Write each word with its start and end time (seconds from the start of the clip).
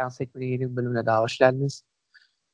Yan 0.00 0.08
Sekme'nin 0.08 0.46
yeni 0.46 0.60
bir 0.60 0.76
bölümüne 0.76 1.06
daha 1.06 1.22
hoş 1.22 1.38
geldiniz. 1.38 1.82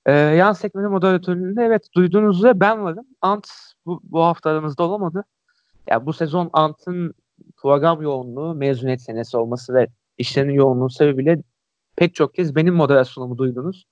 Ee, 0.07 0.13
yan 0.13 0.53
Sekme'nin 0.53 0.91
moderatörlüğünde 0.91 1.65
evet 1.65 1.89
duyduğunuz 1.95 2.39
üzere 2.39 2.61
ben 2.61 2.85
varım. 2.85 3.07
Ant 3.23 3.49
bu, 3.87 4.01
bu 4.03 4.23
hafta 4.23 4.51
aramızda 4.51 4.83
olamadı. 4.83 5.25
Ya 5.91 6.07
bu 6.07 6.13
sezon 6.13 6.51
Ant'ın 6.53 7.15
program 7.57 8.03
yoğunluğu, 8.03 8.55
mezuniyet 8.55 9.03
senesi 9.03 9.37
olması 9.37 9.75
ve 9.75 9.89
işlerinin 10.19 10.53
yoğunluğu 10.53 10.91
sebebiyle 10.91 11.43
pek 11.97 12.15
çok 12.15 12.35
kez 12.35 12.57
benim 12.57 12.75
moderasyonumu 12.75 13.39
duydunuz. 13.39 13.87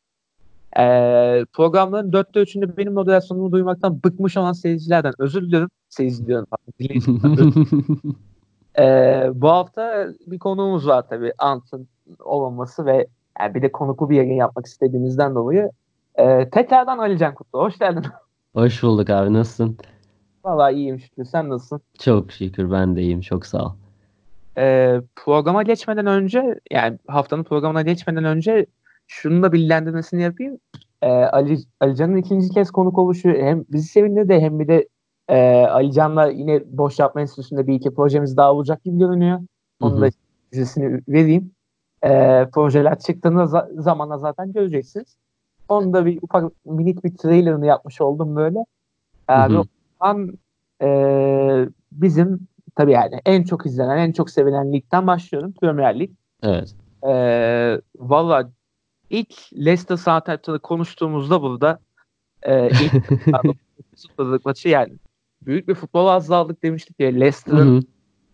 Ee, 0.78 1.46
programların 1.52 2.12
dörtte 2.12 2.40
üçünde 2.40 2.76
benim 2.76 2.92
moderasyonumu 2.92 3.52
duymaktan 3.52 4.02
bıkmış 4.02 4.36
olan 4.36 4.52
seyircilerden 4.52 5.12
özür 5.18 5.42
diliyorum. 5.42 5.70
Seyirci 5.88 6.26
diyorum. 6.26 6.46
ee, 8.78 9.30
bu 9.34 9.48
hafta 9.48 10.08
bir 10.26 10.38
konuğumuz 10.38 10.86
var 10.86 11.08
tabii. 11.08 11.32
Ant'ın 11.38 11.88
olmaması 12.18 12.86
ve 12.86 13.06
yani 13.40 13.54
bir 13.54 13.62
de 13.62 13.72
konuklu 13.72 14.10
bir 14.10 14.16
yayın 14.16 14.34
yapmak 14.34 14.66
istediğimizden 14.66 15.34
dolayı. 15.34 15.70
Ee, 16.18 16.50
tekrardan 16.50 16.98
Ali 16.98 17.18
Can 17.18 17.34
Kutlu. 17.34 17.58
Hoş 17.58 17.78
geldin. 17.78 18.04
Hoş 18.54 18.82
bulduk 18.82 19.10
abi. 19.10 19.32
Nasılsın? 19.32 19.76
Valla 20.44 20.70
iyiyim 20.70 21.00
şükür. 21.00 21.24
Sen 21.24 21.48
nasılsın? 21.48 21.80
Çok 21.98 22.32
şükür. 22.32 22.70
Ben 22.70 22.96
de 22.96 23.02
iyiyim. 23.02 23.20
Çok 23.20 23.46
sağ 23.46 23.64
ol. 23.64 23.72
Ee, 24.58 25.00
programa 25.16 25.62
geçmeden 25.62 26.06
önce 26.06 26.60
yani 26.70 26.98
haftanın 27.06 27.44
programına 27.44 27.82
geçmeden 27.82 28.24
önce 28.24 28.66
şunu 29.06 29.42
da 29.42 29.52
bilgilendirmesini 29.52 30.22
yapayım. 30.22 30.58
Ee, 31.02 31.08
Ali, 31.08 31.58
Ali 31.80 31.96
Can'ın 31.96 32.16
ikinci 32.16 32.48
kez 32.48 32.70
konuk 32.70 32.98
oluşu 32.98 33.28
hem 33.28 33.64
bizi 33.72 33.88
sevindirdi 33.88 34.40
hem 34.40 34.60
bir 34.60 34.68
de 34.68 34.88
e, 35.28 35.66
Ali 35.66 35.92
Can'la 35.92 36.26
yine 36.26 36.62
Boş 36.66 36.98
Yapma 36.98 37.20
Enstitüsü'nde 37.20 37.66
bir 37.66 37.74
iki 37.74 37.94
projemiz 37.94 38.36
daha 38.36 38.52
olacak 38.52 38.84
gibi 38.84 38.98
görünüyor. 38.98 39.40
Onun 39.80 40.02
da 40.02 40.10
müjdesini 40.52 41.00
vereyim. 41.08 41.50
Ee, 42.04 42.48
projeler 42.54 42.98
çıktığında 42.98 43.42
za- 43.42 43.82
zamanla 43.82 44.18
zaten 44.18 44.52
göreceksiniz. 44.52 45.16
Onu 45.68 45.92
da 45.92 46.06
bir 46.06 46.18
ufak 46.22 46.52
minik 46.64 47.04
bir 47.04 47.16
trailerını 47.16 47.66
yapmış 47.66 48.00
oldum 48.00 48.36
böyle. 48.36 48.58
Abi, 49.28 49.58
o 49.58 49.64
an 50.00 50.38
e, 50.82 50.88
bizim 51.92 52.48
tabii 52.76 52.92
yani 52.92 53.20
en 53.26 53.42
çok 53.44 53.66
izlenen, 53.66 53.98
en 53.98 54.12
çok 54.12 54.30
sevilen 54.30 54.72
ligden 54.72 55.06
başlıyorum. 55.06 55.52
Premier 55.60 55.98
Lig. 56.00 56.10
Evet. 56.42 56.74
E, 57.06 57.12
Valla 57.98 58.50
ilk 59.10 59.34
Leicester 59.56 59.96
Southampton'ı 59.96 60.58
konuştuğumuzda 60.58 61.42
burada 61.42 61.78
e, 62.42 62.68
ilk 62.68 64.44
maçı 64.44 64.68
yani 64.68 64.92
büyük 65.42 65.68
bir 65.68 65.74
futbol 65.74 66.06
azlığı 66.06 66.36
aldık 66.36 66.62
demiştik 66.62 67.00
ya 67.00 67.08
Leicester'ın 67.08 67.86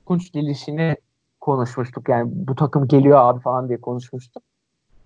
kunç 0.05 0.32
gelişini 0.32 0.96
konuşmuştuk. 1.41 2.08
Yani 2.08 2.30
bu 2.34 2.55
takım 2.55 2.88
geliyor 2.88 3.19
abi 3.19 3.41
falan 3.41 3.69
diye 3.69 3.80
konuşmuştuk. 3.80 4.42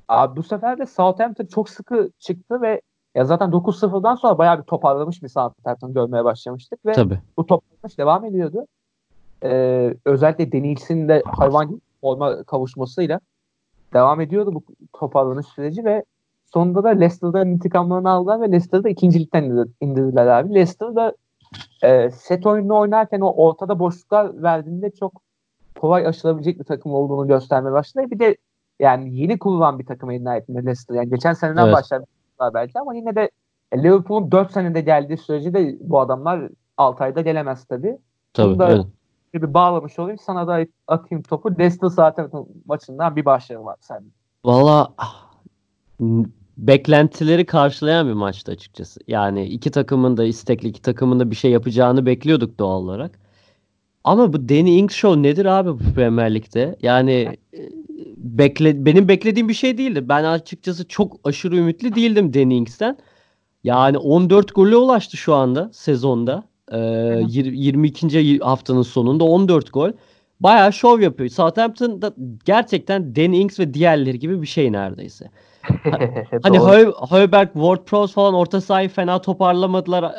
Abi 0.08 0.36
bu 0.36 0.42
sefer 0.42 0.78
de 0.78 0.86
Southampton 0.86 1.46
çok 1.46 1.68
sıkı 1.68 2.10
çıktı 2.18 2.62
ve 2.62 2.80
ya 3.14 3.24
zaten 3.24 3.50
9-0'dan 3.50 4.14
sonra 4.14 4.38
bayağı 4.38 4.58
bir 4.58 4.62
toparlamış 4.62 5.22
bir 5.22 5.28
Southampton 5.28 5.94
görmeye 5.94 6.24
başlamıştık 6.24 6.86
ve 6.86 6.92
Tabii. 6.92 7.18
bu 7.36 7.46
toparlamış 7.46 7.98
devam 7.98 8.24
ediyordu. 8.24 8.66
Ee, 9.42 9.94
özellikle 10.04 10.52
Denils'in 10.52 11.08
de 11.08 11.22
hayvan 11.26 11.80
olma 12.02 12.42
kavuşmasıyla 12.42 13.20
devam 13.92 14.20
ediyordu 14.20 14.54
bu 14.54 14.62
toparlanış 14.92 15.46
süreci 15.46 15.84
ve 15.84 16.04
sonunda 16.52 16.84
da 16.84 16.88
Leicester'dan 16.88 17.48
intikamlarını 17.48 18.10
aldılar 18.10 18.40
ve 18.40 18.52
Leicester'da 18.52 18.88
ikincilikten 18.88 19.66
indirdiler 19.80 20.26
abi. 20.26 20.54
Leicester'da 20.54 21.14
e, 21.82 22.10
set 22.10 22.46
oyununu 22.46 22.78
oynarken 22.78 23.20
o 23.20 23.32
ortada 23.32 23.78
boşluklar 23.78 24.42
verdiğinde 24.42 24.90
çok 24.90 25.22
kolay 25.80 26.06
aşılabilecek 26.06 26.58
bir 26.58 26.64
takım 26.64 26.94
olduğunu 26.94 27.28
göstermeye 27.28 27.72
başladı. 27.72 28.06
Bir 28.10 28.18
de 28.18 28.36
yani 28.80 29.18
yeni 29.18 29.38
kurulan 29.38 29.78
bir 29.78 29.86
takım 29.86 30.10
eline 30.10 30.36
etme 30.36 30.64
Leicester. 30.64 30.94
Yani 30.94 31.10
geçen 31.10 31.32
seneden 31.32 31.64
evet. 31.64 31.74
başladı 31.74 32.04
belki 32.54 32.80
ama 32.80 32.94
yine 32.94 33.14
de 33.14 33.30
Liverpool'un 33.74 34.32
4 34.32 34.52
senede 34.52 34.80
geldiği 34.80 35.16
sürece 35.16 35.54
de 35.54 35.76
bu 35.80 36.00
adamlar 36.00 36.48
6 36.76 37.04
ayda 37.04 37.20
gelemez 37.20 37.64
tabii. 37.64 37.98
Tabii. 38.32 38.58
da 38.58 38.68
evet. 38.72 38.86
bir 39.34 39.54
bağlamış 39.54 39.98
olayım. 39.98 40.18
Sana 40.18 40.46
da 40.48 40.66
atayım 40.86 41.22
topu. 41.22 41.58
Leicester 41.58 41.88
zaten 41.88 42.30
maçından 42.66 43.16
bir 43.16 43.24
başlığı 43.24 43.64
var 43.64 43.76
sende. 43.80 44.08
Valla 44.44 44.94
beklentileri 46.58 47.46
karşılayan 47.46 48.08
bir 48.08 48.12
maçtı 48.12 48.52
açıkçası. 48.52 49.00
Yani 49.06 49.46
iki 49.46 49.70
takımın 49.70 50.16
da 50.16 50.24
istekli 50.24 50.68
iki 50.68 50.82
takımın 50.82 51.20
da 51.20 51.30
bir 51.30 51.36
şey 51.36 51.50
yapacağını 51.50 52.06
bekliyorduk 52.06 52.58
doğal 52.58 52.82
olarak. 52.82 53.23
Ama 54.04 54.32
bu 54.32 54.48
Danny 54.48 54.78
Ings 54.78 54.94
Show 54.94 55.22
nedir 55.22 55.46
abi 55.46 55.70
bu 55.70 55.94
Premier 55.94 56.34
Lig'de? 56.34 56.76
Yani 56.82 57.36
bekle 58.16 58.84
benim 58.84 59.08
beklediğim 59.08 59.48
bir 59.48 59.54
şey 59.54 59.78
değildi. 59.78 60.08
Ben 60.08 60.24
açıkçası 60.24 60.88
çok 60.88 61.20
aşırı 61.24 61.56
ümitli 61.56 61.94
değildim 61.94 62.34
Danny 62.34 62.56
Ings'ten. 62.56 62.96
Yani 63.64 63.98
14 63.98 64.54
gole 64.54 64.76
ulaştı 64.76 65.16
şu 65.16 65.34
anda 65.34 65.70
sezonda. 65.72 66.44
Ee, 66.72 66.78
22. 67.28 68.38
haftanın 68.38 68.82
sonunda 68.82 69.24
14 69.24 69.72
gol. 69.72 69.90
Bayağı 70.40 70.72
şov 70.72 71.00
yapıyor. 71.00 71.30
Southampton 71.30 72.02
da 72.02 72.14
gerçekten 72.44 73.16
Danny 73.16 73.40
Ings 73.40 73.60
ve 73.60 73.74
diğerleri 73.74 74.18
gibi 74.18 74.42
bir 74.42 74.46
şey 74.46 74.72
neredeyse. 74.72 75.30
hani 76.42 76.58
Højberg, 76.58 77.48
Ward-Prowse 77.48 78.12
falan 78.12 78.34
orta 78.34 78.60
sahayı 78.60 78.88
fena 78.88 79.20
toparlamadılar. 79.20 80.14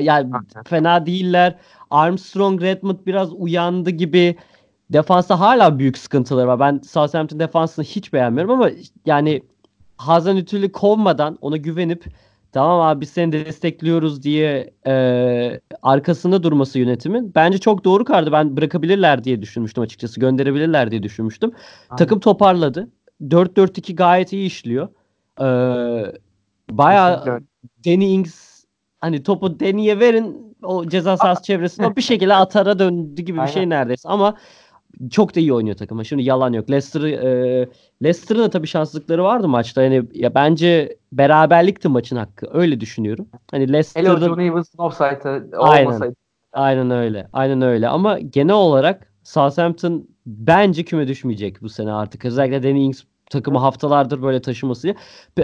Yani 0.00 0.32
fena 0.66 1.06
değiller. 1.06 1.58
Armstrong, 1.90 2.62
Redmond 2.62 2.98
biraz 3.06 3.32
uyandı 3.32 3.90
gibi. 3.90 4.36
Defansta 4.90 5.40
hala 5.40 5.78
büyük 5.78 5.98
sıkıntıları 5.98 6.48
var. 6.48 6.60
Ben 6.60 6.80
Southampton 6.84 7.40
defansını 7.40 7.84
hiç 7.84 8.12
beğenmiyorum 8.12 8.50
ama 8.50 8.70
yani 9.06 9.42
Hazan 9.96 10.36
Ütül'ü 10.36 10.72
kovmadan 10.72 11.38
ona 11.40 11.56
güvenip 11.56 12.04
tamam 12.52 12.80
abi 12.80 13.00
biz 13.00 13.10
seni 13.10 13.32
destekliyoruz 13.32 14.22
diye 14.22 14.70
e, 14.86 15.60
arkasında 15.82 16.42
durması 16.42 16.78
yönetimin 16.78 17.32
bence 17.34 17.58
çok 17.58 17.84
doğru 17.84 18.04
kardı. 18.04 18.32
Ben 18.32 18.56
bırakabilirler 18.56 19.24
diye 19.24 19.42
düşünmüştüm 19.42 19.82
açıkçası. 19.82 20.20
Gönderebilirler 20.20 20.90
diye 20.90 21.02
düşünmüştüm. 21.02 21.50
Aynen. 21.90 21.98
Takım 21.98 22.20
toparladı. 22.20 22.88
4-4-2 23.22 23.94
gayet 23.94 24.32
iyi 24.32 24.46
işliyor. 24.46 24.88
Ee, 25.40 26.12
bayağı 26.70 27.40
Danny 27.86 28.14
Ings 28.14 28.64
hani 28.98 29.22
topu 29.22 29.60
Danny'e 29.60 30.00
verin 30.00 30.49
o 30.62 30.86
ceza 30.86 31.16
sahası 31.16 31.42
çevresinde 31.42 31.96
bir 31.96 32.02
şekilde 32.02 32.34
atara 32.34 32.78
döndü 32.78 33.22
gibi 33.22 33.38
bir 33.38 33.46
şey 33.46 33.68
neredeyse 33.68 34.08
ama 34.08 34.36
çok 35.10 35.36
da 35.36 35.40
iyi 35.40 35.52
oynuyor 35.52 35.76
takım. 35.76 36.04
Şimdi 36.04 36.22
yalan 36.22 36.52
yok. 36.52 36.70
Leicester 36.70 37.02
e, 37.02 37.68
Leicester'ın 38.02 38.42
da 38.42 38.50
tabii 38.50 38.66
şanssızlıkları 38.66 39.24
vardı 39.24 39.48
maçta. 39.48 39.82
Yani 39.82 40.02
ya 40.12 40.34
bence 40.34 40.96
beraberlikti 41.12 41.88
maçın 41.88 42.16
hakkı. 42.16 42.46
Öyle 42.52 42.80
düşünüyorum. 42.80 43.26
Hani 43.50 43.72
Leicester'da 43.72 44.10
Hele 44.10 44.26
John 44.26 44.38
Evans'ın 44.38 44.78
offside'ı 44.78 45.48
olmasaydı. 45.58 46.14
Aynen 46.52 46.90
öyle. 46.90 47.28
Aynen 47.32 47.62
öyle. 47.62 47.88
Ama 47.88 48.18
genel 48.18 48.54
olarak 48.54 49.12
Southampton 49.22 50.08
bence 50.26 50.84
küme 50.84 51.08
düşmeyecek 51.08 51.62
bu 51.62 51.68
sene 51.68 51.92
artık. 51.92 52.24
Özellikle 52.24 52.62
Danny 52.62 52.84
Ings 52.84 53.02
takımı 53.30 53.58
haftalardır 53.58 54.22
böyle 54.22 54.42
taşıması. 54.42 54.94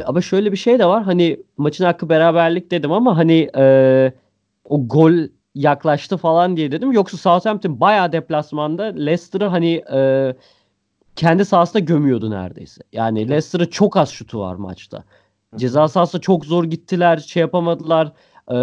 Ama 0.04 0.20
şöyle 0.20 0.52
bir 0.52 0.56
şey 0.56 0.78
de 0.78 0.86
var. 0.86 1.02
Hani 1.02 1.40
maçın 1.56 1.84
hakkı 1.84 2.08
beraberlik 2.08 2.70
dedim 2.70 2.92
ama 2.92 3.16
hani 3.16 3.50
e, 3.56 4.12
o 4.68 4.88
gol 4.88 5.12
yaklaştı 5.54 6.16
falan 6.16 6.56
diye 6.56 6.72
dedim. 6.72 6.92
Yoksa 6.92 7.16
Southampton 7.16 7.80
bayağı 7.80 8.12
deplasmanda 8.12 8.82
Leicester'ı 8.82 9.46
hani 9.46 9.82
e, 9.92 10.32
kendi 11.16 11.44
sahasında 11.44 11.78
gömüyordu 11.78 12.30
neredeyse. 12.30 12.82
Yani 12.92 13.28
Leicester'ın 13.28 13.66
çok 13.66 13.96
az 13.96 14.10
şutu 14.10 14.40
var 14.40 14.54
maçta. 14.54 15.04
Ceza 15.56 15.88
sahasında 15.88 16.22
çok 16.22 16.44
zor 16.44 16.64
gittiler, 16.64 17.18
şey 17.18 17.40
yapamadılar. 17.40 18.12
E, 18.50 18.58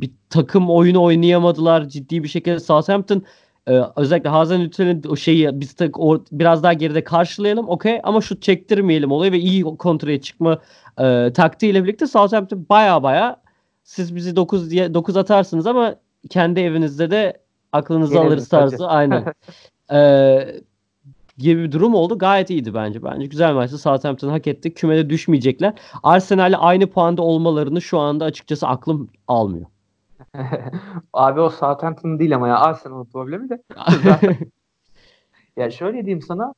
bir 0.00 0.10
takım 0.30 0.70
oyunu 0.70 1.02
oynayamadılar 1.02 1.88
ciddi 1.88 2.22
bir 2.22 2.28
şekilde. 2.28 2.60
Southampton 2.60 3.22
ee, 3.68 3.82
özellikle 3.96 4.30
Hazen 4.30 4.60
Ütsel'in 4.60 5.02
o 5.08 5.16
şeyi 5.16 5.60
biz 5.60 5.78
de 5.78 5.90
o, 5.94 6.24
biraz 6.32 6.62
daha 6.62 6.72
geride 6.72 7.04
karşılayalım 7.04 7.68
okey 7.68 8.00
ama 8.02 8.20
şut 8.20 8.42
çektirmeyelim 8.42 9.12
olayı 9.12 9.32
ve 9.32 9.38
iyi 9.38 9.62
kontraya 9.62 10.20
çıkma 10.20 10.58
e, 11.00 11.32
taktiğiyle 11.34 11.84
birlikte 11.84 12.06
Southampton 12.06 12.66
baya 12.68 13.02
baya 13.02 13.36
siz 13.88 14.16
bizi 14.16 14.36
9 14.36 14.70
diye 14.70 14.94
9 14.94 15.16
atarsınız 15.16 15.66
ama 15.66 15.94
kendi 16.30 16.60
evinizde 16.60 17.10
de 17.10 17.40
aklınızı 17.72 18.14
Yeniriz, 18.14 18.28
alırız 18.32 18.48
tarzı 18.48 18.88
aynen. 18.88 19.24
ee, 19.92 20.60
gibi 21.38 21.62
bir 21.62 21.72
durum 21.72 21.94
oldu. 21.94 22.18
Gayet 22.18 22.50
iyiydi 22.50 22.74
bence. 22.74 23.02
Bence 23.02 23.26
güzel 23.26 23.52
maçtı. 23.52 23.78
Southampton 23.78 24.28
hak 24.28 24.46
etti. 24.46 24.74
Kümede 24.74 25.10
düşmeyecekler. 25.10 25.74
Arsenal'le 26.02 26.56
aynı 26.58 26.90
puanda 26.90 27.22
olmalarını 27.22 27.82
şu 27.82 27.98
anda 27.98 28.24
açıkçası 28.24 28.66
aklım 28.68 29.10
almıyor. 29.28 29.66
Abi 31.12 31.40
o 31.40 31.50
Southampton 31.50 32.18
değil 32.18 32.34
ama 32.34 32.48
ya 32.48 32.58
Arsenal'ın 32.58 33.04
problemi 33.04 33.48
de. 33.48 33.62
ya 35.56 35.70
şöyle 35.70 36.04
diyeyim 36.04 36.22
sana. 36.22 36.54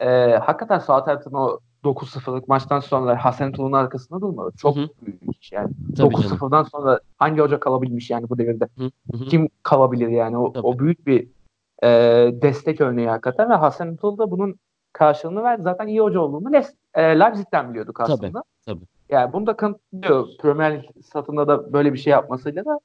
E, 0.00 0.08
hakikaten 0.36 0.78
Southampton 0.78 1.32
o 1.32 1.58
9-0'lık 1.88 2.48
maçtan 2.48 2.80
sonra 2.80 3.24
Hasenhutt'un 3.24 3.72
arkasında 3.72 4.20
durmadı. 4.20 4.52
Çok 4.56 4.76
Hı-hı. 4.76 4.88
büyük 5.02 5.20
iş 5.40 5.52
yani. 5.52 5.70
9-0'dan 5.96 6.62
sonra 6.62 7.00
hangi 7.16 7.40
hoca 7.40 7.60
kalabilmiş 7.60 8.10
yani 8.10 8.28
bu 8.28 8.38
devirde? 8.38 8.68
Hı-hı. 8.78 9.24
Kim 9.24 9.48
kalabilir 9.62 10.08
yani? 10.08 10.38
O, 10.38 10.52
o 10.62 10.78
büyük 10.78 11.06
bir 11.06 11.28
e, 11.82 11.88
destek 12.42 12.80
örneği 12.80 13.08
hakikaten 13.08 13.50
ve 13.50 13.54
Hasenhutt'un 13.54 14.18
da 14.18 14.30
bunun 14.30 14.56
karşılığını 14.92 15.42
verdi. 15.42 15.62
Zaten 15.62 15.86
iyi 15.86 16.00
hoca 16.00 16.20
olduğunu 16.20 16.52
Les, 16.52 16.74
e, 16.94 17.02
Leipzig'ten 17.02 17.70
biliyorduk 17.70 18.00
aslında. 18.00 18.32
Tabii, 18.32 18.42
tabii. 18.66 18.84
Yani 19.08 19.32
bunu 19.32 19.46
da 19.46 19.56
kanıtlıyor. 19.56 20.26
Premier 20.40 20.78
Lig 20.78 20.84
satında 21.04 21.48
da 21.48 21.72
böyle 21.72 21.92
bir 21.92 21.98
şey 21.98 22.10
yapmasıyla 22.10 22.64
da 22.64 22.80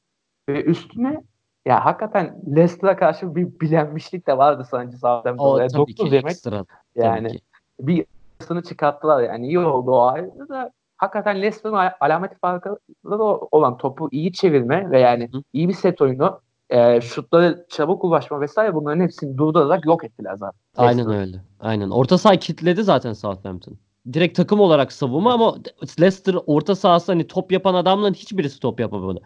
ve 0.50 0.64
üstüne 0.64 1.24
ya 1.66 1.86
hakikaten 1.86 2.42
Leicester'a 2.56 2.98
karşı 2.98 3.36
bir 3.36 3.60
bilenmişlik 3.60 4.28
de 4.28 4.38
vardı 4.38 4.68
sanki 4.72 4.98
Southampton'da. 4.98 5.44
O 5.44 5.60
Yani 5.60 5.72
tabii 5.72 5.86
ki 5.86 5.98
dokuz 5.98 6.14
yemek 6.14 6.32
ekstra. 6.32 6.66
yani 6.96 7.28
Tabii 7.28 7.38
ki. 7.38 7.44
bir 7.80 8.06
ısını 8.44 8.64
çıkarttılar 8.64 9.24
yani 9.24 9.48
iyi 9.48 9.60
oldu 9.60 9.92
o 9.92 10.02
ayrı 10.02 10.50
da 10.50 10.72
hakikaten 10.98 11.42
Leicester'ın 11.42 11.74
al- 11.74 11.92
alameti 12.00 12.36
farkı 12.36 12.78
da 13.06 13.24
olan 13.52 13.78
topu 13.78 14.10
iyi 14.12 14.34
çevirme 14.34 14.92
ve 14.92 15.00
yani 15.00 15.30
iyi 15.54 15.70
bir 15.70 15.74
set 15.74 16.02
oyunu 16.02 16.40
e, 16.70 17.02
şutları 17.02 17.66
çabuk 17.70 18.04
ulaşma 18.04 18.42
vesaire 18.42 18.76
bunların 18.76 19.02
hepsini 19.02 19.38
durdurarak 19.38 19.86
yok 19.86 20.04
ettiler 20.04 20.36
zaten. 20.36 20.60
Aynen 20.78 21.12
öyle. 21.12 21.38
Aynen. 21.60 21.90
Orta 21.90 22.18
saha 22.18 22.36
kitledi 22.36 22.84
zaten 22.84 23.14
Southampton. 23.14 23.78
Direkt 24.14 24.38
takım 24.38 24.60
olarak 24.60 24.92
savunma 24.92 25.34
ama 25.34 25.56
Leicester 26.00 26.36
orta 26.48 26.76
sahası 26.76 27.12
hani 27.12 27.28
top 27.28 27.52
yapan 27.52 27.74
adamların 27.74 28.14
hiçbirisi 28.14 28.60
top 28.60 28.80
yapamadı. 28.80 29.22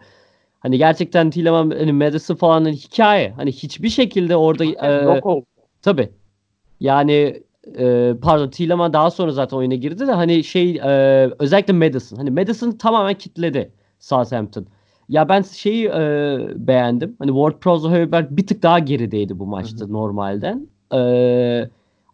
Hani 0.60 0.78
gerçekten 0.78 1.30
Tielemans, 1.30 1.72
hani 1.72 1.92
Madison 1.92 2.34
falan 2.34 2.64
hani 2.64 2.76
hikaye. 2.76 3.30
Hani 3.30 3.52
hiçbir 3.52 3.88
şekilde 3.88 4.36
orada 4.36 4.64
e, 4.64 5.04
yok 5.04 5.26
oldu. 5.26 5.46
Tabii. 5.82 6.10
Yani 6.80 7.42
e, 7.78 8.14
pardon 8.22 8.48
Tielemans 8.48 8.92
daha 8.92 9.10
sonra 9.10 9.32
zaten 9.32 9.56
oyuna 9.56 9.74
girdi 9.74 10.06
de 10.06 10.12
hani 10.12 10.44
şey 10.44 10.76
e, 10.76 11.30
özellikle 11.38 11.72
Madison. 11.72 12.16
Hani 12.16 12.30
Madison 12.30 12.72
tamamen 12.72 13.14
kitledi 13.14 13.72
Southampton. 13.98 14.66
Ya 15.08 15.28
ben 15.28 15.42
şeyi 15.42 15.86
e, 15.86 16.38
beğendim. 16.56 17.16
Hani 17.18 17.30
Ward 17.30 17.58
Prowse 17.58 17.88
Højbjerg 17.88 18.26
bir 18.30 18.46
tık 18.46 18.62
daha 18.62 18.78
gerideydi 18.78 19.38
bu 19.38 19.46
maçta 19.46 19.84
Hı 19.84 19.92
normalden. 19.92 20.68
E, 20.92 20.98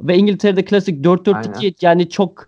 ve 0.01 0.17
İngiltere'de 0.17 0.65
klasik 0.65 1.05
4-4-2 1.05 1.75
yani 1.81 2.09
çok 2.09 2.47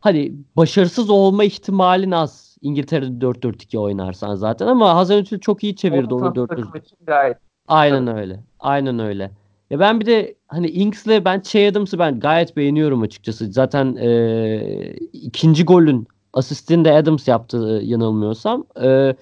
hani 0.00 0.32
başarısız 0.56 1.10
olma 1.10 1.44
ihtimalin 1.44 2.10
az. 2.10 2.56
İngiltere'de 2.60 3.24
4-4-2 3.24 3.78
oynarsan 3.78 4.34
zaten 4.34 4.66
ama 4.66 4.96
Hazenhüttl 4.96 5.38
çok 5.38 5.64
iyi 5.64 5.76
çevirdi 5.76 6.14
onu 6.14 6.24
Orta 6.24 6.40
4-4. 6.40 6.46
takım 6.48 6.76
için 6.76 6.96
gayet 7.06 7.36
Aynen 7.68 8.16
öyle. 8.16 8.40
Aynen 8.60 8.98
öyle. 8.98 9.30
Ya 9.74 9.80
ben 9.80 10.00
bir 10.00 10.06
de 10.06 10.34
hani 10.48 10.66
Inks'le 10.66 11.24
ben 11.24 11.40
Che 11.40 11.68
Adams'ı 11.68 11.98
ben 11.98 12.20
gayet 12.20 12.56
beğeniyorum 12.56 13.02
açıkçası. 13.02 13.52
Zaten 13.52 13.96
e, 13.96 14.94
ikinci 15.12 15.64
golün 15.64 16.08
asistini 16.32 16.84
de 16.84 16.92
Adams 16.92 17.28
yaptı 17.28 17.80
yanılmıyorsam. 17.84 18.64
E, 18.82 19.14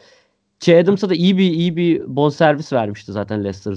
Che 0.60 0.81
Adams'a 0.81 1.10
da 1.10 1.14
iyi 1.14 1.38
bir 1.38 1.50
iyi 1.50 1.76
bir 1.76 2.16
bonservis 2.16 2.72
vermişti 2.72 3.12
zaten 3.12 3.44
Leicester. 3.44 3.75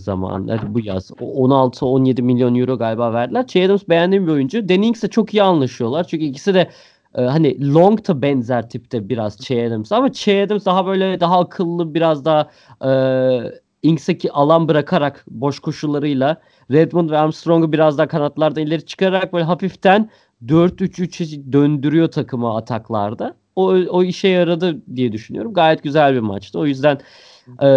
Hadi 0.47 0.73
bu 0.73 0.79
yaz. 0.79 1.11
O 1.21 1.47
16-17 1.47 2.21
milyon 2.21 2.55
euro 2.55 2.77
galiba 2.77 3.13
verdiler. 3.13 3.47
Che 3.47 3.65
Adams 3.65 3.83
beğendiğim 3.89 4.27
bir 4.27 4.31
oyuncu. 4.31 4.69
Danny 4.69 4.87
Inks'le 4.87 5.11
çok 5.11 5.33
iyi 5.33 5.43
anlaşıyorlar. 5.43 6.03
Çünkü 6.03 6.25
ikisi 6.25 6.53
de 6.53 6.69
e, 7.17 7.21
hani 7.21 7.73
long 7.73 8.07
da 8.07 8.21
benzer 8.21 8.69
tipte 8.69 9.09
biraz 9.09 9.37
Che 9.37 9.67
Adams 9.67 9.91
ama 9.91 10.11
Che 10.11 10.43
Adams 10.43 10.65
daha 10.65 10.85
böyle 10.85 11.19
daha 11.19 11.39
akıllı 11.39 11.93
biraz 11.93 12.25
daha 12.25 12.49
e, 12.85 12.89
Inks'e 13.85 14.17
alan 14.31 14.67
bırakarak 14.67 15.25
boş 15.27 15.59
koşullarıyla 15.59 16.41
Redmond 16.71 17.09
ve 17.09 17.17
Armstrong'u 17.17 17.71
biraz 17.71 17.97
daha 17.97 18.07
kanatlardan 18.07 18.63
ileri 18.63 18.85
çıkararak 18.85 19.33
böyle 19.33 19.45
hafiften 19.45 20.09
4-3-3'e 20.45 21.53
döndürüyor 21.53 22.07
takımı 22.07 22.55
ataklarda. 22.55 23.35
O, 23.55 23.65
o 23.67 24.03
işe 24.03 24.27
yaradı 24.27 24.81
diye 24.95 25.11
düşünüyorum. 25.11 25.53
Gayet 25.53 25.83
güzel 25.83 26.13
bir 26.13 26.19
maçtı. 26.19 26.59
O 26.59 26.65
yüzden 26.65 26.99
e, 27.61 27.69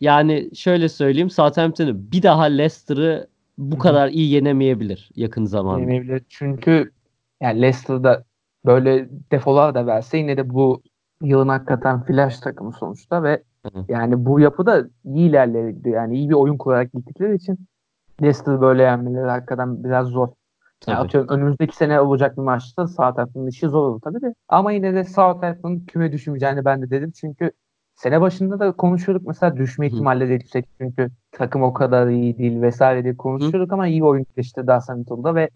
yani 0.00 0.50
şöyle 0.54 0.88
söyleyeyim 0.88 1.30
Southampton'ı 1.30 2.12
bir 2.12 2.22
daha 2.22 2.44
Leicester'ı 2.44 3.28
bu 3.58 3.78
kadar 3.78 4.08
iyi 4.08 4.32
yenemeyebilir 4.32 5.10
yakın 5.16 5.44
zamanda. 5.44 5.80
yenemeyebilir. 5.80 6.22
Çünkü 6.28 6.90
yani 7.40 7.62
Leicester'da 7.62 8.24
böyle 8.66 9.08
defolar 9.32 9.74
da 9.74 9.86
verse 9.86 10.18
yine 10.18 10.36
de 10.36 10.50
bu 10.50 10.82
yılın 11.22 11.48
hakikaten 11.48 12.02
flash 12.02 12.38
takımı 12.38 12.72
sonuçta 12.72 13.22
ve 13.22 13.42
Hı 13.72 13.78
hı. 13.78 13.84
yani 13.88 14.24
bu 14.26 14.40
yapıda 14.40 14.88
iyi 15.04 15.28
ilerledi. 15.30 15.88
Yani 15.88 16.16
iyi 16.16 16.28
bir 16.28 16.34
oyun 16.34 16.56
kurarak 16.56 16.92
gittikleri 16.92 17.34
için 17.34 17.58
Leicester'ı 18.22 18.60
böyle 18.60 18.82
yenmeleri 18.82 19.30
hakikaten 19.30 19.84
biraz 19.84 20.06
zor. 20.06 20.28
Yani 20.86 20.96
Tabii. 20.96 21.06
atıyorum 21.06 21.28
önümüzdeki 21.30 21.76
sene 21.76 22.00
olacak 22.00 22.36
bir 22.36 22.42
maçta 22.42 22.86
Southampton'ın 22.86 23.46
işi 23.46 23.68
zor 23.68 23.88
olur 23.88 24.00
tabii 24.00 24.22
de. 24.22 24.34
Ama 24.48 24.72
yine 24.72 24.94
de 24.94 25.04
Southampton'ın 25.04 25.80
küme 25.80 26.12
düşmeyeceğini 26.12 26.64
ben 26.64 26.82
de 26.82 26.90
dedim. 26.90 27.12
Çünkü 27.20 27.50
sene 27.94 28.20
başında 28.20 28.60
da 28.60 28.72
konuşuyorduk 28.72 29.26
mesela 29.26 29.56
düşme 29.56 29.86
Hı. 29.86 29.90
ihtimalleri 29.94 30.32
yüksek. 30.32 30.66
Çünkü 30.80 31.10
takım 31.32 31.62
o 31.62 31.72
kadar 31.72 32.08
iyi 32.08 32.38
değil 32.38 32.62
vesaire 32.62 33.04
diye 33.04 33.16
konuşuyorduk 33.16 33.72
ama 33.72 33.86
iyi 33.86 34.04
oyun 34.04 34.26
geliştirdi 34.36 34.72
Arsenal'da 34.72 35.34
ve 35.34 35.50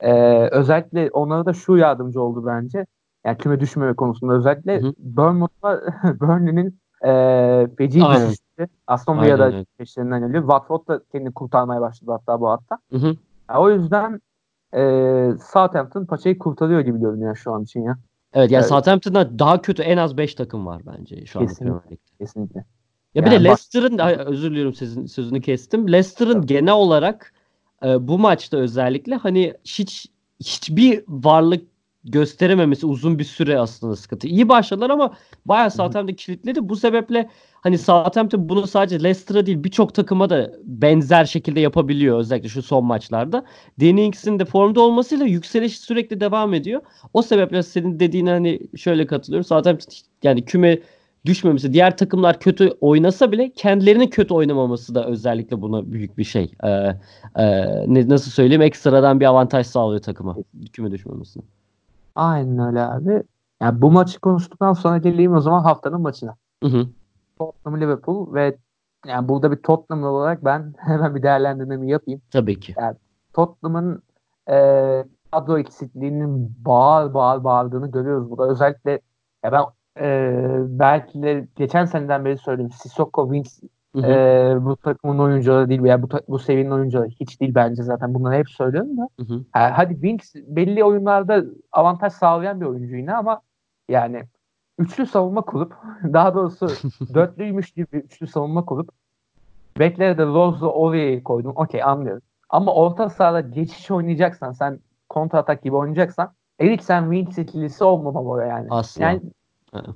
e, 0.00 0.12
özellikle 0.48 1.10
onlara 1.10 1.46
da 1.46 1.52
şu 1.52 1.76
yardımcı 1.76 2.22
oldu 2.22 2.46
bence. 2.46 2.86
Yani 3.24 3.38
küme 3.38 3.60
düşmeme 3.60 3.94
konusunda 3.94 4.32
özellikle 4.32 4.80
Hı 4.80 4.86
hı. 4.86 4.92
Burnley'nin 6.20 6.80
e, 7.06 7.68
feci 7.78 8.00
düşüşü. 8.00 8.68
Aston 8.86 9.22
Villa'da 9.22 9.44
öyle. 9.46 9.64
peşlerinden 9.78 10.20
geliyor. 10.26 10.42
Watford 10.42 10.88
da 10.88 11.00
kendini 11.12 11.32
kurtarmaya 11.34 11.80
başladı 11.80 12.10
hatta 12.12 12.40
bu 12.40 12.48
hafta. 12.48 12.78
Hı 12.92 12.96
hı. 12.98 13.16
Ya 13.50 13.60
o 13.60 13.70
yüzden 13.70 14.20
e, 14.74 14.80
Southampton 15.52 16.04
paçayı 16.04 16.38
kurtarıyor 16.38 16.80
gibi 16.80 17.00
görünüyor 17.00 17.36
şu 17.36 17.52
an 17.52 17.62
için 17.62 17.82
ya. 17.82 17.98
Evet 18.34 18.50
yani 18.50 18.60
Evet. 18.60 18.68
Southampton'da 18.68 19.38
daha 19.38 19.62
kötü 19.62 19.82
en 19.82 19.96
az 19.96 20.16
5 20.16 20.34
takım 20.34 20.66
var 20.66 20.82
bence 20.86 21.26
şu 21.26 21.38
Kesinlikle. 21.38 21.64
Premier 21.64 21.90
Lig'de. 21.90 22.16
Kesinlikle. 22.18 22.64
Ya 23.14 23.24
bir 23.24 23.30
Yani 23.30 23.40
de 23.40 23.44
bak- 23.44 23.50
Leicester'ın 23.50 23.98
ay, 23.98 24.14
özür 24.14 24.50
diliyorum 24.50 24.74
sizin 24.74 25.06
sözünü 25.06 25.40
kestim. 25.40 25.92
Leicester'ın 25.92 26.46
genel 26.46 26.74
olarak 26.74 27.32
e, 27.84 28.08
bu 28.08 28.18
maçta 28.18 28.56
özellikle 28.56 29.14
hani 29.14 29.54
hiç 29.64 30.06
hiçbir 30.40 31.04
varlık 31.08 31.64
gösterememesi 32.06 32.86
uzun 32.86 33.18
bir 33.18 33.24
süre 33.24 33.58
aslında 33.58 33.96
sıkıntı. 33.96 34.26
İyi 34.26 34.48
başladılar 34.48 34.90
ama 34.90 35.16
bayağı 35.46 35.70
Southampton 35.70 36.14
kilitledi. 36.14 36.68
Bu 36.68 36.76
sebeple 36.76 37.30
hani 37.60 37.78
Southampton 37.78 38.48
bunu 38.48 38.66
sadece 38.66 39.02
Leicester'a 39.02 39.46
değil 39.46 39.64
birçok 39.64 39.94
takıma 39.94 40.30
da 40.30 40.52
benzer 40.64 41.24
şekilde 41.24 41.60
yapabiliyor 41.60 42.18
özellikle 42.18 42.48
şu 42.48 42.62
son 42.62 42.84
maçlarda. 42.84 43.44
Danny 43.80 44.06
Ings'in 44.06 44.38
de 44.38 44.44
formda 44.44 44.80
olmasıyla 44.80 45.26
yükseliş 45.26 45.78
sürekli 45.78 46.20
devam 46.20 46.54
ediyor. 46.54 46.80
O 47.14 47.22
sebeple 47.22 47.62
senin 47.62 48.00
dediğine 48.00 48.30
hani 48.30 48.60
şöyle 48.76 49.06
katılıyorum. 49.06 49.44
Southampton 49.44 49.92
yani 50.22 50.44
küme 50.44 50.78
düşmemesi, 51.26 51.72
diğer 51.72 51.96
takımlar 51.96 52.40
kötü 52.40 52.70
oynasa 52.80 53.32
bile 53.32 53.52
kendilerinin 53.52 54.08
kötü 54.08 54.34
oynamaması 54.34 54.94
da 54.94 55.06
özellikle 55.06 55.60
buna 55.62 55.92
büyük 55.92 56.18
bir 56.18 56.24
şey. 56.24 56.52
Ee, 56.64 56.68
e, 57.36 58.08
nasıl 58.08 58.30
söyleyeyim? 58.30 58.62
Ekstradan 58.62 59.20
bir 59.20 59.26
avantaj 59.26 59.66
sağlıyor 59.66 60.02
takıma 60.02 60.36
küme 60.72 60.90
düşmemesine. 60.90 61.42
Aynen 62.16 62.58
öyle 62.58 62.82
abi. 62.82 63.22
Yani 63.60 63.82
bu 63.82 63.90
maçı 63.90 64.20
konuştuktan 64.20 64.72
sonra 64.72 64.98
geleyim 64.98 65.34
o 65.34 65.40
zaman 65.40 65.62
haftanın 65.62 66.00
maçına. 66.00 66.36
Hı 66.62 66.68
hı. 66.68 66.86
Tottenham 67.38 67.80
Liverpool 67.80 68.34
ve 68.34 68.56
yani 69.06 69.28
burada 69.28 69.52
bir 69.52 69.56
Tottenham'lı 69.56 70.08
olarak 70.08 70.44
ben 70.44 70.74
hemen 70.78 71.14
bir 71.14 71.22
değerlendirmemi 71.22 71.90
yapayım. 71.90 72.22
Tabii 72.30 72.60
ki. 72.60 72.74
Tottenham'ın 73.32 74.02
e, 74.50 74.54
kadro 75.32 75.58
eksikliğinin 75.58 76.56
bağır 76.64 77.14
bağır 77.14 77.44
bağırdığını 77.44 77.90
görüyoruz 77.90 78.30
burada. 78.30 78.52
Özellikle 78.52 79.00
ya 79.44 79.52
ben 79.52 79.64
e, 80.00 80.78
belki 80.78 81.22
de 81.22 81.48
geçen 81.56 81.84
seneden 81.84 82.24
beri 82.24 82.38
söylüyorum. 82.38 82.76
Sissoko, 82.82 83.24
Winks 83.24 83.60
Hı 83.94 84.02
hı. 84.02 84.12
e, 84.12 84.64
bu 84.64 84.76
takımın 84.76 85.18
oyuncuları 85.18 85.68
değil 85.68 85.82
veya 85.82 86.02
bu, 86.02 86.08
bu 86.28 86.38
seviyenin 86.38 86.70
oyuncuları 86.70 87.08
hiç 87.08 87.40
değil 87.40 87.54
bence 87.54 87.82
zaten. 87.82 88.14
Bunları 88.14 88.34
hep 88.34 88.50
söylüyorum 88.50 88.96
da. 88.96 89.08
Hı 89.20 89.34
hı. 89.34 89.44
Ha, 89.52 89.72
hadi 89.76 89.94
Winks 89.94 90.34
belli 90.34 90.84
oyunlarda 90.84 91.44
avantaj 91.72 92.12
sağlayan 92.12 92.60
bir 92.60 92.66
oyuncu 92.66 92.96
yine 92.96 93.14
ama 93.14 93.40
yani 93.88 94.22
üçlü 94.78 95.06
savunma 95.06 95.42
kurup 95.42 95.72
daha 96.12 96.34
doğrusu 96.34 96.68
dörtlüymüş 97.14 97.70
gibi 97.70 97.96
üçlü 97.96 98.26
savunma 98.26 98.64
kurup 98.64 98.90
beklere 99.78 100.18
de 100.18 100.26
Rose'la 100.26 100.68
Oria'yı 100.68 101.24
koydum. 101.24 101.52
Okey 101.56 101.82
anlıyorum. 101.82 102.22
Ama 102.48 102.74
orta 102.74 103.08
sahada 103.08 103.40
geçiş 103.40 103.90
oynayacaksan 103.90 104.52
sen 104.52 104.80
kontra 105.08 105.38
atak 105.38 105.62
gibi 105.62 105.76
oynayacaksan 105.76 106.32
Eriksen 106.60 107.02
Winks 107.02 107.38
ikilisi 107.38 107.84
olmamalı 107.84 108.46
yani. 108.46 108.66
Asla. 108.70 109.02
Yani 109.04 109.20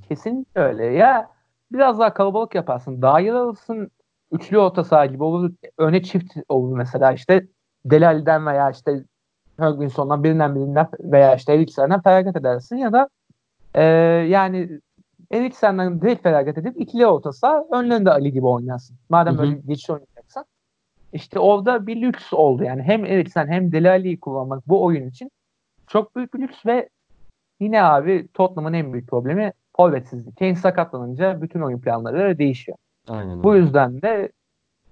kesinlikle 0.08 0.60
öyle. 0.60 0.84
Ya 0.84 1.30
biraz 1.72 1.98
daha 1.98 2.14
kalabalık 2.14 2.54
yaparsın. 2.54 3.02
Daha 3.02 3.16
alırsın. 3.16 3.90
Üçlü 4.32 4.58
orta 4.58 4.84
saha 4.84 5.06
gibi 5.06 5.24
olur. 5.24 5.50
Öne 5.78 6.02
çift 6.02 6.32
olur 6.48 6.76
mesela 6.76 7.12
işte 7.12 7.46
Delali'den 7.84 8.46
veya 8.46 8.70
işte 8.70 9.04
Hörgwinson'dan 9.58 10.24
birinden 10.24 10.54
birinden 10.54 10.88
veya 11.00 11.34
işte 11.34 11.54
Eriksen'den 11.54 12.02
feragat 12.02 12.36
edersin 12.36 12.76
ya 12.76 12.92
da 12.92 13.08
e, 13.74 13.82
yani 14.28 14.80
Eriksen'den 15.30 16.00
direkt 16.00 16.22
feragat 16.22 16.58
edip 16.58 16.80
ikili 16.80 17.06
orta 17.06 17.32
saha 17.32 17.64
önlerinde 17.72 18.10
Ali 18.10 18.32
gibi 18.32 18.46
oynarsın. 18.46 18.96
Madem 19.08 19.34
Hı 19.34 19.38
hı. 19.38 19.42
böyle 19.42 19.56
geçiş 19.66 19.90
oynayacaksan. 19.90 20.44
İşte 21.12 21.38
orada 21.38 21.86
bir 21.86 22.02
lüks 22.02 22.32
oldu 22.32 22.64
yani. 22.64 22.82
Hem 22.82 23.04
Eriksen 23.04 23.48
hem 23.48 23.72
Delali'yi 23.72 24.20
kullanmak 24.20 24.68
bu 24.68 24.84
oyun 24.84 25.08
için 25.08 25.30
çok 25.86 26.16
büyük 26.16 26.34
bir 26.34 26.38
lüks 26.38 26.66
ve 26.66 26.88
yine 27.60 27.82
abi 27.82 28.28
Tottenham'ın 28.34 28.72
en 28.72 28.92
büyük 28.92 29.08
problemi 29.08 29.52
forvetsizlik. 29.80 30.38
Kane 30.38 30.54
sakatlanınca 30.54 31.42
bütün 31.42 31.60
oyun 31.60 31.80
planları 31.80 32.38
değişiyor. 32.38 32.78
Aynen 33.08 33.42
Bu 33.42 33.56
yüzden 33.56 34.02
de 34.02 34.32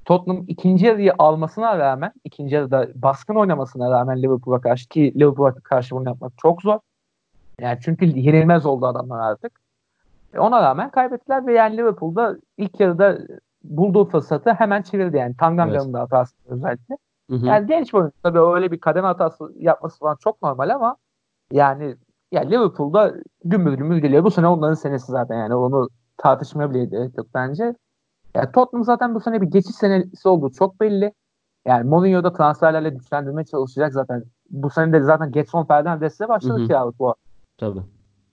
Tottenham 0.04 0.44
ikinci 0.48 0.86
yarıyı 0.86 1.12
almasına 1.18 1.78
rağmen 1.78 2.12
ikinci 2.24 2.54
yarıda 2.54 2.88
baskın 2.94 3.34
oynamasına 3.34 3.90
rağmen 3.90 4.22
Liverpool'a 4.22 4.60
karşı 4.60 4.88
ki 4.88 5.14
Liverpool'a 5.16 5.54
karşı 5.54 5.96
bunu 5.96 6.08
yapmak 6.08 6.32
çok 6.38 6.62
zor. 6.62 6.78
Yani 7.60 7.78
çünkü 7.82 8.04
yenilmez 8.04 8.66
oldu 8.66 8.86
adamlar 8.86 9.30
artık. 9.30 9.60
E 10.34 10.38
ona 10.38 10.62
rağmen 10.62 10.90
kaybettiler 10.90 11.46
ve 11.46 11.52
yani 11.52 11.76
Liverpool'da 11.76 12.36
ilk 12.56 12.80
yarıda 12.80 13.18
bulduğu 13.64 14.04
fırsatı 14.04 14.50
hemen 14.52 14.82
çevirdi 14.82 15.16
yani. 15.16 15.36
Tanganga'nın 15.36 15.84
evet. 15.84 15.94
da 15.94 16.00
hatası 16.00 16.34
özellikle. 16.48 16.96
Hı 17.30 17.36
hı. 17.36 17.46
Yani 17.46 17.66
genç 17.66 17.94
oyuncu 17.94 18.12
tabii 18.22 18.40
öyle 18.40 18.70
bir 18.72 18.80
kademe 18.80 19.06
hatası 19.06 19.52
yapması 19.58 19.98
falan 19.98 20.16
çok 20.16 20.42
normal 20.42 20.68
ama 20.68 20.96
yani 21.52 21.96
ya 22.32 22.42
Liverpool'da 22.42 23.14
gümbür 23.44 23.72
gümbür 23.72 23.96
geliyor. 23.96 24.24
Bu 24.24 24.30
sene 24.30 24.46
onların 24.48 24.74
senesi 24.74 25.12
zaten 25.12 25.36
yani 25.36 25.54
onu 25.54 25.88
tartışmaya 26.16 26.70
bile 26.70 26.84
gerek 26.84 27.18
yok 27.18 27.26
bence. 27.34 27.74
Yani 28.34 28.52
Tottenham 28.52 28.84
zaten 28.84 29.14
bu 29.14 29.20
sene 29.20 29.40
bir 29.40 29.46
geçiş 29.46 29.76
senesi 29.76 30.28
olduğu 30.28 30.50
çok 30.50 30.80
belli. 30.80 31.12
Yani 31.66 31.88
Mourinho 31.88 32.24
da 32.24 32.32
transferlerle 32.32 32.90
güçlendirmeye 32.90 33.44
çalışacak 33.44 33.92
zaten. 33.92 34.24
Bu 34.50 34.70
sene 34.70 34.92
de 34.92 35.00
zaten 35.00 35.32
Getson 35.32 35.64
Fernandes'le 35.64 36.20
başladı 36.28 36.66
kiralık 36.66 36.98
bu. 36.98 37.14
Tabii. 37.58 37.80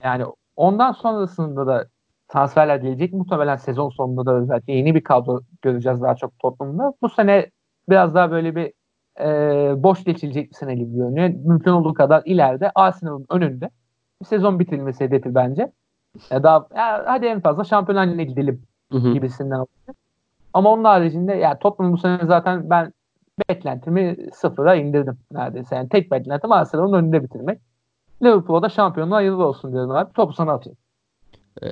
Yani 0.02 0.24
ondan 0.56 0.92
sonrasında 0.92 1.66
da 1.66 1.86
transferler 2.28 2.76
gelecek. 2.76 3.12
Muhtemelen 3.12 3.56
sezon 3.56 3.90
sonunda 3.90 4.26
da 4.26 4.34
özellikle 4.34 4.72
yeni 4.72 4.94
bir 4.94 5.04
kadro 5.04 5.40
göreceğiz 5.62 6.02
daha 6.02 6.14
çok 6.14 6.38
Tottenham'da. 6.38 6.92
Bu 7.02 7.08
sene 7.08 7.50
biraz 7.88 8.14
daha 8.14 8.30
böyle 8.30 8.56
bir 8.56 8.72
e, 9.20 9.82
boş 9.82 10.04
geçilecek 10.04 10.50
bir 10.50 10.54
sene 10.54 10.74
gibi 10.74 10.96
görünüyor. 10.96 11.28
Mümkün 11.28 11.70
olduğu 11.70 11.94
kadar 11.94 12.22
ileride 12.24 12.70
Arsenal'ın 12.74 13.26
önünde 13.30 13.70
sezon 14.24 14.58
bitirilmesi 14.58 15.04
hedefi 15.04 15.34
bence. 15.34 15.72
Ya 16.30 16.42
daha 16.42 16.66
ya 16.76 17.04
hadi 17.06 17.26
en 17.26 17.40
fazla 17.40 17.64
Şampiyonlar 17.64 18.06
Ligi'ne 18.06 18.24
gidelim 18.24 18.62
hı 18.92 18.98
hı. 18.98 19.12
gibisinden 19.12 19.56
olacak. 19.56 19.96
Ama 20.54 20.72
onun 20.72 20.84
haricinde 20.84 21.34
ya 21.34 21.58
Tottenham 21.58 21.92
bu 21.92 21.98
sene 21.98 22.18
zaten 22.26 22.70
ben 22.70 22.92
beklentimi 23.48 24.16
sıfıra 24.34 24.74
indirdim 24.74 25.18
neredeyse. 25.32 25.76
Yani 25.76 25.88
tek 25.88 26.10
beklentim 26.10 26.52
Arsenal'ın 26.52 26.92
önünde 26.92 27.22
bitirmek. 27.24 27.60
Liverpool'a 28.22 28.62
da 28.62 28.68
şampiyonluğa 28.68 29.18
hayırlı 29.18 29.46
olsun 29.46 29.72
diyorum 29.72 29.90
abi. 29.90 30.12
Topu 30.12 30.32
sana 30.32 30.52
atayım. 30.52 30.78
Ee, 31.62 31.68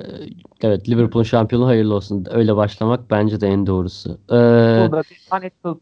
evet 0.61 0.89
Liverpool'un 0.89 1.23
şampiyonu 1.23 1.67
hayırlı 1.67 1.95
olsun. 1.95 2.25
Öyle 2.31 2.55
başlamak 2.55 3.11
bence 3.11 3.41
de 3.41 3.47
en 3.47 3.67
doğrusu. 3.67 4.09
Ee, 4.29 4.33
Burada 4.81 5.01
bir 5.01 5.27
anekdot 5.31 5.81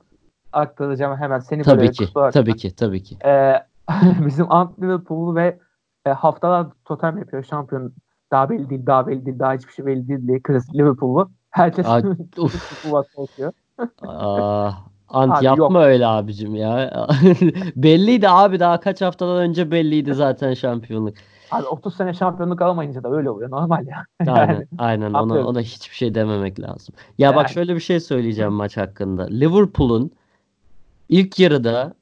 aktaracağım 0.54 1.18
hemen. 1.18 1.40
Seni 1.40 1.64
tabii 1.64 1.92
ki. 1.92 2.08
Tabii 2.34 2.56
ki. 2.56 2.76
Tabii 2.76 3.04
ki. 3.04 3.18
Ee, 3.26 3.54
bizim 4.26 4.52
Ant 4.52 4.80
Liverpool'u 4.80 5.36
ve 5.36 5.60
e, 6.06 6.10
haftalar 6.10 6.68
totem 6.86 7.18
yapıyor 7.18 7.44
şampiyon. 7.44 7.94
Daha 8.32 8.50
belli 8.50 8.70
değil, 8.70 8.86
daha 8.86 9.08
belli 9.08 9.26
değil, 9.26 9.40
daha 9.40 9.54
hiçbir 9.54 9.74
şey 9.74 9.86
belli 9.86 10.08
değil 10.08 10.28
diye 10.28 10.40
klasik 10.44 10.76
Liverpool'u. 10.76 11.32
Herkes 11.50 11.86
Liverpool'a 11.86 13.04
korkuyor. 13.16 13.54
Ant 15.10 15.38
abi 15.38 15.46
yapma 15.46 15.80
yok. 15.80 15.88
öyle 15.88 16.08
abicim 16.08 16.56
ya. 16.56 17.08
belliydi 17.76 18.30
abi 18.30 18.60
daha 18.60 18.80
kaç 18.80 19.02
haftadan 19.02 19.38
önce 19.38 19.72
belliydi 19.72 20.14
zaten 20.14 20.54
şampiyonluk. 20.54 21.14
Abi 21.52 21.66
30 21.66 21.96
sene 21.96 22.14
şampiyonluk 22.14 22.62
alamayınca 22.62 23.04
da 23.04 23.12
öyle 23.16 23.30
oluyor 23.30 23.52
normal 23.52 23.88
ya. 23.88 24.06
Aynen 24.34 24.68
aynen 24.78 25.14
ona, 25.14 25.48
ona 25.48 25.62
hiçbir 25.62 25.96
şey 25.96 26.16
dememek 26.16 26.60
lazım. 26.60 26.96
Ya 27.18 27.28
yani. 27.28 27.36
bak 27.36 27.50
şöyle 27.50 27.76
bir 27.76 27.80
şey 27.80 28.00
söyleyeceğim 28.00 28.52
maç 28.52 28.78
hakkında. 28.78 29.24
Liverpool'un 29.24 30.12
ilk 31.10 31.40
yarıda 31.40 31.94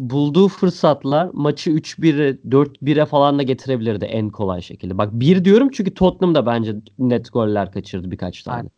bulduğu 0.00 0.48
fırsatlar 0.48 1.30
maçı 1.32 1.70
3-1'e 1.70 2.38
4-1'e 2.48 3.06
falan 3.06 3.38
da 3.38 3.42
getirebilirdi 3.42 4.04
en 4.04 4.30
kolay 4.30 4.62
şekilde. 4.62 4.98
Bak 4.98 5.08
bir 5.12 5.44
diyorum 5.44 5.70
çünkü 5.72 5.94
Tottenham 5.94 6.34
da 6.34 6.46
bence 6.46 6.74
net 6.98 7.32
goller 7.32 7.72
kaçırdı 7.72 8.10
birkaç 8.10 8.42
tane. 8.42 8.68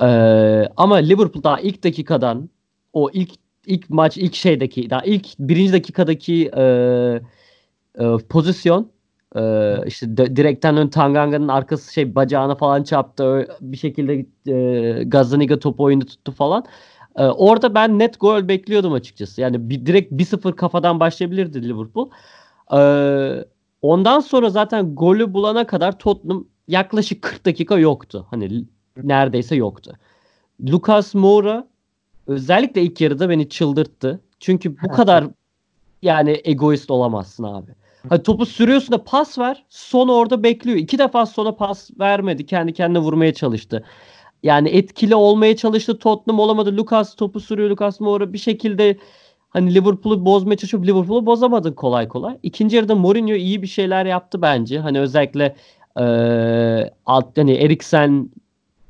Ee, 0.00 0.68
ama 0.76 0.96
Liverpool 0.96 1.42
daha 1.42 1.60
ilk 1.60 1.84
dakikadan 1.84 2.50
o 2.92 3.10
ilk 3.12 3.30
ilk 3.66 3.90
maç 3.90 4.16
ilk 4.16 4.34
şeydeki 4.34 4.90
daha 4.90 5.02
ilk 5.02 5.26
birinci 5.38 5.72
dakikadaki 5.72 6.50
e, 6.56 6.62
e, 7.98 8.16
pozisyon 8.28 8.90
e, 9.36 9.74
işte 9.86 10.16
de, 10.16 10.36
direkten 10.36 10.76
ön 10.76 10.88
Tanganga'nın 10.88 11.48
arkası 11.48 11.92
şey 11.92 12.14
bacağına 12.14 12.54
falan 12.54 12.82
çarptı 12.82 13.48
bir 13.60 13.76
şekilde 13.76 14.26
e, 14.52 15.04
Gazaniga 15.04 15.58
topu 15.58 15.84
oyunu 15.84 16.06
tuttu 16.06 16.32
falan. 16.32 16.64
E, 17.16 17.24
orada 17.24 17.74
ben 17.74 17.98
net 17.98 18.20
gol 18.20 18.48
bekliyordum 18.48 18.92
açıkçası. 18.92 19.40
Yani 19.40 19.70
bir, 19.70 19.86
direkt 19.86 20.12
1-0 20.12 20.56
kafadan 20.56 21.00
başlayabilirdi 21.00 21.68
Liverpool. 21.68 22.10
E, 22.72 22.80
ondan 23.82 24.20
sonra 24.20 24.50
zaten 24.50 24.94
golü 24.94 25.34
bulana 25.34 25.66
kadar 25.66 25.98
Tottenham 25.98 26.44
yaklaşık 26.68 27.22
40 27.22 27.46
dakika 27.46 27.78
yoktu. 27.78 28.26
Hani 28.30 28.64
neredeyse 29.02 29.56
yoktu. 29.56 29.92
Lucas 30.70 31.14
Moura 31.14 31.68
özellikle 32.26 32.82
ilk 32.82 33.00
yarıda 33.00 33.30
beni 33.30 33.48
çıldırttı. 33.48 34.20
Çünkü 34.40 34.82
bu 34.82 34.88
kadar 34.88 35.24
yani 36.02 36.40
egoist 36.44 36.90
olamazsın 36.90 37.44
abi. 37.44 37.70
Hani 38.08 38.22
topu 38.22 38.46
sürüyorsun 38.46 38.92
da 38.92 39.04
pas 39.04 39.38
ver. 39.38 39.64
Son 39.68 40.08
orada 40.08 40.42
bekliyor. 40.42 40.78
İki 40.78 40.98
defa 40.98 41.26
sona 41.26 41.52
pas 41.52 41.90
vermedi. 42.00 42.46
Kendi 42.46 42.72
kendine 42.72 42.98
vurmaya 42.98 43.34
çalıştı. 43.34 43.84
Yani 44.42 44.68
etkili 44.68 45.14
olmaya 45.14 45.56
çalıştı. 45.56 45.98
Tottenham 45.98 46.40
olamadı. 46.40 46.76
Lucas 46.76 47.14
topu 47.14 47.40
sürüyor. 47.40 47.70
Lucas 47.70 48.00
Moura 48.00 48.32
bir 48.32 48.38
şekilde 48.38 48.96
hani 49.50 49.74
Liverpool'u 49.74 50.24
bozmaya 50.24 50.56
çalışıyor. 50.56 50.84
Liverpool'u 50.84 51.26
bozamadın 51.26 51.72
kolay 51.72 52.08
kolay. 52.08 52.38
İkinci 52.42 52.76
yarıda 52.76 52.94
Mourinho 52.94 53.34
iyi 53.34 53.62
bir 53.62 53.66
şeyler 53.66 54.06
yaptı 54.06 54.42
bence. 54.42 54.78
Hani 54.78 55.00
özellikle 55.00 55.56
e, 56.00 56.04
alt 57.06 57.38
hani 57.38 57.52
Eriksen 57.52 58.30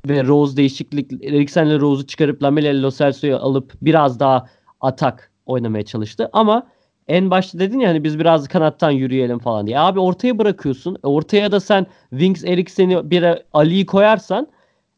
ve 0.09 0.25
Rose 0.25 0.57
değişiklik 0.57 1.25
Eriksen'le 1.25 1.81
Rose'u 1.81 2.07
çıkarıp 2.07 2.43
Lamela 2.43 2.83
Lo 2.83 2.91
Celso'yu 2.91 3.37
alıp 3.37 3.73
biraz 3.83 4.21
daha 4.21 4.47
atak 4.81 5.33
oynamaya 5.47 5.85
çalıştı. 5.85 6.31
Ama 6.33 6.67
en 7.09 7.31
başta 7.31 7.59
dedin 7.59 7.81
ya 7.81 7.89
hani 7.89 8.05
biz 8.05 8.19
biraz 8.19 8.49
kanattan 8.49 8.91
yürüyelim 8.91 9.39
falan 9.39 9.67
diye. 9.67 9.79
Abi 9.79 10.01
ortaya 10.01 10.39
bırakıyorsun. 10.39 10.97
E, 11.05 11.07
ortaya 11.07 11.53
da 11.53 11.61
sen 11.61 11.87
Wings 12.11 12.45
Eriksen'i 12.45 13.11
bir 13.11 13.25
Ali'yi 13.53 13.87
koyarsan 13.87 14.49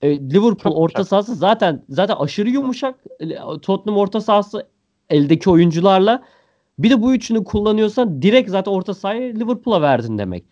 e, 0.03 0.19
Liverpool 0.21 0.57
Çok 0.57 0.77
orta 0.77 1.05
sahası 1.05 1.35
zaten 1.35 1.85
zaten 1.89 2.17
aşırı 2.17 2.51
yumuşak. 2.51 2.95
E, 3.21 3.29
Tottenham 3.63 3.99
orta 3.99 4.21
sahası 4.21 4.67
eldeki 5.11 5.51
oyuncularla 5.51 6.23
bir 6.79 6.91
de 6.91 7.03
bu 7.03 7.15
üçünü 7.15 7.45
kullanıyorsan 7.45 8.23
direkt 8.23 8.51
zaten 8.51 8.73
orta 8.73 8.95
sahayı 8.95 9.35
Liverpool'a 9.41 9.83
verdin 9.83 10.19
demek. 10.19 10.45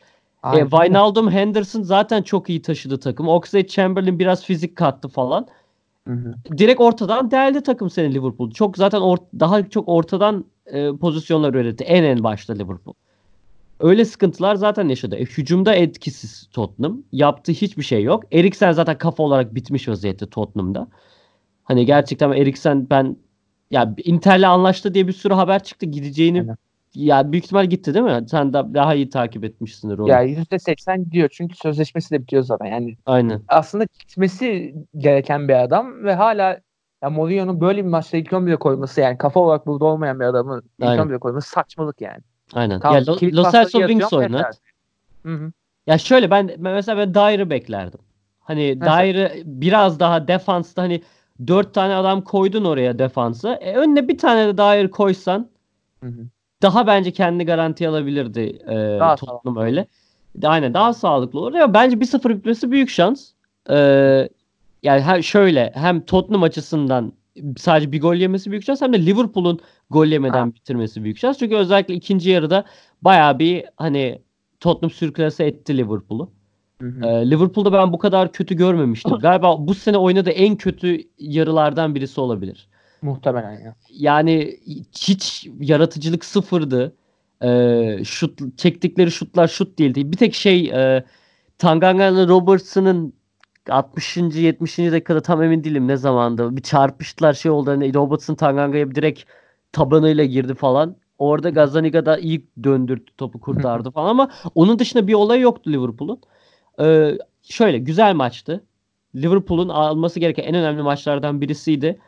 E, 0.54 0.60
Wijnaldum 0.60 1.30
Henderson 1.30 1.82
zaten 1.82 2.22
çok 2.22 2.50
iyi 2.50 2.62
taşıdı 2.62 3.00
takım. 3.00 3.28
Oxlade 3.28 3.66
Chamberlain 3.66 4.18
biraz 4.18 4.44
fizik 4.44 4.76
kattı 4.76 5.08
falan. 5.08 5.46
Hı 6.08 6.14
hı. 6.14 6.34
Direkt 6.58 6.80
ortadan 6.80 7.30
değerli 7.30 7.62
takım 7.62 7.90
seni 7.90 8.14
Liverpool. 8.14 8.50
Çok 8.50 8.76
zaten 8.76 9.00
or- 9.00 9.40
daha 9.40 9.68
çok 9.68 9.88
ortadan 9.88 10.44
e, 10.66 10.96
pozisyonlar 10.96 11.54
üretti 11.54 11.84
en 11.84 12.04
en 12.04 12.24
başta 12.24 12.52
Liverpool. 12.52 12.94
Öyle 13.82 14.04
sıkıntılar 14.04 14.54
zaten 14.54 14.88
yaşadı. 14.88 15.16
E, 15.16 15.24
hücumda 15.24 15.74
etkisiz 15.74 16.48
Tottenham. 16.52 17.02
Yaptığı 17.12 17.52
hiçbir 17.52 17.82
şey 17.82 18.02
yok. 18.02 18.24
Eriksen 18.32 18.72
zaten 18.72 18.98
kafa 18.98 19.22
olarak 19.22 19.54
bitmiş 19.54 19.88
vaziyette 19.88 20.26
Tottenham'da. 20.26 20.88
Hani 21.64 21.86
gerçekten 21.86 22.32
Eriksen 22.32 22.90
ben 22.90 23.16
ya 23.70 23.94
Inter'le 24.04 24.42
anlaştı 24.48 24.94
diye 24.94 25.08
bir 25.08 25.12
sürü 25.12 25.34
haber 25.34 25.62
çıktı 25.62 25.86
gideceğini 25.86 26.40
Aynen. 26.40 26.56
Ya 26.94 27.32
büyük 27.32 27.44
ihtimal 27.44 27.66
gitti 27.66 27.94
değil 27.94 28.04
mi? 28.04 28.24
Sen 28.30 28.52
de 28.52 28.74
daha 28.74 28.94
iyi 28.94 29.10
takip 29.10 29.44
etmişsindir 29.44 29.98
onu. 29.98 30.08
Ya 30.08 30.24
%80 30.24 31.04
gidiyor 31.04 31.28
çünkü 31.32 31.56
sözleşmesi 31.56 32.10
de 32.10 32.20
bitiyor 32.20 32.42
zaten. 32.42 32.66
Yani 32.66 32.96
Aynen. 33.06 33.42
aslında 33.48 33.84
gitmesi 34.00 34.74
gereken 34.96 35.48
bir 35.48 35.62
adam 35.62 36.04
ve 36.04 36.14
hala 36.14 36.60
ya 37.02 37.10
Mourinho'nun 37.10 37.60
böyle 37.60 37.84
bir 37.84 37.90
maçta 37.90 38.16
ilk 38.16 38.32
11'e 38.32 38.56
koyması 38.56 39.00
yani 39.00 39.18
kafa 39.18 39.40
olarak 39.40 39.66
burada 39.66 39.84
olmayan 39.84 40.20
bir 40.20 40.24
adamı 40.24 40.62
ilk 40.78 40.88
Aynen. 40.88 41.08
11'e 41.08 41.18
koyması 41.18 41.50
saçmalık 41.50 42.00
yani. 42.00 42.22
Aynen. 42.54 42.80
Tamam, 42.80 42.96
ya 42.96 43.06
Lo, 43.06 43.12
Lo 43.12 43.50
Celso 43.50 43.78
Wings 43.78 44.12
oynat. 44.12 44.60
Ya 45.86 45.98
şöyle 45.98 46.30
ben, 46.30 46.48
ben 46.48 46.72
mesela 46.72 46.98
ben 46.98 47.14
Dyer'ı 47.14 47.50
beklerdim. 47.50 48.00
Hani 48.40 48.80
Dyer'ı 48.80 49.32
biraz 49.44 50.00
daha 50.00 50.28
defansta 50.28 50.82
hani 50.82 51.02
dört 51.46 51.74
tane 51.74 51.94
adam 51.94 52.22
koydun 52.22 52.64
oraya 52.64 52.98
defansa. 52.98 53.54
E, 53.54 53.76
önüne 53.76 54.08
bir 54.08 54.18
tane 54.18 54.46
de 54.48 54.58
Dyer 54.58 54.90
koysan 54.90 55.48
hı 56.00 56.06
hı 56.06 56.26
daha 56.62 56.86
bence 56.86 57.10
kendi 57.10 57.44
garanti 57.44 57.88
alabilirdi 57.88 58.58
e, 58.68 58.96
daha 59.00 59.16
Tottenham 59.16 59.56
öyle. 59.56 59.86
Aynen 60.44 60.74
daha 60.74 60.92
sağlıklı 60.92 61.40
olur. 61.40 61.54
Ya 61.54 61.74
bence 61.74 62.00
1-0 62.00 62.28
bitmesi 62.28 62.70
büyük 62.70 62.90
şans. 62.90 63.30
Ee, 63.70 64.28
yani 64.82 65.00
hem 65.00 65.22
şöyle 65.22 65.72
hem 65.74 66.00
Tottenham 66.00 66.42
açısından 66.42 67.12
sadece 67.56 67.92
bir 67.92 68.00
gol 68.00 68.14
yemesi 68.14 68.50
büyük 68.50 68.64
şans 68.64 68.82
hem 68.82 68.92
de 68.92 69.06
Liverpool'un 69.06 69.60
gol 69.90 70.06
yemeden 70.06 70.46
ha. 70.46 70.54
bitirmesi 70.54 71.04
büyük 71.04 71.18
şans. 71.18 71.38
Çünkü 71.38 71.56
özellikle 71.56 71.94
ikinci 71.94 72.30
yarıda 72.30 72.64
baya 73.02 73.38
bir 73.38 73.64
hani 73.76 74.22
Tottenham 74.60 74.90
sürklase 74.90 75.44
etti 75.44 75.78
Liverpool'u. 75.78 76.30
Ee, 76.82 77.30
Liverpool'da 77.30 77.72
ben 77.72 77.92
bu 77.92 77.98
kadar 77.98 78.32
kötü 78.32 78.56
görmemiştim. 78.56 79.12
Galiba 79.20 79.66
bu 79.68 79.74
sene 79.74 79.96
oynadığı 79.96 80.30
en 80.30 80.56
kötü 80.56 80.98
yarılardan 81.18 81.94
birisi 81.94 82.20
olabilir. 82.20 82.68
Muhtemelen 83.02 83.60
ya. 83.60 83.74
Yani 83.90 84.56
hiç 85.00 85.48
yaratıcılık 85.60 86.24
sıfırdı. 86.24 86.96
Ee, 87.44 87.98
şut 88.04 88.58
çektikleri 88.58 89.10
şutlar 89.10 89.48
şut 89.48 89.78
değildi. 89.78 90.12
Bir 90.12 90.16
tek 90.16 90.34
şey 90.34 90.70
e, 90.70 91.04
Tanganga'nın 91.58 92.28
Robertson'ın 92.28 93.12
60. 93.70 94.16
70. 94.16 94.78
dakikada 94.78 95.20
tam 95.20 95.42
emin 95.42 95.64
değilim 95.64 95.88
ne 95.88 95.96
zamanda. 95.96 96.56
Bir 96.56 96.62
çarpıştılar 96.62 97.34
şey 97.34 97.50
oldu. 97.50 97.70
Hani 97.70 97.94
Robertson 97.94 98.34
Tanganga'ya 98.34 98.94
direkt 98.94 99.22
tabanıyla 99.72 100.24
girdi 100.24 100.54
falan. 100.54 100.96
Orada 101.18 101.50
Gazzaniga 101.50 102.06
da 102.06 102.18
iyi 102.18 102.46
döndürdü 102.64 103.10
topu 103.18 103.40
kurtardı 103.40 103.90
falan 103.90 104.08
ama 104.08 104.30
onun 104.54 104.78
dışında 104.78 105.06
bir 105.06 105.14
olay 105.14 105.40
yoktu 105.40 105.70
Liverpool'un. 105.70 106.20
Ee, 106.80 107.18
şöyle 107.42 107.78
güzel 107.78 108.14
maçtı. 108.14 108.64
Liverpool'un 109.14 109.68
alması 109.68 110.20
gereken 110.20 110.42
en 110.42 110.54
önemli 110.54 110.82
maçlardan 110.82 111.40
birisiydi. 111.40 111.98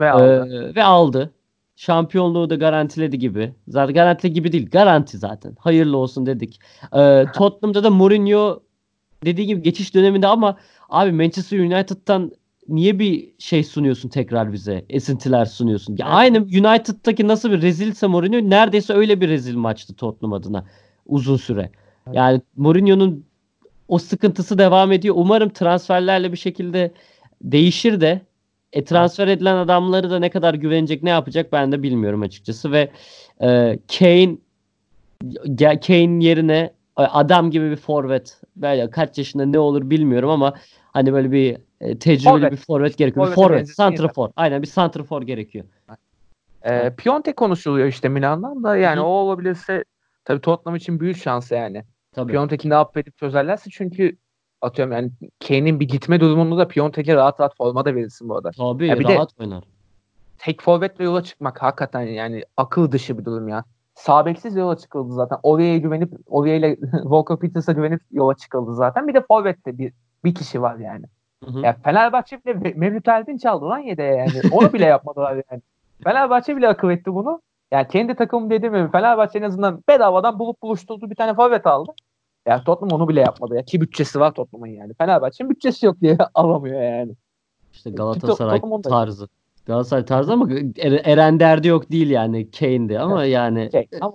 Ve 0.00 0.10
aldı. 0.10 0.70
Ee, 0.70 0.74
ve 0.74 0.84
aldı. 0.84 1.30
Şampiyonluğu 1.76 2.50
da 2.50 2.54
garantiledi 2.54 3.18
gibi. 3.18 3.54
Zaten 3.68 3.94
garanti 3.94 4.32
gibi 4.32 4.52
değil. 4.52 4.70
Garanti 4.70 5.18
zaten. 5.18 5.56
Hayırlı 5.58 5.96
olsun 5.96 6.26
dedik. 6.26 6.60
Ee, 6.96 7.24
Tottenham'da 7.34 7.84
da 7.84 7.90
Mourinho 7.90 8.60
dediği 9.24 9.46
gibi 9.46 9.62
geçiş 9.62 9.94
döneminde 9.94 10.26
ama 10.26 10.56
abi 10.92 11.12
Manchester 11.12 11.58
United'tan 11.58 12.32
niye 12.68 12.98
bir 12.98 13.28
şey 13.38 13.64
sunuyorsun 13.64 14.08
tekrar 14.08 14.52
bize? 14.52 14.84
Esintiler 14.88 15.44
sunuyorsun. 15.44 15.96
Ya 15.98 16.06
Evet. 16.06 16.16
aynı 16.16 16.38
United'daki 16.38 17.28
nasıl 17.28 17.50
bir 17.50 17.62
rezilse 17.62 18.06
Mourinho 18.06 18.50
neredeyse 18.50 18.92
öyle 18.94 19.20
bir 19.20 19.28
rezil 19.28 19.56
maçtı 19.56 19.94
Tottenham 19.94 20.32
adına 20.32 20.64
uzun 21.06 21.36
süre. 21.36 21.70
Evet. 22.06 22.16
Yani 22.16 22.40
Mourinho'nun 22.56 23.24
o 23.88 23.98
sıkıntısı 23.98 24.58
devam 24.58 24.92
ediyor. 24.92 25.14
Umarım 25.18 25.48
transferlerle 25.48 26.32
bir 26.32 26.36
şekilde 26.36 26.92
değişir 27.42 28.00
de 28.00 28.20
e, 28.72 28.84
transfer 28.84 29.28
edilen 29.28 29.56
adamları 29.56 30.10
da 30.10 30.18
ne 30.18 30.30
kadar 30.30 30.54
güvenecek, 30.54 31.02
ne 31.02 31.10
yapacak 31.10 31.52
ben 31.52 31.72
de 31.72 31.82
bilmiyorum 31.82 32.22
açıkçası 32.22 32.72
ve 32.72 32.90
e, 33.42 33.78
Kane 33.98 34.36
Kane 35.86 36.24
yerine 36.24 36.72
e, 36.98 37.02
adam 37.02 37.50
gibi 37.50 37.70
bir 37.70 37.76
forvet 37.76 38.40
böyle 38.56 38.90
kaç 38.90 39.18
yaşında 39.18 39.46
ne 39.46 39.58
olur 39.58 39.90
bilmiyorum 39.90 40.30
ama 40.30 40.54
hani 40.92 41.12
böyle 41.12 41.32
bir 41.32 41.56
e, 41.80 41.98
tecrübeli 41.98 42.30
Forvet. 42.30 42.52
bir 42.52 42.56
forvet 42.56 42.98
gerekiyor. 42.98 43.34
Forvet, 43.34 43.60
yeter. 43.60 43.74
santrafor. 43.74 44.30
Aynen 44.36 44.62
bir 44.62 44.66
santrafor 44.66 45.22
gerekiyor. 45.22 45.64
Ee, 46.64 46.94
Piontek 46.96 47.36
konuşuluyor 47.36 47.86
işte 47.86 48.08
Milan'dan 48.08 48.62
da 48.64 48.76
yani 48.76 48.98
Hı 48.98 49.02
o 49.02 49.06
olabilirse 49.06 49.84
tabii 50.24 50.40
Tottenham 50.40 50.76
için 50.76 51.00
büyük 51.00 51.16
şans 51.16 51.50
yani. 51.50 51.84
Tabii. 52.12 52.32
Piontek'i 52.32 52.70
ne 52.70 52.74
yapıp 52.74 52.96
edip 52.96 53.18
çözerlerse 53.18 53.70
çünkü 53.70 54.16
atıyorum 54.60 54.92
yani 54.92 55.10
Kane'in 55.48 55.80
bir 55.80 55.88
gitme 55.88 56.20
durumunda 56.20 56.58
da 56.58 56.68
Piontek'e 56.68 57.14
rahat 57.14 57.40
rahat 57.40 57.56
forma 57.56 57.84
da 57.84 57.94
verirsin 57.94 58.28
bu 58.28 58.36
arada. 58.36 58.50
Tabii 58.50 58.86
Ya 58.88 58.98
bir 58.98 59.08
de- 59.08 59.14
rahat 59.14 59.40
oynar. 59.40 59.64
Tek 60.38 60.62
forvetle 60.62 61.04
yola 61.04 61.22
çıkmak 61.24 61.62
hakikaten 61.62 62.00
yani 62.00 62.44
akıl 62.56 62.92
dışı 62.92 63.18
bir 63.18 63.24
durum 63.24 63.48
ya. 63.48 63.64
Sağ 63.94 64.26
beksiz 64.26 64.56
yola 64.56 64.76
çıkıldı 64.76 65.14
zaten. 65.14 65.38
Oraya 65.42 65.78
güvenip 65.78 66.12
oraya 66.26 66.56
ile 66.56 66.76
Walker 66.92 67.36
Peters'a 67.40 67.72
güvenip 67.72 68.00
yola 68.10 68.34
çıkıldı 68.34 68.74
zaten. 68.74 69.08
Bir 69.08 69.14
de 69.14 69.22
forvette 69.28 69.78
bir 69.78 69.92
bir 70.24 70.34
kişi 70.34 70.62
var 70.62 70.76
yani. 70.76 71.04
Hı 71.44 71.50
hı. 71.50 71.60
Ya 71.60 71.76
Fenerbahçe 71.84 72.44
bile 72.44 72.52
Me- 72.52 72.74
Mevlüt 72.74 73.08
Erdinç 73.08 73.42
çaldı 73.42 73.64
lan 73.68 73.78
yedeğe 73.78 74.14
yani. 74.14 74.40
Onu 74.52 74.72
bile 74.72 74.84
yapmadılar 74.84 75.42
yani. 75.50 75.62
Fenerbahçe 76.04 76.56
bile 76.56 76.68
akıl 76.68 76.90
etti 76.90 77.14
bunu. 77.14 77.42
Yani 77.72 77.88
kendi 77.88 78.14
takımım 78.14 78.50
dediğim 78.50 78.74
gibi 78.74 78.90
Fenerbahçe 78.90 79.38
en 79.38 79.42
azından 79.42 79.82
bedavadan 79.88 80.38
bulup 80.38 80.62
buluşturdu 80.62 81.10
bir 81.10 81.14
tane 81.14 81.34
forvet 81.34 81.66
aldı. 81.66 81.92
Yani 82.46 82.64
Tottenham 82.64 83.00
onu 83.00 83.08
bile 83.08 83.20
yapmadı 83.20 83.56
ya. 83.56 83.62
Ki 83.62 83.80
bütçesi 83.80 84.20
var 84.20 84.32
Tottenham'ın 84.34 84.66
yani. 84.70 84.94
Fenerbahçe'nin 84.94 85.50
bütçesi 85.50 85.86
yok 85.86 86.00
diye 86.00 86.18
alamıyor 86.34 86.82
yani. 86.82 87.12
İşte 87.72 87.90
Galatasaray 87.90 88.60
Tottenham 88.60 88.82
tarzı. 88.82 89.28
Galatasaray 89.66 90.04
tarzı 90.04 90.32
ama 90.32 90.48
Er- 90.78 91.02
Eren 91.04 91.40
derdi 91.40 91.68
yok 91.68 91.92
değil 91.92 92.10
yani 92.10 92.50
Kane'de 92.50 93.00
ama 93.00 93.24
yani 93.24 93.68
Şey, 93.72 93.88
ama 94.00 94.14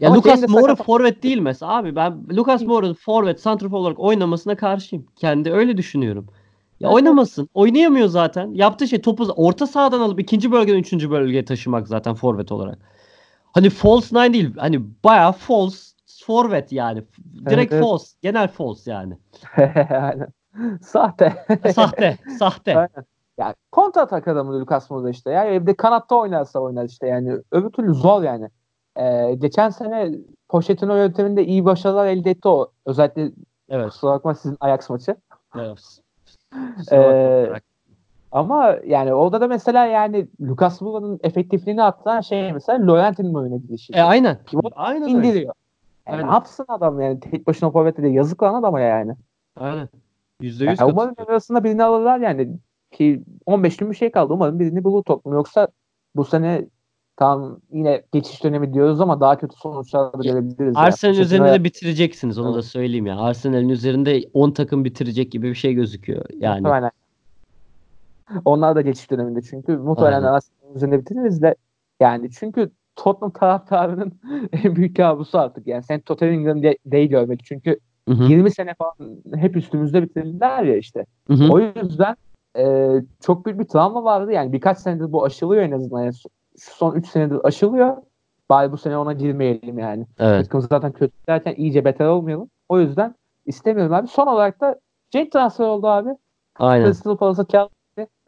Ya 0.00 0.08
Ama 0.08 0.16
Lucas 0.16 0.48
Moura 0.48 0.72
sakat- 0.72 0.86
forvet 0.86 1.22
değil 1.22 1.38
mesela 1.38 1.76
abi. 1.76 1.96
Ben 1.96 2.22
Lucas 2.36 2.62
Moura'nın 2.62 2.94
forvet, 2.94 3.40
santrafor 3.40 3.78
olarak 3.78 3.98
oynamasına 4.00 4.56
karşıyım. 4.56 5.06
Kendi 5.16 5.52
öyle 5.52 5.76
düşünüyorum. 5.76 6.26
Ya 6.80 6.88
Evet. 6.88 6.94
oynamasın. 6.94 7.48
Oynayamıyor 7.54 8.08
zaten. 8.08 8.50
Yaptığı 8.54 8.88
şey 8.88 9.00
topu 9.00 9.24
orta 9.36 9.66
sahadan 9.66 10.00
alıp 10.00 10.20
ikinci 10.20 10.52
bölgeden 10.52 10.78
üçüncü 10.78 11.10
bölgeye 11.10 11.44
taşımak 11.44 11.88
zaten 11.88 12.14
forvet 12.14 12.52
olarak. 12.52 12.78
Hani 13.52 13.70
false 13.70 14.16
nine 14.16 14.32
değil. 14.32 14.54
Hani 14.56 14.80
bayağı 15.04 15.32
false 15.32 15.78
forvet 16.26 16.72
yani. 16.72 17.02
Direkt 17.50 17.72
evet. 17.72 17.84
false. 17.84 18.16
Genel 18.22 18.48
false 18.48 18.90
yani. 18.90 19.18
Aynen. 19.90 20.28
Sahte. 20.82 21.32
Sahte. 21.74 22.18
Sahte. 22.38 22.76
Aynen. 22.76 23.06
Yani 23.38 23.54
kontra 23.72 24.00
atak 24.00 24.28
adamı 24.28 24.60
Lucas 24.60 24.90
Moura 24.90 25.10
işte 25.10 25.30
ya. 25.30 25.44
Evde 25.44 25.74
kanatta 25.74 26.14
oynarsa 26.14 26.58
oynar 26.60 26.84
işte 26.84 27.06
yani. 27.06 27.36
Öbür 27.52 27.70
türlü 27.70 27.94
zor 27.94 28.22
yani. 28.22 28.48
Ee, 28.96 29.34
geçen 29.34 29.70
sene 29.70 30.10
Pochettino 30.48 30.96
yönteminde 30.96 31.44
iyi 31.46 31.64
başarılar 31.64 32.06
elde 32.06 32.30
etti 32.30 32.48
o. 32.48 32.70
Özellikle 32.86 33.30
Evet. 33.68 33.88
kusura 33.90 34.10
bakma 34.12 34.34
sizin 34.34 34.56
Ajax 34.60 34.90
maçı. 34.90 35.16
evet. 35.56 35.78
Ee, 36.92 37.52
Ama 38.32 38.76
yani 38.86 39.14
orada 39.14 39.40
da 39.40 39.48
mesela 39.48 39.86
yani 39.86 40.28
Lucas 40.40 40.80
Moura'nın 40.80 41.20
efektifliğini 41.22 41.82
arttıran 41.82 42.20
şey 42.20 42.52
mesela 42.52 42.86
Laurenti'nin 42.86 43.34
oyuna 43.34 43.56
girişi. 43.56 43.92
E 43.92 44.02
aynen. 44.02 44.38
Pivot 44.44 44.72
Aynen 44.76 45.02
öyle. 45.02 45.12
indiriyor. 45.28 45.54
Yani 46.06 46.16
Aynen. 46.16 46.28
ne 46.28 46.32
yapsın 46.32 46.64
adam 46.68 47.00
yani 47.00 47.20
tek 47.20 47.46
başına 47.46 47.70
forvette 47.70 48.02
de 48.02 48.08
yazık 48.08 48.42
lan 48.42 48.54
adama 48.54 48.80
yani. 48.80 49.12
Aynen. 49.60 49.88
Yüzde 50.40 50.64
yani 50.64 50.72
yüz 50.72 50.80
umarım 50.82 51.14
arasında 51.28 51.64
birini 51.64 51.84
alırlar 51.84 52.18
yani 52.20 52.48
ki 52.92 53.22
15 53.46 53.76
gün 53.76 53.90
bir 53.90 53.96
şey 53.96 54.10
kaldı. 54.10 54.32
Umarım 54.32 54.58
birini 54.58 54.84
bulur 54.84 55.02
toplum. 55.02 55.32
Yoksa 55.34 55.68
bu 56.16 56.24
sene 56.24 56.66
tam 57.16 57.58
yine 57.72 58.02
geçiş 58.12 58.44
dönemi 58.44 58.74
diyoruz 58.74 59.00
ama 59.00 59.20
daha 59.20 59.38
kötü 59.38 59.56
sonuçlar 59.56 60.12
da 60.12 60.18
Ya, 60.22 60.32
görebiliriz. 60.32 60.76
Arsenal'in 60.76 61.16
yani. 61.16 61.24
üzerinde 61.24 61.52
de 61.52 61.64
bitireceksiniz 61.64 62.38
onu 62.38 62.54
da 62.54 62.62
söyleyeyim 62.62 63.06
ya. 63.06 63.18
Arsenal'in 63.18 63.68
üzerinde 63.68 64.22
10 64.34 64.50
takım 64.50 64.84
bitirecek 64.84 65.32
gibi 65.32 65.48
bir 65.50 65.54
şey 65.54 65.74
gözüküyor. 65.74 66.24
Yani 66.38 66.60
Muhtemelen. 66.60 66.90
Onlar 68.44 68.76
da 68.76 68.80
geçiş 68.80 69.10
döneminde 69.10 69.42
çünkü 69.42 69.76
muhtemelen. 69.76 70.22
Arsenal'in 70.22 70.74
üzerinde 70.76 71.00
bitiririz 71.00 71.42
de 71.42 71.54
yani 72.00 72.30
çünkü 72.30 72.70
Tottenham 72.96 73.32
taraftarının 73.32 74.12
en 74.52 74.76
büyük 74.76 74.96
kabusu 74.96 75.38
artık 75.38 75.66
yani 75.66 75.82
sen 75.82 76.00
Tottenham'ı 76.00 76.62
de, 76.62 76.78
değil 76.86 77.10
görmek 77.10 77.44
çünkü 77.44 77.78
Hı 78.08 78.14
hı, 78.14 78.24
20 78.24 78.50
sene 78.50 78.74
falan 78.74 78.94
hep 79.34 79.56
üstümüzde 79.56 80.02
bitirdiler 80.02 80.62
ya 80.62 80.76
işte. 80.76 81.06
hı 81.26 81.34
hı. 81.34 81.52
O 81.52 81.60
yüzden 81.60 82.16
e, 82.58 82.92
çok 83.20 83.46
büyük 83.46 83.60
bir 83.60 83.64
travma 83.64 84.04
vardı 84.04 84.32
yani 84.32 84.52
birkaç 84.52 84.78
senedir 84.78 85.12
bu 85.12 85.24
aşılıyor 85.24 85.62
en 85.62 85.72
azından 85.72 86.02
yani 86.02 86.14
son 86.58 86.94
3 86.94 87.06
senedir 87.08 87.38
aşılıyor. 87.44 87.96
Bari 88.50 88.72
bu 88.72 88.76
sene 88.76 88.98
ona 88.98 89.12
girmeyelim 89.12 89.78
yani. 89.78 90.06
Evet. 90.18 90.44
Takım 90.44 90.60
zaten 90.60 90.92
kötü 90.92 91.12
derken 91.28 91.54
iyice 91.56 91.84
beter 91.84 92.06
olmayalım. 92.06 92.50
O 92.68 92.80
yüzden 92.80 93.14
istemiyorum 93.46 93.94
abi. 93.94 94.08
Son 94.08 94.26
olarak 94.26 94.60
da 94.60 94.80
Cenk 95.10 95.32
transfer 95.32 95.64
oldu 95.66 95.86
abi. 95.86 96.10
Aynen. 96.58 96.84
Crystal 96.84 97.16
Palace'a 97.16 97.44
kağıt 97.44 97.70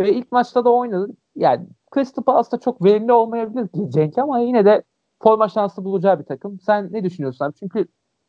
ve 0.00 0.12
ilk 0.12 0.32
maçta 0.32 0.64
da 0.64 0.70
oynadı. 0.70 1.08
Yani 1.36 1.66
Crystal 1.94 2.22
Palace'da 2.22 2.60
çok 2.60 2.84
verimli 2.84 3.12
olmayabilir 3.12 3.68
ki 3.68 3.90
Cenk 3.90 4.18
ama 4.18 4.38
yine 4.38 4.64
de 4.64 4.82
forma 5.22 5.48
şansı 5.48 5.84
bulacağı 5.84 6.18
bir 6.18 6.24
takım. 6.24 6.60
Sen 6.60 6.88
ne 6.92 7.04
düşünüyorsun 7.04 7.44
abi? 7.44 7.54
Çünkü 7.58 7.88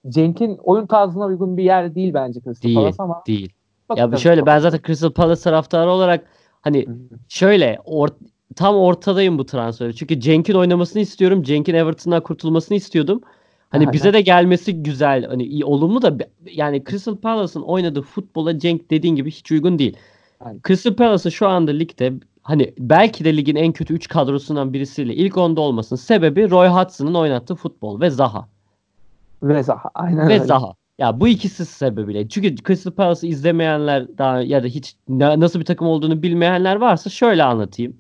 Cenk'in 0.10 0.58
oyun 0.58 0.86
tarzına 0.88 1.26
uygun 1.26 1.58
bir 1.58 1.64
yer 1.64 1.96
değil 1.96 2.14
bence 2.14 2.42
Crystal 2.42 2.68
Değil. 2.68 2.76
Palace 2.78 2.96
ama 3.00 3.24
Değil. 3.28 3.54
Ya 3.90 3.96
bakalım. 3.96 4.12
bir 4.12 4.18
şöyle 4.18 4.46
ben 4.46 4.60
zaten 4.60 4.80
Crystal 4.88 5.12
Palace 5.12 5.42
taraftarı 5.42 5.90
olarak 5.90 6.26
hani 6.62 6.86
şöyle 7.28 7.76
or- 7.86 8.14
tam 8.56 8.76
ortadayım 8.76 9.38
bu 9.38 9.46
transferi. 9.46 9.96
Çünkü 9.96 10.20
Cenk'in 10.20 10.54
oynamasını 10.54 11.02
istiyorum. 11.02 11.44
Cenk'in 11.44 11.74
Everton'dan 11.74 12.24
kurtulmasını 12.24 12.78
istiyordum. 12.78 13.22
Hani 13.70 13.82
Aynen. 13.82 13.94
bize 13.94 14.14
de 14.14 14.22
gelmesi 14.22 14.84
güzel. 14.84 15.26
Hani 15.26 15.44
iyi 15.44 15.66
olumlu 15.66 16.02
da 16.02 16.18
yani 16.46 16.84
Crystal 16.90 17.16
Palace'ın 17.16 17.64
oynadığı 17.64 18.02
futbola 18.02 18.60
Cenk 18.60 18.92
dediğin 18.92 19.16
gibi 19.16 19.32
hiç 19.32 19.52
uygun 19.52 19.80
değil. 19.80 19.98
Aynen. 20.40 20.62
Crystal 20.68 20.94
Palace'ın 20.94 21.32
şu 21.32 21.48
anda 21.48 21.72
ligde 21.72 22.14
hani 22.44 22.74
belki 22.80 23.26
de 23.26 23.38
ligin 23.38 23.56
en 23.56 23.72
kötü 23.72 23.94
3 23.94 24.08
kadrosundan 24.08 24.74
birisiyle 24.74 25.14
ilk 25.16 25.38
onda 25.38 25.62
olmasının 25.62 26.00
sebebi 26.00 26.50
Roy 26.50 26.68
Hudson'ın 26.68 27.14
oynattığı 27.14 27.56
futbol 27.56 28.02
ve 28.02 28.10
Zaha. 28.10 28.48
Ve 29.44 29.64
Zaha. 29.64 29.90
Aynen 29.96 30.28
Ve 30.30 30.34
öyle. 30.34 30.44
Zaha. 30.46 30.74
Ya 31.00 31.20
bu 31.20 31.28
ikisi 31.28 31.66
sebebiyle. 31.66 32.28
Çünkü 32.30 32.56
Crystal 32.56 32.92
Palace'ı 32.92 33.30
izlemeyenler 33.30 34.18
daha 34.18 34.42
ya 34.42 34.64
da 34.64 34.68
hiç 34.68 34.96
na- 35.10 35.40
nasıl 35.40 35.60
bir 35.60 35.66
takım 35.66 35.88
olduğunu 35.88 36.24
bilmeyenler 36.24 36.76
varsa 36.76 37.10
şöyle 37.10 37.44
anlatayım. 37.44 37.94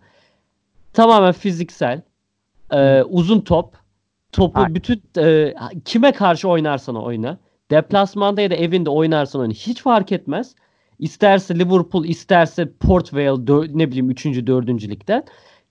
Tamamen 0.93 1.31
fiziksel, 1.31 2.01
e, 2.71 3.03
uzun 3.03 3.39
top, 3.41 3.73
topu 4.31 4.59
Aynen. 4.59 4.75
bütün 4.75 5.03
e, 5.17 5.53
kime 5.85 6.11
karşı 6.11 6.49
oynarsan 6.49 6.95
oyna. 6.95 7.37
Deplasmanda 7.71 8.41
ya 8.41 8.51
da 8.51 8.55
evinde 8.55 8.89
oynarsan 8.89 9.41
oyna. 9.41 9.53
Hiç 9.53 9.81
fark 9.81 10.11
etmez. 10.11 10.55
İsterse 10.99 11.59
Liverpool, 11.59 12.05
isterse 12.05 12.71
Port 12.79 13.13
Vale 13.13 13.23
dö- 13.27 13.77
ne 13.77 13.87
bileyim 13.87 14.09
3. 14.09 14.25
4. 14.25 14.67
ligden. 14.69 15.23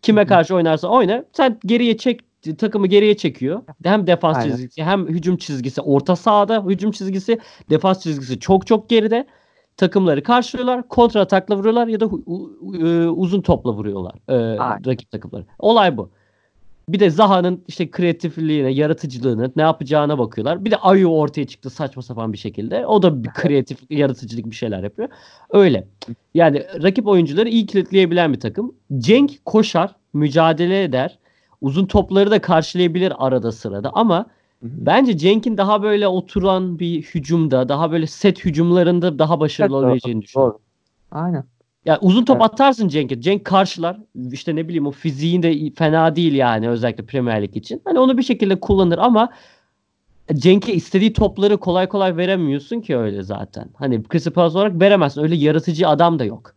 Kime 0.03 0.23
hı. 0.23 0.27
karşı 0.27 0.55
oynarsa 0.55 0.89
oyna. 0.89 1.25
Sen 1.33 1.59
geriye 1.67 1.97
çek 1.97 2.21
takımı 2.59 2.87
geriye 2.87 3.17
çekiyor. 3.17 3.63
Hem 3.85 4.07
defans 4.07 4.37
Aynen. 4.37 4.51
çizgisi 4.51 4.85
hem 4.85 5.07
hücum 5.09 5.37
çizgisi 5.37 5.81
orta 5.81 6.17
sahada 6.17 6.65
hücum 6.65 6.91
çizgisi 6.91 7.39
defans 7.71 8.03
çizgisi 8.03 8.41
çok 8.41 8.67
çok 8.67 8.89
geride. 8.89 9.27
Takımları 9.79 10.23
karşılıyorlar. 10.23 10.89
Kontra 10.89 11.21
atakla 11.21 11.57
vuruyorlar 11.57 11.87
ya 11.87 12.01
da 12.01 12.05
e, 12.05 13.09
uzun 13.09 13.41
topla 13.41 13.73
vuruyorlar 13.73 14.15
e, 14.29 14.59
Aynen. 14.59 14.87
rakip 14.87 15.11
takımları. 15.11 15.45
Olay 15.59 15.97
bu. 15.97 16.11
Bir 16.89 17.01
de 17.01 17.11
Zaha'nın 17.11 17.65
işte 17.69 17.91
kreatifliğine, 17.91 18.71
yaratıcılığına, 18.71 19.51
ne 19.57 19.63
yapacağına 19.63 20.19
bakıyorlar. 20.19 20.65
Bir 20.65 20.71
de 20.71 20.77
Ayu 20.77 21.09
ortaya 21.09 21.47
çıktı 21.47 21.71
saçma 21.71 22.03
sapan 22.03 22.33
bir 22.33 22.39
şekilde. 22.39 22.87
O 22.87 23.03
da 23.03 23.25
bir 23.25 23.29
kreatif, 23.29 23.79
yaratıcılık 23.91 24.47
bir 24.51 24.55
şeyler 24.55 24.83
yapıyor. 24.83 25.09
Öyle. 25.51 25.87
Yani 26.35 26.67
rakip 26.83 27.07
oyuncuları 27.07 27.49
iyi 27.49 27.67
kilitleyebilen 27.67 28.33
bir 28.33 28.41
takım. 28.41 28.75
Cenk 28.99 29.45
koşar, 29.45 29.95
mücadele 30.13 30.83
eder. 30.83 31.19
Uzun 31.61 31.87
topları 31.87 32.31
da 32.31 32.41
karşılayabilir 32.41 33.13
arada 33.19 33.53
sırada 33.53 33.91
ama 33.95 34.27
bence 34.63 35.19
Cenk'in 35.19 35.57
daha 35.57 35.83
böyle 35.83 36.09
oturan 36.09 36.79
bir 36.79 37.03
hücumda, 37.03 37.69
daha 37.69 37.93
böyle 37.93 38.07
set 38.07 38.45
hücumlarında 38.45 39.19
daha 39.19 39.41
başarılı 39.41 39.77
Evet, 39.77 39.85
olabileceğini 39.85 40.23
düşünüyorum. 40.23 40.55
Doğru. 40.55 41.21
Aynen. 41.21 41.45
Ya 41.85 41.99
uzun 42.01 42.25
top 42.25 42.37
Evet. 42.41 42.51
atarsın 42.53 42.89
Cenk'e. 42.89 43.21
Cenk 43.21 43.45
karşılar. 43.45 43.97
İşte 44.33 44.57
ne 44.57 44.69
bileyim 44.69 44.87
o 44.87 44.91
fiziğin 44.91 45.43
de 45.43 45.71
fena 45.75 46.17
değil 46.17 46.35
yani 46.35 46.69
özellikle 46.69 47.07
Premier 47.07 47.43
Lig 47.43 47.57
için. 47.57 47.83
Hani 47.85 47.99
onu 47.99 48.19
bir 48.19 48.23
şekilde 48.23 48.61
kullanır 48.61 48.99
ama 48.99 49.33
Cenk'e 50.35 50.73
istediği 50.73 51.13
topları 51.13 51.57
kolay 51.57 51.89
kolay 51.89 52.17
veremiyorsun 52.17 52.81
ki 52.81 52.97
öyle 52.97 53.23
zaten. 53.23 53.69
Hani 53.75 54.03
Crystal 54.13 54.33
Palace 54.33 54.59
olarak 54.59 54.81
veremezsin. 54.81 55.23
Öyle 55.23 55.35
yaratıcı 55.35 55.89
adam 55.89 56.19
da 56.19 56.25
yok. 56.25 56.55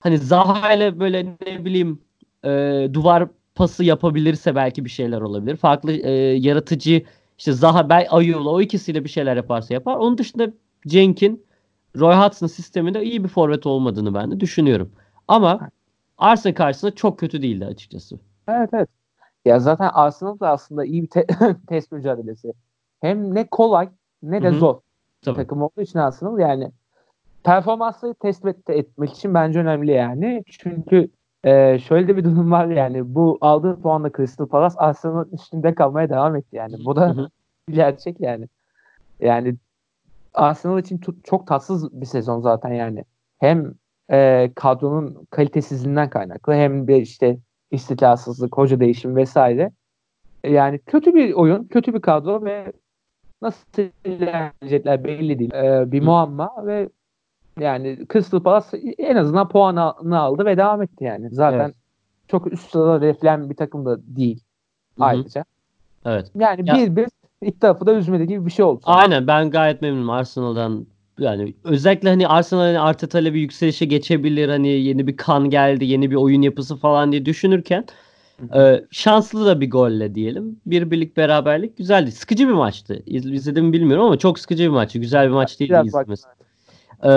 Hani 0.00 0.18
Zaha 0.18 0.72
ile 0.72 1.00
böyle 1.00 1.36
ne 1.46 1.64
bileyim 1.64 1.98
e, 2.44 2.50
duvar 2.92 3.28
pası 3.56 3.84
yapabilirse 3.84 4.54
belki 4.54 4.84
bir 4.84 4.90
şeyler 4.90 5.20
olabilir. 5.20 5.56
Farklı 5.56 5.92
e, 5.92 6.10
yaratıcı 6.36 7.02
işte 7.38 7.52
Zaha, 7.52 7.88
Bey, 7.90 8.06
Ayula 8.10 8.50
o 8.50 8.60
ikisiyle 8.60 9.04
bir 9.04 9.08
şeyler 9.08 9.36
yaparsa 9.36 9.74
yapar. 9.74 9.96
Onun 9.96 10.18
dışında 10.18 10.50
Cenk'in 10.86 11.46
Roy 11.96 12.14
Hodgson 12.14 12.46
sisteminde 12.46 13.04
iyi 13.04 13.24
bir 13.24 13.28
forvet 13.28 13.66
olmadığını 13.66 14.14
ben 14.14 14.30
de 14.30 14.40
düşünüyorum. 14.40 14.92
Ama 15.28 15.70
Arsenal 16.18 16.54
karşısında 16.54 16.94
çok 16.94 17.18
kötü 17.18 17.42
değildi 17.42 17.64
açıkçası. 17.66 18.16
Evet 18.48 18.70
evet. 18.72 18.88
Ya 19.44 19.60
zaten 19.60 19.90
Arsenal 19.92 20.40
da 20.40 20.50
aslında 20.50 20.84
iyi 20.84 21.02
bir 21.02 21.08
te- 21.08 21.26
test 21.68 21.92
mücadelesi. 21.92 22.52
Hem 23.00 23.34
ne 23.34 23.46
kolay 23.46 23.88
ne 24.22 24.42
de 24.42 24.48
Hı 24.48 24.52
hı. 24.52 24.58
zor 24.58 24.80
Tabii. 25.22 25.36
takım 25.36 25.62
olduğu 25.62 25.80
için 25.82 25.98
Arsenal 25.98 26.38
yani 26.38 26.70
performansları 27.44 28.14
test 28.14 28.46
et- 28.46 28.70
etmek 28.70 29.10
için 29.12 29.34
bence 29.34 29.58
önemli 29.58 29.90
yani. 29.92 30.44
Çünkü 30.50 31.08
e, 31.46 31.78
şöyle 31.78 32.08
de 32.08 32.16
bir 32.16 32.24
durum 32.24 32.50
var 32.50 32.66
yani 32.66 33.14
bu 33.14 33.38
aldığı 33.40 33.80
puanla 33.80 34.10
Crystal 34.16 34.46
Palace 34.46 34.78
Arsenal'ın 34.78 35.30
üstünde 35.32 35.74
kalmaya 35.74 36.10
devam 36.10 36.36
etti 36.36 36.56
yani. 36.56 36.74
Bu 36.84 36.96
da 36.96 37.30
gerçek 37.70 38.20
yani. 38.20 38.48
Yani 39.20 39.54
Arsenal 40.34 40.78
için 40.78 41.00
çok 41.24 41.46
tatsız 41.46 42.00
bir 42.00 42.06
sezon 42.06 42.40
zaten 42.40 42.72
yani. 42.72 43.04
Hem 43.38 43.74
e, 44.10 44.50
kadronun 44.54 45.26
kalitesizliğinden 45.30 46.10
kaynaklı 46.10 46.54
hem 46.54 46.88
de 46.88 47.00
işte 47.00 47.38
istikrarsızlık, 47.70 48.56
hoca 48.56 48.80
değişimi 48.80 49.16
vesaire. 49.16 49.72
E, 50.44 50.52
Yani 50.52 50.78
kötü 50.78 51.14
bir 51.14 51.32
oyun, 51.32 51.64
kötü 51.64 51.94
bir 51.94 52.00
kadro 52.00 52.44
ve 52.44 52.72
nasıl 53.42 53.82
ilerleyecekler 54.04 55.04
belli 55.04 55.38
değil. 55.38 55.54
E, 55.54 55.92
bir 55.92 56.02
muamma 56.02 56.66
ve 56.66 56.88
yani 57.60 57.98
Crystal 58.12 58.40
Palace 58.40 58.76
en 58.98 59.16
azından 59.16 59.48
puanını 59.48 60.18
aldı 60.18 60.44
ve 60.44 60.56
devam 60.56 60.82
etti 60.82 61.04
yani. 61.04 61.28
Zaten 61.30 61.58
Evet. 61.58 61.74
çok 62.28 62.52
üst 62.52 62.70
sırada 62.70 63.00
reflen 63.00 63.50
bir 63.50 63.56
takım 63.56 63.86
da 63.86 63.98
değil 64.16 64.40
ayrıca. 65.00 65.44
Evet. 66.04 66.30
Yani 66.38 66.68
Ya- 66.68 66.74
bir 66.74 66.96
bir 66.96 67.06
ilk 67.42 67.60
tarafı 67.60 67.86
da 67.86 67.94
üzmedi 67.94 68.26
gibi 68.26 68.46
bir 68.46 68.50
şey 68.50 68.64
oldu. 68.64 68.80
Aynen 68.84 69.26
ben 69.26 69.50
gayet 69.50 69.82
memnunum 69.82 70.10
Arsenal'dan. 70.10 70.86
Yani 71.18 71.54
özellikle 71.64 72.08
hani 72.08 72.28
Arsenal 72.28 72.60
hani 72.60 72.80
Arteta 72.80 73.18
ile 73.20 73.34
bir 73.34 73.40
yükselişe 73.40 73.84
geçebilir. 73.84 74.48
Hani 74.48 74.68
yeni 74.68 75.06
bir 75.06 75.16
kan 75.16 75.50
geldi, 75.50 75.84
yeni 75.84 76.10
bir 76.10 76.16
oyun 76.16 76.42
yapısı 76.42 76.76
falan 76.76 77.12
diye 77.12 77.26
düşünürken 77.26 77.84
e, 78.54 78.84
şanslı 78.90 79.46
da 79.46 79.60
bir 79.60 79.70
golle 79.70 80.14
diyelim. 80.14 80.60
Bir 80.66 80.90
birlik 80.90 81.16
beraberlik 81.16 81.76
güzeldi. 81.76 82.12
Sıkıcı 82.12 82.48
bir 82.48 82.52
maçtı. 82.52 83.02
İz, 83.06 83.26
izledim 83.26 83.64
mi 83.66 83.72
bilmiyorum 83.72 84.04
ama 84.04 84.16
çok 84.18 84.38
sıkıcı 84.38 84.62
bir 84.62 84.68
maçtı. 84.68 84.98
Güzel 84.98 85.26
bir 85.28 85.32
maç 85.34 85.60
bak- 85.60 85.86
izlemesi. 85.86 86.26
Ee, 87.02 87.08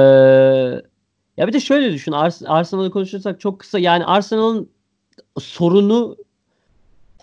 ya 1.38 1.48
bir 1.48 1.54
de 1.54 1.60
şöyle 1.60 1.94
düşün. 1.94 2.12
Ars- 2.12 2.48
Arsenal'ı 2.48 2.92
konuşursak 2.92 3.39
çok 3.39 3.60
kısa. 3.60 3.80
Yani 3.80 4.06
Arsenal'ın 4.06 4.70
sorunu 5.39 6.15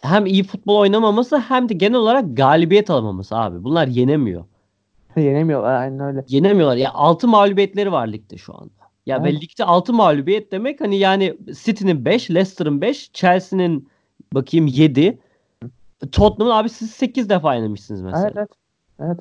hem 0.03 0.27
iyi 0.27 0.43
futbol 0.45 0.77
oynamaması 0.77 1.39
hem 1.39 1.69
de 1.69 1.75
genel 1.75 1.99
olarak 1.99 2.37
galibiyet 2.37 2.91
alamaması 2.91 3.37
abi. 3.37 3.65
Bunlar 3.65 3.87
yenemiyor. 3.87 4.45
Yenemiyorlar 5.17 5.75
aynen 5.75 6.01
öyle. 6.01 6.25
Yenemiyorlar. 6.29 6.77
Ya 6.77 6.93
6 6.95 7.29
mağlubiyetleri 7.29 7.93
var 7.93 8.07
ligde 8.09 8.37
şu 8.37 8.55
anda. 8.55 8.71
Ya 9.07 9.25
ve 9.25 9.31
Evet. 9.31 9.43
ligde 9.43 9.65
6 9.65 9.93
mağlubiyet 9.93 10.53
demek 10.53 10.81
hani 10.81 10.99
yani 10.99 11.37
City'nin 11.65 12.05
5, 12.05 12.31
Leicester'ın 12.31 12.81
5, 12.81 13.11
Chelsea'nin 13.13 13.89
bakayım 14.33 14.67
7. 14.67 15.19
Tottenham'ın 16.13 16.57
abi 16.57 16.69
siz 16.69 16.91
8 16.91 17.29
defa 17.29 17.55
yenemişsiniz 17.55 18.03
mesela. 18.03 18.23
Evet 18.27 18.37
evet. 18.37 18.49
Evet. 19.01 19.21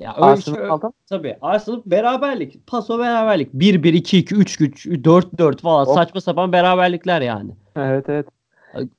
Ya 0.00 0.14
öyle 0.16 0.24
Arsenal 0.26 0.56
şey- 0.56 0.68
aldım. 0.68 0.92
Tabii. 1.08 1.36
Arsenal 1.42 1.82
beraberlik. 1.86 2.66
Paso 2.66 2.98
beraberlik. 2.98 3.54
1-1, 3.54 3.92
2-2, 3.94 4.34
3-3, 4.34 5.04
4-4 5.04 5.60
falan. 5.60 5.86
Hop. 5.86 5.94
Saçma 5.94 6.20
sapan 6.20 6.52
beraberlikler 6.52 7.20
yani. 7.20 7.50
Evet 7.76 8.08
evet. 8.08 8.26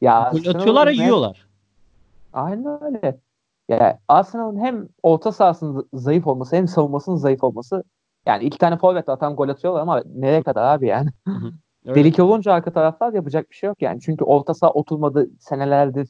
Ya 0.02 0.32
Gol 0.32 0.56
atıyorlar 0.56 0.88
ya 0.88 1.04
yiyorlar. 1.04 1.48
Aynen 2.34 2.84
öyle. 2.84 3.18
Ya 3.70 4.00
Arsenal'ın 4.08 4.60
hem 4.60 4.88
orta 5.04 5.32
sahasının 5.32 5.88
zayıf 5.94 6.28
olması 6.28 6.56
hem 6.56 6.68
savunmasının 6.68 7.16
zayıf 7.16 7.44
olması 7.44 7.84
yani 8.26 8.44
iki 8.44 8.58
tane 8.58 8.78
forvet 8.78 9.10
atan 9.10 9.36
gol 9.36 9.50
atıyorlar 9.50 9.82
ama 9.82 10.04
nereye 10.16 10.44
kadar 10.44 10.64
abi 10.64 10.88
yani. 10.88 11.10
Öyle. 11.86 12.00
Delik 12.00 12.20
olunca 12.20 12.54
arka 12.54 12.74
taraftar 12.74 13.14
yapacak 13.14 13.50
bir 13.50 13.56
şey 13.56 13.68
yok 13.68 13.82
yani. 13.82 14.02
Çünkü 14.02 14.24
orta 14.24 14.54
saha 14.54 14.72
oturmadı 14.72 15.30
senelerdir. 15.40 16.10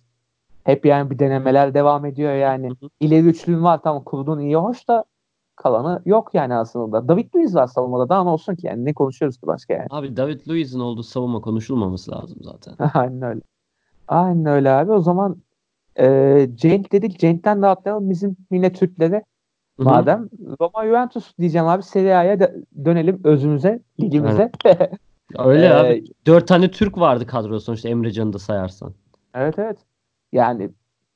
Hep 0.64 0.86
yani 0.86 1.10
bir 1.12 1.20
denemeler 1.20 1.74
devam 1.74 2.06
ediyor 2.06 2.34
yani. 2.34 2.68
Hı 2.70 2.86
hı. 2.86 2.90
İleri 3.00 3.26
üçlün 3.26 3.64
var 3.64 3.80
tamam 3.84 4.04
kurduğun 4.04 4.40
iyi 4.40 4.56
hoş 4.56 4.88
da 4.88 5.04
kalanı 5.56 6.02
yok 6.06 6.30
yani 6.34 6.56
aslında. 6.56 7.08
David 7.08 7.36
Luiz 7.36 7.56
var 7.56 7.68
savunmada 7.68 8.10
daha 8.10 8.24
ne 8.24 8.30
olsun 8.30 8.56
ki 8.56 8.68
yani 8.68 8.86
ne 8.86 8.94
konuşuyoruz 8.94 9.38
ki 9.38 9.48
başka 9.48 9.74
yani. 9.74 9.88
Abi 9.90 10.18
David 10.18 10.48
Luiz'in 10.48 10.80
olduğu 10.80 11.04
savunma 11.04 11.42
konuşulmaması 11.42 12.12
lazım 12.12 12.38
zaten. 12.42 12.76
Aynen 12.94 13.22
öyle. 13.22 13.42
Aynen 14.08 14.46
öyle 14.46 14.72
abi. 14.72 14.92
O 14.92 15.02
zaman 15.02 15.38
e, 16.00 16.48
Cenk 16.56 16.92
dedik. 16.92 17.20
Cenk'ten 17.20 17.62
de 17.62 17.68
atlayalım 17.68 18.10
bizim 18.10 18.38
yine 18.52 18.74
Türklere. 18.74 19.24
Madem 19.78 20.30
Roma 20.62 20.86
Juventus 20.86 21.38
diyeceğim 21.38 21.68
abi 21.68 21.84
Serie 21.84 22.14
A'ya 22.14 22.40
dönelim 22.86 23.22
özümüze, 23.24 23.80
ligimize. 24.00 24.52
Öyle 25.38 25.66
Ee, 25.66 25.70
abi. 25.74 26.04
Dört 26.28 26.48
tane 26.48 26.72
Türk 26.72 26.98
vardı 26.98 27.28
kadroda 27.28 27.60
sonuçta 27.60 27.90
Emrecan'ı 27.90 28.34
da 28.34 28.40
sayarsan. 28.40 28.94
evet 29.36 29.60
evet. 29.60 29.78
Yani 30.32 30.70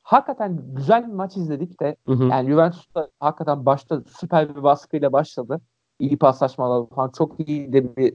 hakikaten 0.03 0.59
güzel 0.75 1.07
bir 1.07 1.13
maç 1.13 1.37
izledik 1.37 1.79
de 1.81 1.95
Hı 2.07 2.13
hı. 2.13 2.23
yani 2.23 2.49
Juventus 2.49 2.95
da 2.95 3.09
hakikaten 3.19 3.65
başta 3.65 4.01
süper 4.19 4.55
bir 4.55 4.63
baskıyla 4.63 5.13
başladı. 5.13 5.61
İyi 5.99 6.17
paslaşmalar 6.17 6.89
falan 6.89 7.09
çok 7.09 7.49
iyi 7.49 7.73
de 7.73 7.95
bir 7.95 8.13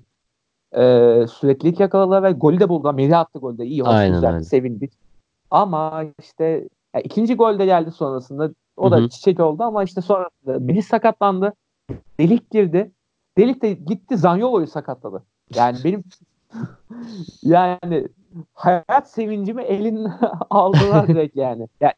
e, 0.76 1.26
süreklilik 1.26 1.80
yakaladılar 1.80 2.22
ve 2.22 2.32
golü 2.32 2.60
de 2.60 2.68
buldular. 2.68 2.94
Melih 2.94 3.18
attı 3.18 3.38
golde. 3.38 3.66
İyi, 3.66 3.80
hoş, 3.80 3.88
Aynen 3.88 4.14
güzel, 4.14 4.34
öyle. 4.34 4.44
sevindik. 4.44 4.92
Ama 5.50 6.04
işte 6.18 6.68
ya 6.94 7.00
ikinci 7.00 7.34
gol 7.36 7.58
de 7.58 7.64
geldi 7.66 7.90
sonrasında. 7.90 8.50
O 8.76 8.90
da 8.90 8.96
Hı 8.96 9.00
hı. 9.00 9.08
çiçek 9.08 9.40
oldu 9.40 9.62
ama 9.62 9.84
işte 9.84 10.00
sonrasında 10.00 10.58
Melih 10.58 10.82
sakatlandı. 10.82 11.52
Delik 12.20 12.50
girdi. 12.50 12.92
Delik 13.38 13.62
de 13.62 13.72
gitti 13.72 14.16
Zanyolo'yu 14.16 14.66
sakatladı. 14.66 15.22
Yani 15.54 15.78
benim 15.84 16.04
yani 17.42 18.08
hayat 18.54 19.10
sevincimi 19.10 19.62
elin 19.62 20.08
aldılar 20.50 21.08
direkt 21.08 21.36
yani. 21.36 21.68
yani 21.80 21.92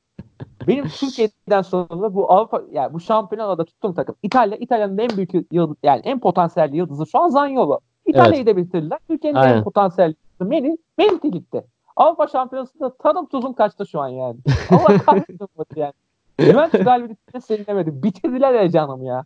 benim 0.68 0.88
Türkiye'den 0.88 1.62
sonra 1.62 2.14
bu 2.14 2.32
Avrupa 2.32 2.62
yani 2.72 2.92
bu 2.92 3.00
şampiyonada 3.00 3.64
tuttuğum 3.64 3.94
takım 3.94 4.14
İtalya 4.22 4.56
İtalya'nın 4.56 4.98
en 4.98 5.10
büyük 5.16 5.52
yıldız 5.52 5.76
yani 5.82 6.00
en 6.04 6.20
potansiyelli 6.20 6.76
yıldızı 6.76 7.06
şu 7.06 7.18
an 7.18 7.28
Zaniolo. 7.28 7.78
İtalya'yı 8.06 8.46
da 8.46 8.56
bitirdiler. 8.56 8.98
Türkiye'nin 9.08 9.38
Aynen. 9.38 9.56
en 9.56 9.64
potansiyelli 9.64 10.14
Melih 10.40 11.22
de 11.22 11.28
gitti. 11.28 11.64
Avrupa 11.96 12.26
Şampiyonası'nda 12.26 12.96
tadım 12.96 13.26
tuzum 13.26 13.52
kaçtı 13.52 13.86
şu 13.86 14.00
an 14.00 14.08
yani. 14.08 14.36
Allah 14.70 14.98
kahretsin 15.06 15.48
bu 15.58 15.64
yani. 15.76 15.92
Juventus 16.38 16.80
galibiyetine 16.80 17.40
sevinemedim. 17.40 18.02
Bitirdiler 18.02 18.54
ya 18.54 18.70
canım 18.70 19.04
ya. 19.04 19.24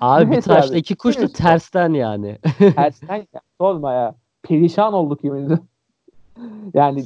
Abi 0.00 0.30
bir 0.30 0.42
taşla 0.42 0.76
iki 0.76 0.96
kuş 0.96 1.18
da 1.18 1.26
tersten 1.28 1.92
yani. 1.92 2.38
Tersten 2.58 3.16
ya. 3.16 3.40
Sorma 3.60 3.92
ya. 3.92 4.14
Perişan 4.42 4.92
olduk 4.92 5.24
yemin 5.24 5.48
Yani 6.74 7.04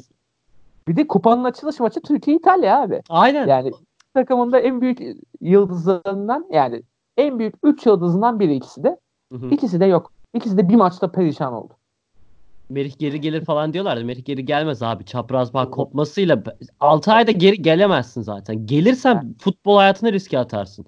bir 0.88 0.96
de 0.96 1.06
kupanın 1.06 1.44
açılış 1.44 1.80
maçı 1.80 2.00
Türkiye 2.00 2.36
İtalya 2.36 2.82
abi. 2.82 3.02
Aynen. 3.08 3.46
Yani 3.46 3.70
takımında 4.14 4.58
en 4.58 4.80
büyük 4.80 4.98
yıldızlarından 5.40 6.46
yani 6.52 6.82
en 7.16 7.38
büyük 7.38 7.54
3 7.62 7.86
yıldızından 7.86 8.40
biri 8.40 8.54
ikisi 8.54 8.84
de. 8.84 8.98
Hı 9.32 9.38
hı. 9.38 9.50
İkisi 9.50 9.80
de 9.80 9.84
yok. 9.84 10.12
İkisi 10.34 10.58
de 10.58 10.68
bir 10.68 10.74
maçta 10.74 11.12
perişan 11.12 11.52
oldu. 11.52 11.72
Merih 12.68 12.98
geri 12.98 13.20
gelir 13.20 13.44
falan 13.44 13.72
diyorlardı. 13.72 14.04
Merih 14.04 14.24
geri 14.24 14.44
gelmez 14.44 14.82
abi. 14.82 15.04
Çapraz 15.04 15.54
bağ 15.54 15.70
kopmasıyla 15.70 16.42
6 16.80 17.12
ayda 17.12 17.30
geri 17.30 17.62
gelemezsin 17.62 18.22
zaten. 18.22 18.66
Gelirsen 18.66 19.34
futbol 19.38 19.76
hayatına 19.76 20.12
riske 20.12 20.38
atarsın. 20.38 20.86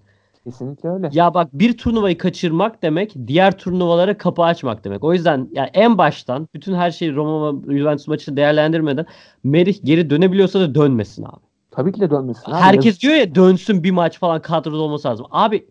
Kesinlikle 0.48 0.88
öyle. 0.88 1.10
Ya 1.12 1.34
bak 1.34 1.48
bir 1.52 1.78
turnuvayı 1.78 2.18
kaçırmak 2.18 2.82
demek 2.82 3.14
diğer 3.26 3.58
turnuvalara 3.58 4.18
kapı 4.18 4.42
açmak 4.42 4.84
demek. 4.84 5.04
O 5.04 5.12
yüzden 5.12 5.48
yani 5.52 5.70
en 5.74 5.98
baştan 5.98 6.48
bütün 6.54 6.74
her 6.74 6.90
şeyi 6.90 7.14
Roma 7.14 7.62
Juventus 7.76 8.08
maçını 8.08 8.36
değerlendirmeden 8.36 9.06
Merih 9.44 9.78
geri 9.84 10.10
dönebiliyorsa 10.10 10.60
da 10.60 10.74
dönmesin 10.74 11.22
abi. 11.22 11.46
Tabii 11.70 11.92
ki 11.92 12.00
de 12.00 12.10
dönmesin. 12.10 12.42
Abi. 12.52 12.54
Herkes 12.54 13.00
diyor 13.00 13.14
ya 13.14 13.34
dönsün 13.34 13.82
bir 13.82 13.90
maç 13.90 14.18
falan 14.18 14.42
kadroda 14.42 14.82
olması 14.82 15.08
lazım. 15.08 15.26
Abi 15.30 15.66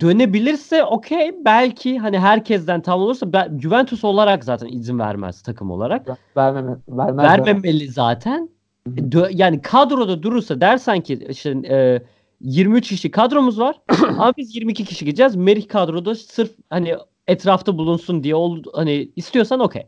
dönebilirse 0.00 0.84
okey 0.84 1.44
belki 1.44 1.98
hani 1.98 2.18
herkesten 2.18 2.80
tam 2.80 3.00
olursa 3.00 3.32
ben, 3.32 3.58
Juventus 3.58 4.04
olarak 4.04 4.44
zaten 4.44 4.66
izin 4.66 4.98
vermez 4.98 5.42
takım 5.42 5.70
olarak. 5.70 6.06
Vermeme, 6.36 6.76
vermez 6.88 7.24
Vermemeli 7.24 7.88
zaten. 7.88 8.48
Dö- 8.88 9.30
yani 9.34 9.62
kadroda 9.62 10.22
durursa 10.22 10.60
dersen 10.60 11.00
ki 11.00 11.26
işte 11.28 11.50
e, 11.50 12.02
23 12.44 12.88
kişi 12.88 13.10
kadromuz 13.10 13.58
var 13.60 13.76
ama 14.08 14.32
biz 14.36 14.56
22 14.56 14.84
kişi 14.84 15.04
gideceğiz. 15.04 15.36
Merih 15.36 15.68
kadroda 15.68 16.14
sırf 16.14 16.50
hani 16.70 16.96
etrafta 17.26 17.78
bulunsun 17.78 18.24
diye 18.24 18.34
oldu 18.34 18.72
hani 18.74 19.10
istiyorsan 19.16 19.60
okey. 19.60 19.86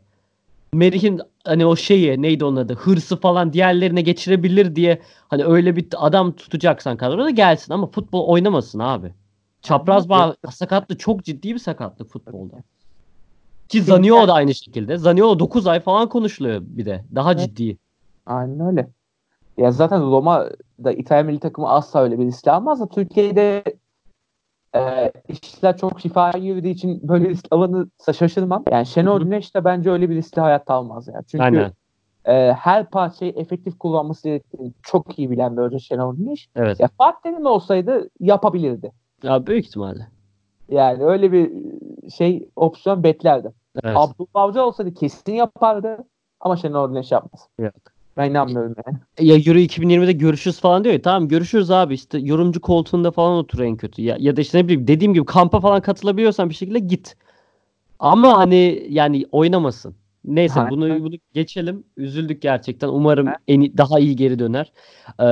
Merih'in 0.73 1.21
hani 1.43 1.65
o 1.65 1.75
şeyi 1.75 2.21
neydi 2.21 2.45
onun 2.45 2.55
adı 2.55 2.75
hırsı 2.75 3.19
falan 3.19 3.53
diğerlerine 3.53 4.01
geçirebilir 4.01 4.75
diye 4.75 5.01
hani 5.27 5.43
öyle 5.45 5.75
bir 5.75 5.87
adam 5.97 6.31
tutacaksan 6.31 6.97
kadroda 6.97 7.29
gelsin 7.29 7.73
ama 7.73 7.87
futbol 7.87 8.27
oynamasın 8.27 8.79
abi. 8.79 9.13
Çapraz 9.61 10.09
bağ 10.09 10.35
sakatlığı 10.51 10.97
çok 10.97 11.23
ciddi 11.23 11.53
bir 11.53 11.59
sakatlık 11.59 12.11
futbolda. 12.11 12.55
Ki 13.69 13.81
Zaniolo 13.81 14.27
da 14.27 14.33
aynı 14.33 14.55
şekilde. 14.55 14.97
Zaniolo 14.97 15.39
9 15.39 15.67
ay 15.67 15.79
falan 15.79 16.09
konuşuluyor 16.09 16.61
bir 16.61 16.85
de. 16.85 17.05
Daha 17.15 17.31
Evet. 17.31 17.41
ciddi. 17.41 17.77
Aynen 18.25 18.59
öyle. 18.59 18.89
Ya 19.57 19.71
zaten 19.71 20.01
Roma 20.01 20.49
da 20.83 20.91
İtalya 20.91 21.23
milli 21.23 21.39
takımı 21.39 21.69
asla 21.69 22.01
öyle 22.01 22.19
bir 22.19 22.25
risk 22.25 22.47
almaz 22.47 22.79
da 22.79 22.87
Türkiye'de 22.87 23.63
e, 24.75 25.11
işler 25.27 25.77
çok 25.77 26.01
şifaya 26.01 26.31
girdiği 26.31 26.71
için 26.71 27.07
böyle 27.09 27.29
risk 27.29 27.45
alınırsa 27.51 28.13
şaşırmam. 28.13 28.63
Yani 28.71 28.85
Şenol. 28.85 29.21
Güneş 29.21 29.55
de 29.55 29.65
bence 29.65 29.91
öyle 29.91 30.09
bir 30.09 30.15
riski 30.15 30.41
hayatta 30.41 30.73
almaz 30.73 31.07
yani. 31.07 31.23
Çünkü 31.27 31.43
Aynen. 31.43 31.71
e, 32.25 32.53
her 32.53 32.89
parçayı 32.89 33.31
efektif 33.35 33.79
kullanması 33.79 34.27
gerektiğini 34.27 34.73
çok 34.83 35.19
iyi 35.19 35.31
bilen 35.31 35.57
bir 35.57 35.61
hoca 35.61 35.79
Şenol 35.79 36.15
Güneş. 36.15 36.49
Evet. 36.55 36.79
Ya 36.79 36.89
Fatih 36.97 37.21
Terim 37.23 37.45
olsaydı 37.45 38.09
yapabilirdi. 38.19 38.91
Ya 39.23 39.47
büyük 39.47 39.65
ihtimalle. 39.65 40.07
Yani 40.69 41.03
öyle 41.05 41.31
bir 41.31 41.51
şey 42.09 42.49
opsiyon 42.55 43.03
beklerdim. 43.03 43.51
Evet. 43.83 43.97
Abdullah 43.97 44.27
Avcı 44.33 44.63
olsaydı 44.63 44.93
kesin 44.93 45.33
yapardı 45.33 45.97
ama 46.39 46.57
Şenol 46.57 46.89
Güneş 46.89 47.11
yapmaz. 47.11 47.47
Yok. 47.59 47.96
Ben 48.17 48.29
inanmıyorum 48.29 48.75
yani. 48.87 48.97
Ya 49.29 49.35
Euro 49.35 49.59
2020'de 49.59 50.11
görüşürüz 50.11 50.59
falan 50.59 50.83
diyor 50.83 50.93
ya. 50.93 51.01
Tamam 51.01 51.27
görüşürüz 51.27 51.71
abi 51.71 51.93
işte 51.93 52.17
yorumcu 52.17 52.61
koltuğunda 52.61 53.11
falan 53.11 53.37
otur 53.37 53.59
en 53.59 53.77
kötü. 53.77 54.01
Ya, 54.01 54.17
ya 54.19 54.37
da 54.37 54.41
işte 54.41 54.57
ne 54.57 54.65
bileyim 54.65 54.87
dediğim 54.87 55.13
gibi 55.13 55.25
kampa 55.25 55.59
falan 55.59 55.81
katılabiliyorsan 55.81 56.49
bir 56.49 56.55
şekilde 56.55 56.79
git. 56.79 57.15
Ama 57.99 58.37
hani 58.37 58.85
yani 58.89 59.25
oynamasın. 59.31 59.95
Neyse 60.25 60.59
Aynen. 60.59 60.71
bunu 60.71 61.03
bunu 61.03 61.15
geçelim. 61.33 61.83
Üzüldük 61.97 62.41
gerçekten. 62.41 62.87
Umarım 62.87 63.27
en 63.47 63.77
daha 63.77 63.99
iyi 63.99 64.15
geri 64.15 64.39
döner. 64.39 64.71
Ee, 65.19 65.25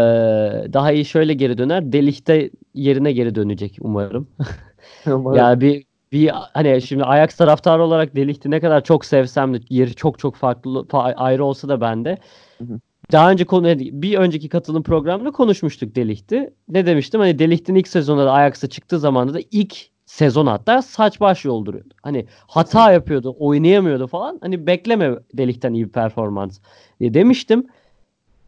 daha 0.74 0.92
iyi 0.92 1.06
şöyle 1.06 1.34
geri 1.34 1.58
döner. 1.58 1.92
Delikte 1.92 2.50
yerine 2.74 3.12
geri 3.12 3.36
dönecek 3.36 3.78
umarım. 3.82 4.28
Umarım. 5.08 5.38
Yani 5.38 5.62
bir 5.62 5.86
bir 6.12 6.32
hani 6.54 6.82
şimdi 6.82 7.04
Ajax 7.04 7.36
taraftarı 7.36 7.84
olarak 7.84 8.16
Delikti 8.16 8.52
ne 8.52 8.60
kadar 8.60 8.84
çok 8.84 9.06
sevsem 9.06 9.54
de 9.54 9.60
yeri 9.70 9.96
çok 9.96 10.20
çok 10.20 10.36
farklı 10.36 10.70
fa- 10.80 11.16
ayrı 11.16 11.46
olsa 11.46 11.70
da 11.70 11.82
bende. 11.82 12.18
Hı 12.58 12.64
hı. 12.64 12.80
Daha 13.12 13.32
önce 13.32 13.46
konu 13.46 13.80
bir 13.80 14.18
önceki 14.18 14.50
katılım 14.50 14.84
programında 14.84 15.32
konuşmuştuk 15.32 15.96
Delikti. 15.96 16.54
Ne 16.70 16.86
demiştim? 16.86 17.22
Hani 17.22 17.40
Delikti'nin 17.40 17.80
ilk 17.80 17.88
sezonda 17.88 18.26
da 18.26 18.34
Ajax'a 18.34 18.70
çıktığı 18.70 19.00
zamanda 19.00 19.34
da 19.34 19.40
ilk 19.52 19.76
sezon 20.06 20.48
hatta 20.48 20.82
saç 20.82 21.20
baş 21.20 21.46
yolduruyordu. 21.46 21.94
Hani 22.04 22.26
hata 22.48 22.92
yapıyordu, 22.92 23.36
oynayamıyordu 23.40 24.08
falan. 24.08 24.40
Hani 24.42 24.68
bekleme 24.68 25.16
Delik'ten 25.34 25.74
iyi 25.74 25.86
bir 25.86 25.92
performans 25.92 26.60
diye 27.00 27.14
demiştim. 27.14 27.68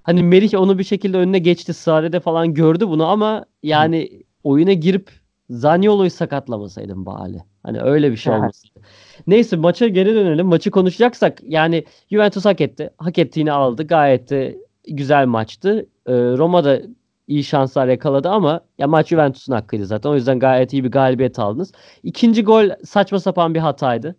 Hani 0.04 0.24
Merih 0.24 0.54
onu 0.56 0.80
bir 0.80 0.84
şekilde 0.84 1.18
önüne 1.18 1.40
geçti. 1.40 1.74
Sare'de 1.74 2.20
falan 2.20 2.54
gördü 2.54 2.88
bunu 2.88 3.06
ama 3.06 3.46
yani 3.64 4.10
oyuna 4.44 4.74
girip 4.74 5.12
Zaniolo'yu 5.50 6.10
sakatlamasaydım 6.10 7.06
bari. 7.06 7.44
Hani 7.64 7.82
öyle 7.82 8.12
bir 8.12 8.18
şey 8.18 8.34
olmasaydı. 8.34 8.80
Neyse 9.28 9.56
maça 9.56 9.88
geri 9.88 10.16
dönelim. 10.16 10.48
Maçı 10.48 10.72
konuşacaksak 10.72 11.40
yani 11.44 11.86
Juventus 12.12 12.46
hak 12.46 12.62
etti. 12.62 12.90
Hak 12.98 13.18
ettiğini 13.18 13.52
aldı. 13.52 13.88
Gayet 13.88 14.30
de 14.30 14.58
güzel 14.88 15.26
maçtı. 15.26 15.86
Ee, 16.08 16.14
Roma 16.14 16.64
da 16.64 16.80
iyi 17.28 17.44
şanslar 17.44 17.88
yakaladı 17.88 18.30
ama 18.30 18.62
ya 18.78 18.88
maç 18.88 19.08
Juventus'un 19.08 19.54
hakkıydı 19.54 19.86
zaten. 19.86 20.10
O 20.10 20.16
yüzden 20.16 20.40
gayet 20.40 20.74
iyi 20.74 20.84
bir 20.84 20.92
galibiyet 20.92 21.40
aldınız. 21.40 21.72
İkinci 22.04 22.44
gol 22.44 22.70
saçma 22.86 23.20
sapan 23.20 23.56
bir 23.56 23.60
hataydı. 23.60 24.16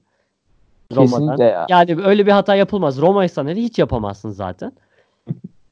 Roma'dan. 0.93 1.11
Kesinlikle 1.11 1.45
ya. 1.45 1.67
Yani 1.69 1.97
öyle 2.05 2.27
bir 2.27 2.33
hata 2.33 2.55
yapılmaz. 2.55 3.01
Roma'ysan 3.01 3.47
hele 3.47 3.61
hiç 3.61 3.79
yapamazsın 3.79 4.31
zaten. 4.31 4.73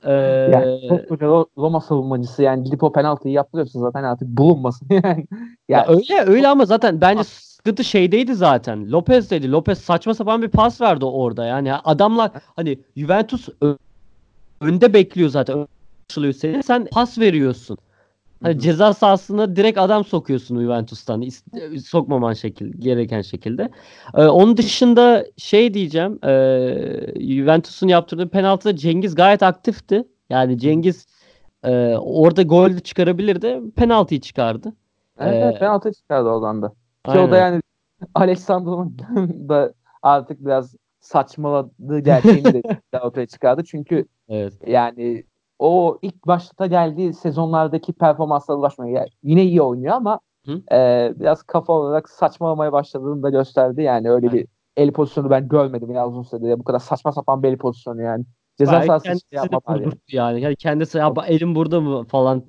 Ee, 0.06 0.50
Yani 0.52 0.88
koskoca 0.88 1.26
Roma 1.58 1.80
savunmacısı 1.80 2.42
yani 2.42 2.64
gidip 2.64 2.82
o 2.82 2.92
penaltıyı 2.92 3.34
yaptırıyorsun 3.34 3.80
zaten 3.80 4.04
artık 4.04 4.28
bulunmasın 4.28 4.88
yani. 5.04 5.26
Ya 5.68 5.78
Ya, 5.78 5.86
öyle 5.88 6.20
öyle 6.30 6.48
ama 6.48 6.64
zaten 6.66 7.00
bence 7.00 7.24
sıkıntı 7.24 7.84
şeydeydi 7.84 8.34
zaten. 8.34 8.92
Lopez'deydi. 8.92 9.52
Lopez 9.52 9.78
saçma 9.78 10.14
sapan 10.14 10.42
bir 10.42 10.48
pas 10.48 10.80
verdi 10.80 11.04
orada. 11.04 11.46
Yani 11.46 11.74
adamlar 11.74 12.30
hani 12.56 12.78
Juventus 12.96 13.48
önde 14.60 14.94
bekliyor 14.94 15.28
zaten. 15.28 15.66
Sen 16.62 16.86
pas 16.92 17.18
veriyorsun. 17.18 17.78
Hani 18.42 18.58
ceza 18.60 18.94
sahasına 18.94 19.56
direkt 19.56 19.78
adam 19.78 20.04
sokuyorsun 20.04 20.60
Juventus'tan. 20.60 21.22
İst- 21.22 21.80
Sokmaman 21.86 22.32
şekil, 22.32 22.72
gereken 22.78 23.22
şekilde. 23.22 23.70
Ee, 24.14 24.24
onun 24.26 24.56
dışında 24.56 25.26
şey 25.36 25.74
diyeceğim. 25.74 26.18
E, 26.24 26.30
Juventus'un 27.20 27.88
yaptırdığı 27.88 28.28
penaltıda 28.28 28.76
Cengiz 28.76 29.14
gayet 29.14 29.42
aktifti. 29.42 30.04
Yani 30.30 30.58
Cengiz 30.58 31.06
e, 31.64 31.94
orada 31.96 32.42
gol 32.42 32.78
çıkarabilirdi. 32.78 33.60
Penaltıyı 33.76 34.20
çıkardı. 34.20 34.72
evet, 35.20 35.34
Ee, 35.34 35.44
evet, 35.44 35.58
penaltı 35.60 35.92
çıkardı 35.92 36.28
oradan 36.28 36.62
da. 36.62 36.72
Ki 37.12 37.18
o 37.18 37.30
da 37.30 37.36
yani 37.36 37.60
Alessandro'nun 38.14 38.98
da 39.48 39.74
artık 40.02 40.44
biraz 40.44 40.74
saçmaladığı 41.00 41.98
gerçeğini 41.98 42.54
de 42.54 42.62
ortaya 43.02 43.26
çıkardı. 43.26 43.64
Çünkü 43.64 44.06
Evet. 44.28 44.52
yani 44.66 45.24
o 45.58 45.98
ilk 46.02 46.26
başta 46.26 46.66
geldiği 46.66 47.14
sezonlardaki 47.14 47.92
performanslara 47.92 48.58
ulaşmaya 48.58 48.92
yani 48.92 49.08
yine 49.22 49.42
iyi 49.44 49.62
oynuyor 49.62 49.94
ama 49.94 50.20
Hı. 50.46 50.62
e, 50.72 51.12
biraz 51.20 51.42
kafa 51.42 51.72
olarak 51.72 52.08
saçmalamaya 52.08 52.72
başladığını 52.72 53.22
da 53.22 53.30
gösterdi. 53.30 53.82
Yani 53.82 54.10
öyle 54.10 54.32
bir 54.32 54.46
el 54.76 54.92
pozisyonu 54.92 55.30
ben 55.30 55.48
görmedim 55.48 55.90
ya 55.90 56.08
uzun 56.08 56.22
süredir. 56.22 56.58
Bu 56.58 56.64
kadar 56.64 56.78
saçma 56.78 57.12
sapan 57.12 57.42
bir 57.42 57.48
el 57.48 57.56
pozisyonu 57.58 58.02
yani. 58.02 58.24
Ceza 58.58 58.82
sahası 58.82 59.04
şey 59.06 59.14
de 59.14 59.20
yapma 59.32 59.60
bari. 59.68 59.78
kurdurttu 59.84 60.16
yani. 60.16 60.40
yani 60.40 60.56
kendisi 60.56 60.98
ya 60.98 61.12
elim 61.26 61.54
burada 61.54 61.80
mı 61.80 62.04
falan 62.04 62.42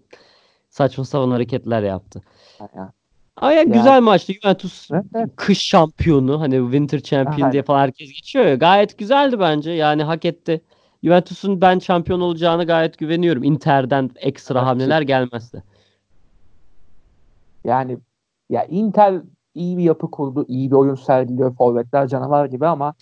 saçma 0.70 1.06
sapan 1.06 1.32
hareketler 1.32 1.84
yaptı. 1.84 2.22
Yani. 2.60 2.90
Ama 3.38 3.52
yani 3.52 3.70
Yani- 3.70 3.78
güzel 3.78 4.02
maçtı. 4.02 4.34
Juventus 4.34 4.92
Evet, 4.92 5.06
evet. 5.16 5.30
kış 5.36 5.62
şampiyonu 5.62 6.42
hani 6.42 6.56
Winter 6.62 7.00
Champion 7.00 7.36
Aynen. 7.36 7.52
diye 7.52 7.64
falan 7.64 7.80
herkes 7.80 8.08
geçiyor 8.14 8.46
ya. 8.46 8.56
Gayet 8.56 8.98
güzeldi 8.98 9.40
bence. 9.40 9.72
Yani 9.72 10.04
hak 10.04 10.26
etti. 10.26 10.62
Juventus'un 11.04 11.62
ben 11.62 11.80
şampiyon 11.80 12.22
olacağını 12.22 12.66
gayet 12.66 12.98
güveniyorum. 12.98 13.44
Inter'den 13.44 14.10
ekstra 14.16 14.66
hamleler 14.66 15.02
gelmezse. 15.02 15.64
Yani 17.64 17.98
ya 18.50 18.64
Inter 18.66 19.22
iyi 19.54 19.78
bir 19.78 19.84
yapı 19.84 20.12
kurdu, 20.12 20.46
iyi 20.48 20.72
bir 20.72 20.76
oyun 20.76 20.96
sergiliyor, 20.96 21.56
forvetler 21.56 22.08
canavar 22.08 22.46
gibi 22.46 22.68
ama 22.68 22.94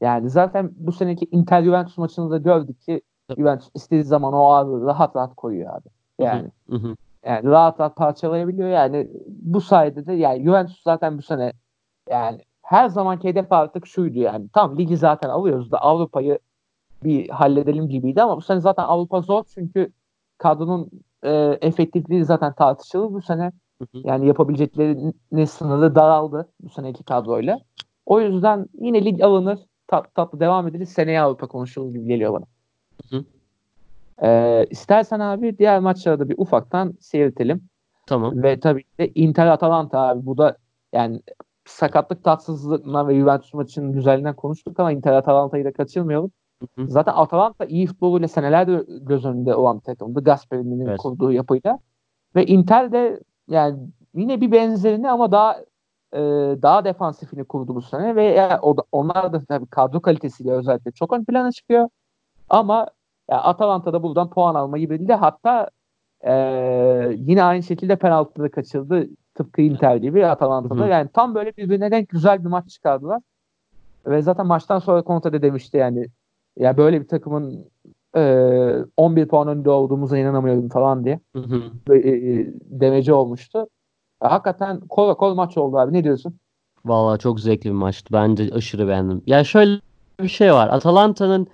yani 0.00 0.30
zaten 0.30 0.70
bu 0.76 0.92
seneki 0.92 1.28
Inter 1.30 1.62
Juventus 1.62 1.98
maçında 1.98 2.30
da 2.30 2.38
gördük 2.38 2.80
ki 2.80 3.02
Tabii. 3.28 3.40
Juventus 3.40 3.70
istediği 3.74 4.04
zaman 4.04 4.32
o 4.32 4.44
ağırlığı 4.44 4.86
rahat 4.86 5.16
rahat 5.16 5.34
koyuyor 5.34 5.76
abi. 5.76 5.88
Yani 6.18 6.50
Hı 6.70 6.76
hı. 6.76 6.96
yani 7.26 7.44
rahat 7.44 7.80
rahat 7.80 7.96
parçalayabiliyor 7.96 8.68
yani 8.68 9.08
bu 9.26 9.60
sayede 9.60 10.06
de 10.06 10.12
yani 10.12 10.44
Juventus 10.44 10.82
zaten 10.82 11.18
bu 11.18 11.22
sene 11.22 11.52
yani 12.10 12.38
her 12.62 12.88
zamanki 12.88 13.28
hedef 13.28 13.52
artık 13.52 13.86
şuydu 13.86 14.18
yani 14.18 14.48
tam 14.48 14.78
ligi 14.78 14.96
zaten 14.96 15.28
alıyoruz 15.28 15.72
da 15.72 15.78
Avrupa'yı 15.78 16.38
bir 17.04 17.28
halledelim 17.28 17.88
gibiydi 17.88 18.22
ama 18.22 18.36
bu 18.36 18.40
sene 18.40 18.60
zaten 18.60 18.82
Avrupa 18.82 19.20
zor 19.20 19.44
çünkü 19.54 19.92
kadronun 20.38 20.90
e, 21.22 21.58
efektifliği 21.60 22.24
zaten 22.24 22.52
tartışılır 22.54 23.12
bu 23.12 23.22
sene. 23.22 23.52
Hı 23.82 23.84
hı. 23.92 24.02
Yani 24.04 24.26
yapabileceklerinin 24.26 25.44
sınırı 25.44 25.94
daraldı 25.94 26.48
bu 26.60 26.70
seneki 26.70 27.04
kadroyla. 27.04 27.58
O 28.06 28.20
yüzden 28.20 28.66
yine 28.80 29.04
lig 29.04 29.20
alınır. 29.22 29.58
Tat, 29.86 30.14
tatlı 30.14 30.40
devam 30.40 30.68
ederiz. 30.68 30.88
Seneye 30.88 31.20
Avrupa 31.20 31.46
konuşulur 31.46 31.92
gibi 31.92 32.06
geliyor 32.06 32.32
bana. 32.32 32.44
Hı 33.10 33.16
hı. 33.16 33.24
Ee, 34.22 34.66
istersen 34.70 35.20
abi 35.20 35.58
diğer 35.58 35.80
maçları 35.80 36.18
da 36.20 36.28
bir 36.28 36.34
ufaktan 36.38 36.94
seyretelim. 37.00 37.68
Tamam. 38.06 38.42
Ve 38.42 38.60
tabii 38.60 38.84
de 38.98 39.12
Inter 39.14 39.46
Atalanta 39.46 39.98
abi. 39.98 40.26
Bu 40.26 40.38
da 40.38 40.56
yani 40.92 41.22
sakatlık 41.64 42.24
tatsızlığından 42.24 43.08
ve 43.08 43.14
Juventus 43.14 43.54
maçının 43.54 43.92
güzelliğinden 43.92 44.36
konuştuk 44.36 44.80
ama 44.80 44.92
Inter 44.92 45.12
Atalanta'yı 45.12 45.64
da 45.64 45.72
kaçırmayalım. 45.72 46.32
Hı 46.76 46.82
hı. 46.82 46.90
Zaten 46.90 47.12
Atalanta 47.16 47.64
iyi 47.64 47.86
futboluyla 47.86 48.28
senelerdir 48.28 48.84
göz 49.00 49.24
önünde 49.24 49.54
olan 49.54 49.76
bir 49.78 49.82
takımdı. 49.82 50.24
Gasperini'nin 50.24 50.86
Evet. 50.86 50.98
kurduğu 50.98 51.32
yapıyla. 51.32 51.78
Ve 52.36 52.46
Inter 52.46 52.92
de 52.92 53.20
yani 53.48 53.78
yine 54.14 54.40
bir 54.40 54.52
benzerini 54.52 55.10
ama 55.10 55.32
daha 55.32 55.56
e, 56.12 56.20
daha 56.62 56.84
defansifini 56.84 57.44
kurdu 57.44 57.74
bu 57.74 57.82
sene 57.82 58.16
ve 58.16 58.24
yani 58.24 58.60
o 58.62 58.76
da, 58.76 58.82
onlar 58.92 59.32
da 59.32 59.40
tabii 59.44 59.66
kadro 59.66 60.00
kalitesiyle 60.00 60.52
özellikle 60.52 60.90
çok 60.90 61.12
ön 61.12 61.24
plana 61.24 61.52
çıkıyor. 61.52 61.88
Ama 62.50 62.86
yani 63.30 63.40
Atalanta'da 63.40 64.02
buradan 64.02 64.30
puan 64.30 64.54
almayı 64.54 64.90
bildi. 64.90 65.12
Hatta 65.12 65.70
e, 66.26 66.32
yine 67.16 67.42
aynı 67.42 67.62
şekilde 67.62 67.96
penaltıda 67.96 68.50
kaçırdı. 68.50 69.08
Tıpkı 69.34 69.62
Inter 69.62 69.96
gibi 69.96 70.26
Atalanta'da. 70.26 70.80
Hı 70.80 70.84
hı. 70.84 70.88
Yani 70.88 71.08
tam 71.14 71.34
böyle 71.34 71.56
birbirine 71.56 71.90
denk 71.90 72.08
güzel 72.08 72.44
bir 72.44 72.48
maç 72.48 72.68
çıkardılar. 72.68 73.22
Ve 74.06 74.22
zaten 74.22 74.46
maçtan 74.46 74.78
sonra 74.78 75.04
Conte 75.04 75.32
de 75.32 75.42
demişti 75.42 75.76
yani 75.76 76.06
ya 76.56 76.66
yani 76.66 76.76
böyle 76.76 77.00
bir 77.00 77.08
takımın 77.08 77.64
e, 78.16 78.22
11 78.96 79.28
puan 79.28 79.48
önünde 79.48 79.70
olduğumuza 79.70 80.18
inanamıyorum 80.18 80.68
falan 80.68 81.04
diye. 81.04 81.20
Hı 81.36 81.42
hı. 81.42 81.62
E, 81.94 81.98
e, 81.98 82.46
demeci 82.64 83.12
olmuştu. 83.12 83.66
Hakikaten 84.20 84.80
kol 84.80 85.14
kol 85.14 85.34
maç 85.34 85.58
oldu 85.58 85.78
abi. 85.78 85.92
Ne 85.92 86.04
diyorsun? 86.04 86.34
Vallahi 86.84 87.18
çok 87.18 87.40
zevkli 87.40 87.70
bir 87.70 87.74
maçtı. 87.74 88.12
Ben 88.12 88.36
de 88.36 88.54
aşırı 88.54 88.88
beğendim. 88.88 89.22
Ya 89.26 89.44
şöyle 89.44 89.80
bir 90.20 90.28
şey 90.28 90.52
var. 90.52 90.68
Atalanta'nın 90.68 91.46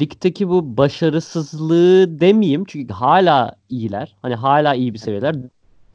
ligdeki 0.00 0.48
bu 0.48 0.76
başarısızlığı 0.76 2.20
demeyeyim. 2.20 2.64
Çünkü 2.64 2.94
hala 2.94 3.56
iyiler. 3.68 4.16
Hani 4.22 4.34
hala 4.34 4.74
iyi 4.74 4.94
bir 4.94 4.98
seviyeler. 4.98 5.36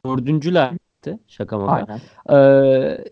Dördüncülerdi. 0.06 1.18
Şaka 1.26 1.58
maka. 1.58 1.98
Ee, 2.32 3.04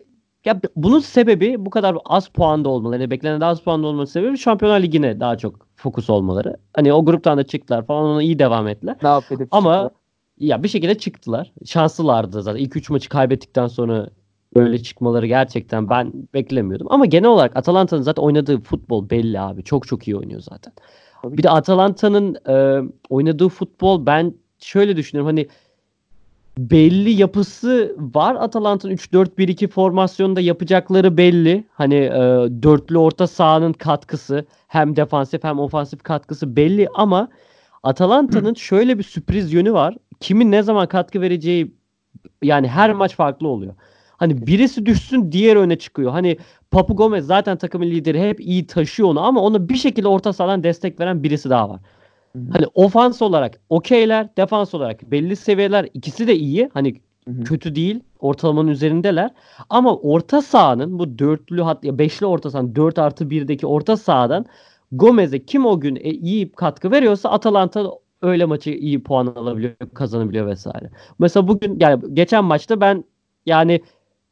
ya 0.45 0.61
bunun 0.75 0.99
sebebi 0.99 1.65
bu 1.65 1.69
kadar 1.69 1.97
az 2.05 2.27
puanda 2.27 2.69
olmaları. 2.69 3.01
Yani 3.01 3.11
beklenen 3.11 3.41
az 3.41 3.61
puanda 3.61 3.87
olması 3.87 4.11
sebebi 4.11 4.37
Şampiyonlar 4.37 4.79
Ligi'ne 4.79 5.19
daha 5.19 5.37
çok 5.37 5.67
fokus 5.75 6.09
olmaları. 6.09 6.55
Hani 6.73 6.93
o 6.93 7.05
gruptan 7.05 7.37
da 7.37 7.43
çıktılar 7.43 7.85
falan 7.85 8.05
ona 8.05 8.23
iyi 8.23 8.39
devam 8.39 8.67
ettiler. 8.67 8.95
Ne 9.03 9.09
yapıp 9.09 9.47
Ama 9.51 9.73
çıktılar. 9.73 9.91
ya 10.39 10.63
bir 10.63 10.67
şekilde 10.67 10.97
çıktılar. 10.97 11.51
Şanslılardı 11.65 12.41
zaten. 12.41 12.59
İlk 12.59 12.75
üç 12.75 12.89
maçı 12.89 13.09
kaybettikten 13.09 13.67
sonra 13.67 14.09
böyle 14.55 14.83
çıkmaları 14.83 15.27
gerçekten 15.27 15.89
ben 15.89 16.13
beklemiyordum. 16.33 16.87
Ama 16.89 17.05
genel 17.05 17.29
olarak 17.29 17.57
Atalanta'nın 17.57 18.01
zaten 18.01 18.23
oynadığı 18.23 18.59
futbol 18.61 19.09
belli 19.09 19.39
abi. 19.39 19.63
Çok 19.63 19.87
çok 19.87 20.07
iyi 20.07 20.17
oynuyor 20.17 20.41
zaten. 20.41 20.73
Tabii. 21.21 21.37
Bir 21.37 21.43
de 21.43 21.49
Atalanta'nın 21.49 22.35
e, 22.47 22.87
oynadığı 23.09 23.49
futbol 23.49 24.05
ben 24.05 24.33
şöyle 24.59 24.95
düşünüyorum. 24.97 25.27
Hani 25.27 25.47
belli 26.59 27.09
yapısı 27.09 27.95
var. 27.97 28.35
Atalanta'nın 28.35 28.93
3-4-1-2 28.95 29.67
formasyonda 29.67 30.41
yapacakları 30.41 31.17
belli. 31.17 31.63
Hani 31.71 31.95
e, 31.95 32.19
dörtlü 32.63 32.97
orta 32.97 33.27
sahanın 33.27 33.73
katkısı 33.73 34.45
hem 34.67 34.95
defansif 34.95 35.43
hem 35.43 35.59
ofansif 35.59 36.03
katkısı 36.03 36.55
belli 36.55 36.87
ama 36.95 37.29
Atalanta'nın 37.83 38.53
şöyle 38.57 38.97
bir 38.97 39.03
sürpriz 39.03 39.53
yönü 39.53 39.73
var. 39.73 39.95
Kimin 40.19 40.51
ne 40.51 40.63
zaman 40.63 40.87
katkı 40.87 41.21
vereceği 41.21 41.75
yani 42.43 42.67
her 42.67 42.93
maç 42.93 43.15
farklı 43.15 43.47
oluyor. 43.47 43.73
Hani 44.17 44.47
birisi 44.47 44.85
düşsün 44.85 45.31
diğer 45.31 45.55
öne 45.55 45.77
çıkıyor. 45.79 46.11
Hani 46.11 46.37
Papu 46.71 46.95
Gomez 46.95 47.25
zaten 47.25 47.57
takımın 47.57 47.85
lideri 47.85 48.29
hep 48.29 48.39
iyi 48.39 48.67
taşıyor 48.67 49.09
onu 49.09 49.21
ama 49.21 49.41
ona 49.41 49.69
bir 49.69 49.75
şekilde 49.75 50.07
orta 50.07 50.33
sahadan 50.33 50.63
destek 50.63 50.99
veren 50.99 51.23
birisi 51.23 51.49
daha 51.49 51.69
var. 51.69 51.79
Hani 52.33 52.65
ofans 52.73 53.21
olarak 53.21 53.59
okeyler, 53.69 54.37
defans 54.37 54.73
olarak 54.73 55.11
belli 55.11 55.35
seviyeler 55.35 55.89
ikisi 55.93 56.27
de 56.27 56.35
iyi. 56.35 56.69
Hani 56.73 56.95
Hı-hı. 57.27 57.43
kötü 57.43 57.75
değil. 57.75 57.99
Ortalamanın 58.19 58.67
üzerindeler. 58.67 59.31
Ama 59.69 59.95
orta 59.95 60.41
sahanın 60.41 60.99
bu 60.99 61.19
dörtlü 61.19 61.61
hat 61.61 61.83
ya 61.83 61.97
beşli 61.97 62.25
orta 62.25 62.51
sahanın 62.51 62.75
4 62.75 62.99
artı 62.99 63.23
1'deki 63.23 63.67
orta 63.67 63.97
sahadan 63.97 64.45
Gomez'e 64.91 65.45
kim 65.45 65.65
o 65.65 65.79
gün 65.79 65.95
e, 65.95 66.09
iyi 66.09 66.51
katkı 66.51 66.91
veriyorsa 66.91 67.29
Atalanta 67.29 67.91
öyle 68.21 68.45
maçı 68.45 68.69
iyi 68.69 69.03
puan 69.03 69.27
alabiliyor, 69.27 69.73
kazanabiliyor 69.93 70.47
vesaire. 70.47 70.89
Mesela 71.19 71.47
bugün 71.47 71.79
yani 71.79 72.03
geçen 72.13 72.43
maçta 72.43 72.81
ben 72.81 73.03
yani 73.45 73.81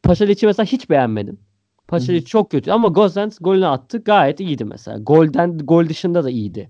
Paşalic'i 0.03 0.45
mesela 0.45 0.65
hiç 0.65 0.89
beğenmedim. 0.89 1.39
Paşalic 1.87 2.25
çok 2.25 2.51
kötü 2.51 2.71
ama 2.71 2.87
Gosens 2.87 3.37
golünü 3.41 3.67
attı. 3.67 3.97
Gayet 3.97 4.39
iyiydi 4.39 4.65
mesela. 4.65 4.97
Golden 4.97 5.57
gol 5.57 5.89
dışında 5.89 6.23
da 6.23 6.29
iyiydi. 6.29 6.69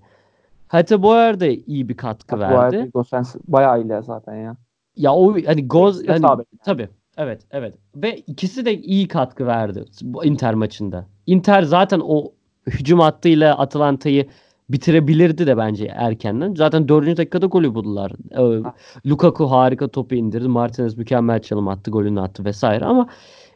Hatta 0.68 1.02
Boyer 1.02 1.40
da 1.40 1.46
iyi 1.46 1.88
bir 1.88 1.96
katkı 1.96 2.34
ya, 2.34 2.40
verdi. 2.40 2.76
Boyer 2.76 2.88
Gosens 2.94 3.36
bayağı 3.48 3.82
iyi 3.82 4.02
zaten 4.02 4.34
ya. 4.34 4.56
Ya 4.96 5.14
o 5.14 5.34
hani 5.46 5.68
Goz 5.68 6.08
hani, 6.08 6.44
tabii. 6.64 6.88
Evet, 7.16 7.42
evet. 7.50 7.74
Ve 7.96 8.16
ikisi 8.16 8.64
de 8.64 8.78
iyi 8.78 9.08
katkı 9.08 9.46
verdi 9.46 9.84
bu 10.02 10.24
Inter 10.24 10.54
maçında. 10.54 11.06
Inter 11.26 11.62
zaten 11.62 12.00
o 12.04 12.32
hücum 12.66 13.00
hattıyla 13.00 13.58
Atalanta'yı 13.58 14.28
bitirebilirdi 14.68 15.46
de 15.46 15.56
bence 15.56 15.84
erkenden. 15.84 16.54
Zaten 16.54 16.88
dördüncü 16.88 17.16
dakikada 17.16 17.46
golü 17.46 17.74
buldular. 17.74 18.12
Ee, 18.30 18.62
Lukaku 19.06 19.50
harika 19.50 19.88
topu 19.88 20.14
indirdi. 20.14 20.48
Martinez 20.48 20.98
mükemmel 20.98 21.42
çalım 21.42 21.68
attı, 21.68 21.90
golünü 21.90 22.20
attı 22.20 22.44
vesaire 22.44 22.84
ama 22.84 23.08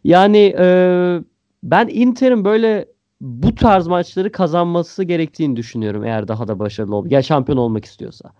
yani 0.05 0.55
e, 0.59 0.67
ben 1.63 1.89
Inter'in 1.89 2.45
böyle 2.45 2.87
bu 3.23 3.55
tarz 3.55 3.87
maçları 3.87 4.33
kazanması 4.33 5.05
gerektiğini 5.05 5.57
düşünüyorum 5.57 6.05
eğer 6.05 6.29
daha 6.29 6.49
da 6.49 6.59
başarılı 6.59 6.97
ol 6.97 7.11
ya 7.11 7.23
şampiyon 7.23 7.59
olmak 7.59 7.85
istiyorsa. 7.85 8.31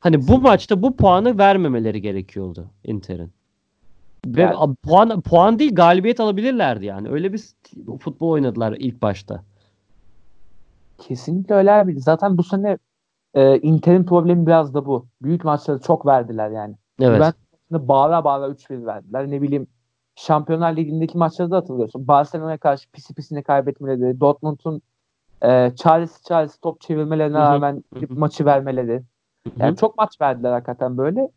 Hani 0.00 0.28
bu 0.28 0.40
maçta 0.40 0.82
bu 0.82 0.96
puanı 0.96 1.38
vermemeleri 1.38 2.02
gerekiyordu 2.02 2.66
Inter'in. 2.84 3.32
Ve 4.26 4.40
yani, 4.40 4.74
puan 4.82 5.20
puan 5.20 5.58
değil 5.58 5.74
galibiyet 5.74 6.20
alabilirlerdi 6.20 6.86
yani. 6.86 7.08
Öyle 7.08 7.32
bir 7.32 7.42
futbol 8.00 8.30
oynadılar 8.30 8.76
ilk 8.78 9.02
başta. 9.02 9.42
Kesinlikle 10.98 11.54
öyle 11.54 11.72
abi. 11.72 12.00
Zaten 12.00 12.38
bu 12.38 12.42
sene 12.42 12.78
e, 13.34 13.58
Inter'in 13.58 14.04
problemi 14.04 14.46
biraz 14.46 14.74
da 14.74 14.86
bu. 14.86 15.06
Büyük 15.22 15.44
maçları 15.44 15.80
çok 15.80 16.06
verdiler 16.06 16.50
yani. 16.50 16.74
Evet. 17.00 17.20
Ben 17.72 17.88
bağla 17.88 18.24
bağla 18.24 18.48
3-1 18.48 18.86
verdiler. 18.86 19.30
Ne 19.30 19.42
bileyim 19.42 19.66
Şampiyonlar 20.20 20.76
Ligi'ndeki 20.76 21.18
maçları 21.18 21.50
da 21.50 21.56
hatırlıyorsun. 21.56 22.08
Barcelona'ya 22.08 22.58
karşı 22.58 22.90
pisi 22.90 23.14
pisine 23.14 23.42
kaybetmeleri, 23.42 24.20
Dortmund'un 24.20 24.82
e, 25.42 25.72
Charles 25.76 26.22
Charles 26.22 26.58
top 26.58 26.80
çevirmelerine 26.80 27.38
rağmen 27.38 27.84
maçı 28.08 28.44
vermeleri. 28.44 29.02
Yani 29.56 29.76
çok 29.76 29.98
maç 29.98 30.20
verdiler 30.20 30.52
hakikaten 30.52 30.96
böyle. 30.96 31.28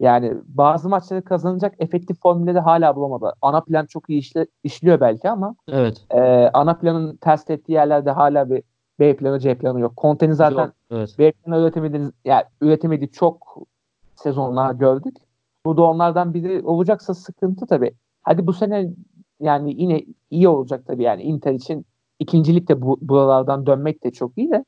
Yani 0.00 0.34
bazı 0.44 0.88
maçları 0.88 1.22
kazanacak 1.22 1.74
efektif 1.78 2.20
formülleri 2.22 2.58
hala 2.58 2.96
bulamadı. 2.96 3.32
Ana 3.42 3.60
plan 3.60 3.86
çok 3.86 4.10
iyi 4.10 4.18
işle, 4.18 4.46
işliyor 4.64 5.00
belki 5.00 5.30
ama 5.30 5.54
evet. 5.68 6.04
e, 6.10 6.20
ana 6.52 6.74
planın 6.74 7.16
ters 7.16 7.50
ettiği 7.50 7.72
yerlerde 7.72 8.10
hala 8.10 8.50
bir 8.50 8.62
B 9.00 9.16
planı 9.16 9.40
C 9.40 9.54
planı 9.54 9.80
yok. 9.80 9.92
Conte'nin 9.96 10.32
zaten 10.32 10.64
yok, 10.64 10.72
evet. 10.90 11.14
B 11.18 11.32
planı 11.32 11.60
üretemediği, 11.60 12.10
yani 12.24 12.44
üretemediği 12.60 13.10
çok 13.10 13.58
sezonlar 14.14 14.74
gördük. 14.74 15.16
Bu 15.66 15.76
da 15.76 15.82
onlardan 15.82 16.34
biri 16.34 16.62
olacaksa 16.64 17.14
sıkıntı 17.14 17.66
tabii. 17.66 17.92
Hadi 18.22 18.46
bu 18.46 18.52
sene 18.52 18.90
yani 19.40 19.82
yine 19.82 20.04
iyi 20.30 20.48
olacak 20.48 20.86
tabii 20.86 21.02
yani 21.02 21.22
Inter 21.22 21.52
için 21.52 21.86
ikincilik 22.18 22.68
de 22.68 22.82
bu, 22.82 22.98
buralardan 23.00 23.66
dönmek 23.66 24.04
de 24.04 24.10
çok 24.10 24.38
iyi 24.38 24.50
de 24.50 24.64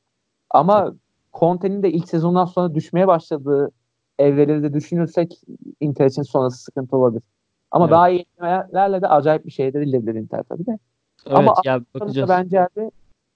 ama 0.49 0.93
Conte'nin 1.33 1.83
de 1.83 1.91
ilk 1.91 2.09
sezondan 2.09 2.45
sonra 2.45 2.75
düşmeye 2.75 3.07
başladığı 3.07 3.71
evreleri 4.19 4.63
de 4.63 4.73
düşünürsek 4.73 5.41
Inter 5.79 6.05
için 6.05 6.21
sonrası 6.21 6.63
sıkıntı 6.63 6.97
olabilir. 6.97 7.23
Ama 7.71 7.85
evet. 7.85 7.91
daha 7.91 8.09
iyi 8.09 8.19
eklemelerle 8.19 9.01
de 9.01 9.07
acayip 9.07 9.45
bir 9.45 9.51
şey 9.51 9.73
de 9.73 9.81
dilebilir 9.81 10.15
Inter 10.15 10.43
tabii 10.43 10.65
de. 10.65 10.79
Evet, 11.25 11.37
Ama 11.37 11.53
ya 11.65 11.81
bakacağız. 11.93 12.29
bence 12.29 12.61
abi 12.61 12.91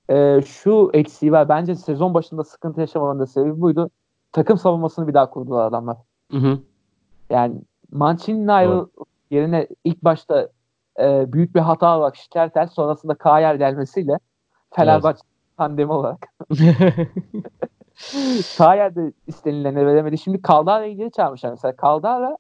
e, 0.09 0.41
şu 0.41 0.89
eksiği 0.93 1.31
var. 1.31 1.49
Bence 1.49 1.75
sezon 1.75 2.13
başında 2.13 2.43
sıkıntı 2.43 2.79
yaşamalarının 2.79 3.21
da 3.21 3.27
sebebi 3.27 3.61
buydu. 3.61 3.89
Takım 4.31 4.57
savunmasını 4.57 5.07
bir 5.07 5.13
daha 5.13 5.29
kurdular 5.29 5.67
adamlar. 5.67 5.97
Hı 6.31 6.37
hı. 6.37 6.59
Yani 7.29 7.61
Mancini'nin 7.91 8.47
ayrı 8.47 8.87
yerine 9.31 9.67
ilk 9.83 10.03
başta 10.03 10.49
e, 10.99 11.33
büyük 11.33 11.55
bir 11.55 11.59
hata 11.59 11.97
olarak 11.97 12.15
Şikertel 12.15 12.67
sonrasında 12.67 13.15
Kayer 13.15 13.55
gelmesiyle 13.55 14.19
Fenerbahçe 14.75 15.19
evet. 15.23 15.57
tandemi 15.57 15.91
olarak 15.91 16.25
Kayer 18.57 18.95
de 18.95 19.13
istenileni 19.27 19.85
veremedi. 19.85 20.17
Şimdi 20.17 20.41
Kaldara'yı 20.41 20.95
geri 20.97 21.11
çağırmışlar 21.11 21.49
mesela. 21.49 21.75
Kaldara 21.75 22.37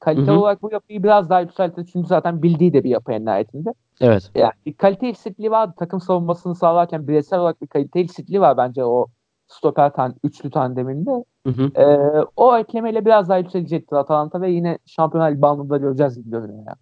kalite 0.00 0.30
Hı-hı. 0.30 0.40
olarak 0.40 0.62
bu 0.62 0.72
yapıyı 0.72 1.02
biraz 1.02 1.30
daha 1.30 1.40
yükseltti. 1.40 1.86
Çünkü 1.92 2.08
zaten 2.08 2.42
bildiği 2.42 2.72
de 2.72 2.84
bir 2.84 2.90
yapı 2.90 3.12
en 3.12 3.24
nihayetinde. 3.24 3.74
Evet. 4.00 4.30
Yani 4.34 4.52
bir 4.66 4.72
kalite 4.74 5.06
eksikliği 5.08 5.50
vardı. 5.50 5.74
Takım 5.78 6.00
savunmasını 6.00 6.54
sağlarken 6.54 7.08
bireysel 7.08 7.38
olarak 7.38 7.62
bir 7.62 7.66
kalite 7.66 8.00
eksikliği 8.00 8.40
var 8.40 8.56
bence 8.56 8.84
o 8.84 9.06
stoper 9.48 9.92
tan 9.92 10.14
üçlü 10.24 10.50
tandeminde. 10.50 11.24
Hı 11.46 11.52
hı. 11.52 11.70
Ee, 11.80 12.24
o 12.36 12.56
eklemeyle 12.56 13.04
biraz 13.04 13.28
daha 13.28 13.38
yükselecektir 13.38 13.96
Atalanta 13.96 14.40
ve 14.40 14.50
yine 14.50 14.78
Şampiyonlar 14.86 15.30
Ligi 15.30 15.42
bandında 15.42 15.76
göreceğiz 15.76 16.16
gibi 16.16 16.30
görünüyor 16.30 16.64
ya. 16.66 16.74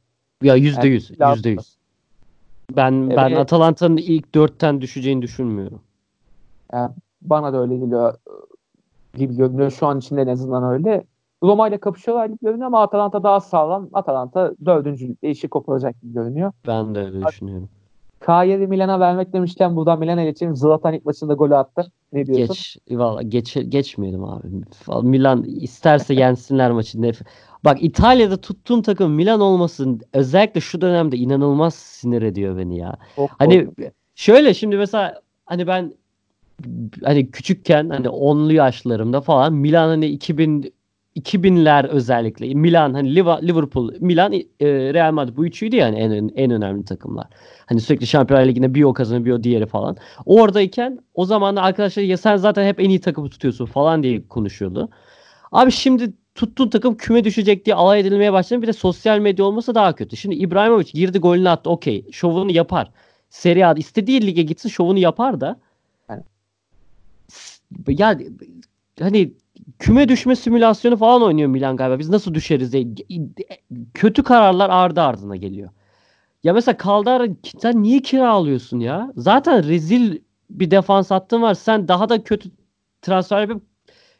Ya 0.42 0.54
yüzde 0.54 0.88
yüz. 0.88 1.10
Yüzde 1.10 1.50
yüz. 1.50 1.76
Ben 2.76 3.10
ben 3.10 3.28
evet. 3.28 3.38
Atalanta'nın 3.38 3.96
ilk 3.96 4.34
dörtten 4.34 4.80
düşeceğini 4.80 5.22
düşünmüyorum. 5.22 5.80
Yani 6.72 6.90
bana 7.22 7.52
da 7.52 7.60
öyle 7.60 7.76
geliyor 7.76 8.14
gibi 9.14 9.36
görünüyor. 9.36 9.70
Şu 9.70 9.86
an 9.86 9.98
içinde 9.98 10.22
en 10.22 10.26
azından 10.26 10.64
öyle. 10.64 11.04
Roma 11.42 11.68
ile 11.68 11.78
kapışıyorlar 11.78 12.26
gibi 12.26 12.38
görünüyor 12.42 12.66
ama 12.66 12.82
Atalanta 12.82 13.22
daha 13.22 13.40
sağlam. 13.40 13.88
Atalanta 13.92 14.52
dördüncülükte 14.64 15.30
işi 15.30 15.48
koparacak 15.48 16.02
gibi 16.02 16.12
görünüyor. 16.12 16.52
Ben 16.66 16.94
de 16.94 16.98
öyle 16.98 17.26
düşünüyorum. 17.26 17.68
K7 18.26 18.66
Milan'a 18.66 19.00
vermek 19.00 19.32
demişken 19.32 19.76
buradan 19.76 19.98
Milan'a 19.98 20.24
geçelim. 20.24 20.56
Zlatan 20.56 20.94
ilk 20.94 21.04
maçında 21.04 21.34
golü 21.34 21.56
attı. 21.56 21.92
Ne 22.12 22.26
diyorsun? 22.26 22.46
Geç, 22.46 22.76
valla 22.90 23.22
geç, 23.22 23.56
geçmeyelim 23.68 24.24
abi. 24.24 24.46
Milan 25.02 25.42
isterse 25.44 26.14
yensinler 26.14 26.70
maçı. 26.70 26.98
Bak 27.64 27.82
İtalya'da 27.82 28.36
tuttuğum 28.36 28.82
takım 28.82 29.12
Milan 29.12 29.40
olmasın 29.40 30.00
özellikle 30.12 30.60
şu 30.60 30.80
dönemde 30.80 31.16
inanılmaz 31.16 31.74
sinir 31.74 32.22
ediyor 32.22 32.58
beni 32.58 32.78
ya. 32.78 32.96
Çok 33.16 33.30
Hani 33.38 33.66
korkunç. 33.66 33.88
şöyle 34.14 34.54
şimdi 34.54 34.76
mesela 34.76 35.20
hani 35.46 35.66
ben 35.66 35.92
hani 37.04 37.30
küçükken 37.30 37.88
hani 37.88 38.06
10'lu 38.06 38.52
yaşlarımda 38.52 39.20
falan 39.20 39.52
Milan 39.52 39.88
hani 39.88 40.06
2000 40.06 40.72
2000'ler 41.16 41.88
özellikle 41.88 42.54
Milan 42.54 42.94
hani 42.94 43.14
Liverpool, 43.16 43.92
Milan, 44.00 44.32
e, 44.32 44.44
Real 44.94 45.12
Madrid 45.12 45.36
bu 45.36 45.46
üçüydü 45.46 45.76
yani 45.76 45.98
en 45.98 46.30
en 46.34 46.50
önemli 46.50 46.84
takımlar. 46.84 47.26
Hani 47.66 47.80
sürekli 47.80 48.06
Şampiyonlar 48.06 48.46
Ligi'nde 48.46 48.74
bir 48.74 48.82
o 48.82 48.92
kazanıyor 48.92 49.24
bir 49.24 49.32
o 49.32 49.42
diğeri 49.42 49.66
falan. 49.66 49.96
Oradayken 50.26 50.98
o 51.14 51.24
zaman 51.24 51.56
da 51.56 51.62
arkadaşlar 51.62 52.02
ya 52.02 52.16
sen 52.16 52.36
zaten 52.36 52.66
hep 52.66 52.80
en 52.80 52.88
iyi 52.88 53.00
takımı 53.00 53.30
tutuyorsun 53.30 53.66
falan 53.66 54.02
diye 54.02 54.28
konuşuyordu. 54.28 54.88
Abi 55.52 55.72
şimdi 55.72 56.12
tuttuğun 56.34 56.68
takım 56.68 56.96
küme 56.96 57.24
düşecek 57.24 57.66
diye 57.66 57.76
alay 57.76 58.00
edilmeye 58.00 58.32
başladı. 58.32 58.62
Bir 58.62 58.66
de 58.66 58.72
sosyal 58.72 59.18
medya 59.18 59.44
olmasa 59.44 59.74
daha 59.74 59.94
kötü. 59.94 60.16
Şimdi 60.16 60.34
İbrahimovic 60.34 60.92
girdi 60.92 61.18
golünü 61.18 61.48
attı. 61.48 61.70
Okey. 61.70 62.06
Şovunu 62.12 62.52
yapar. 62.52 62.90
Serie 63.30 63.64
A'da 63.64 63.80
istediği 63.80 64.26
lige 64.26 64.42
gitsin 64.42 64.68
şovunu 64.68 64.98
yapar 64.98 65.40
da 65.40 65.60
Yani. 66.08 66.22
ya 67.88 68.18
hani 69.00 69.32
küme 69.78 70.08
düşme 70.08 70.36
simülasyonu 70.36 70.96
falan 70.96 71.22
oynuyor 71.22 71.48
Milan 71.48 71.76
galiba. 71.76 71.98
Biz 71.98 72.08
nasıl 72.08 72.34
düşeriz 72.34 72.72
diye. 72.72 72.86
Kötü 73.94 74.22
kararlar 74.22 74.70
ardı 74.70 75.00
ardına 75.00 75.36
geliyor. 75.36 75.70
Ya 76.44 76.52
mesela 76.52 76.76
Caldara 76.84 77.26
sen 77.58 77.82
niye 77.82 78.02
kiralıyorsun 78.02 78.80
ya? 78.80 79.12
Zaten 79.16 79.68
rezil 79.68 80.18
bir 80.50 80.70
defans 80.70 81.10
hattın 81.10 81.42
var. 81.42 81.54
Sen 81.54 81.88
daha 81.88 82.08
da 82.08 82.24
kötü 82.24 82.48
transfer 83.02 83.40
yapıp 83.40 83.62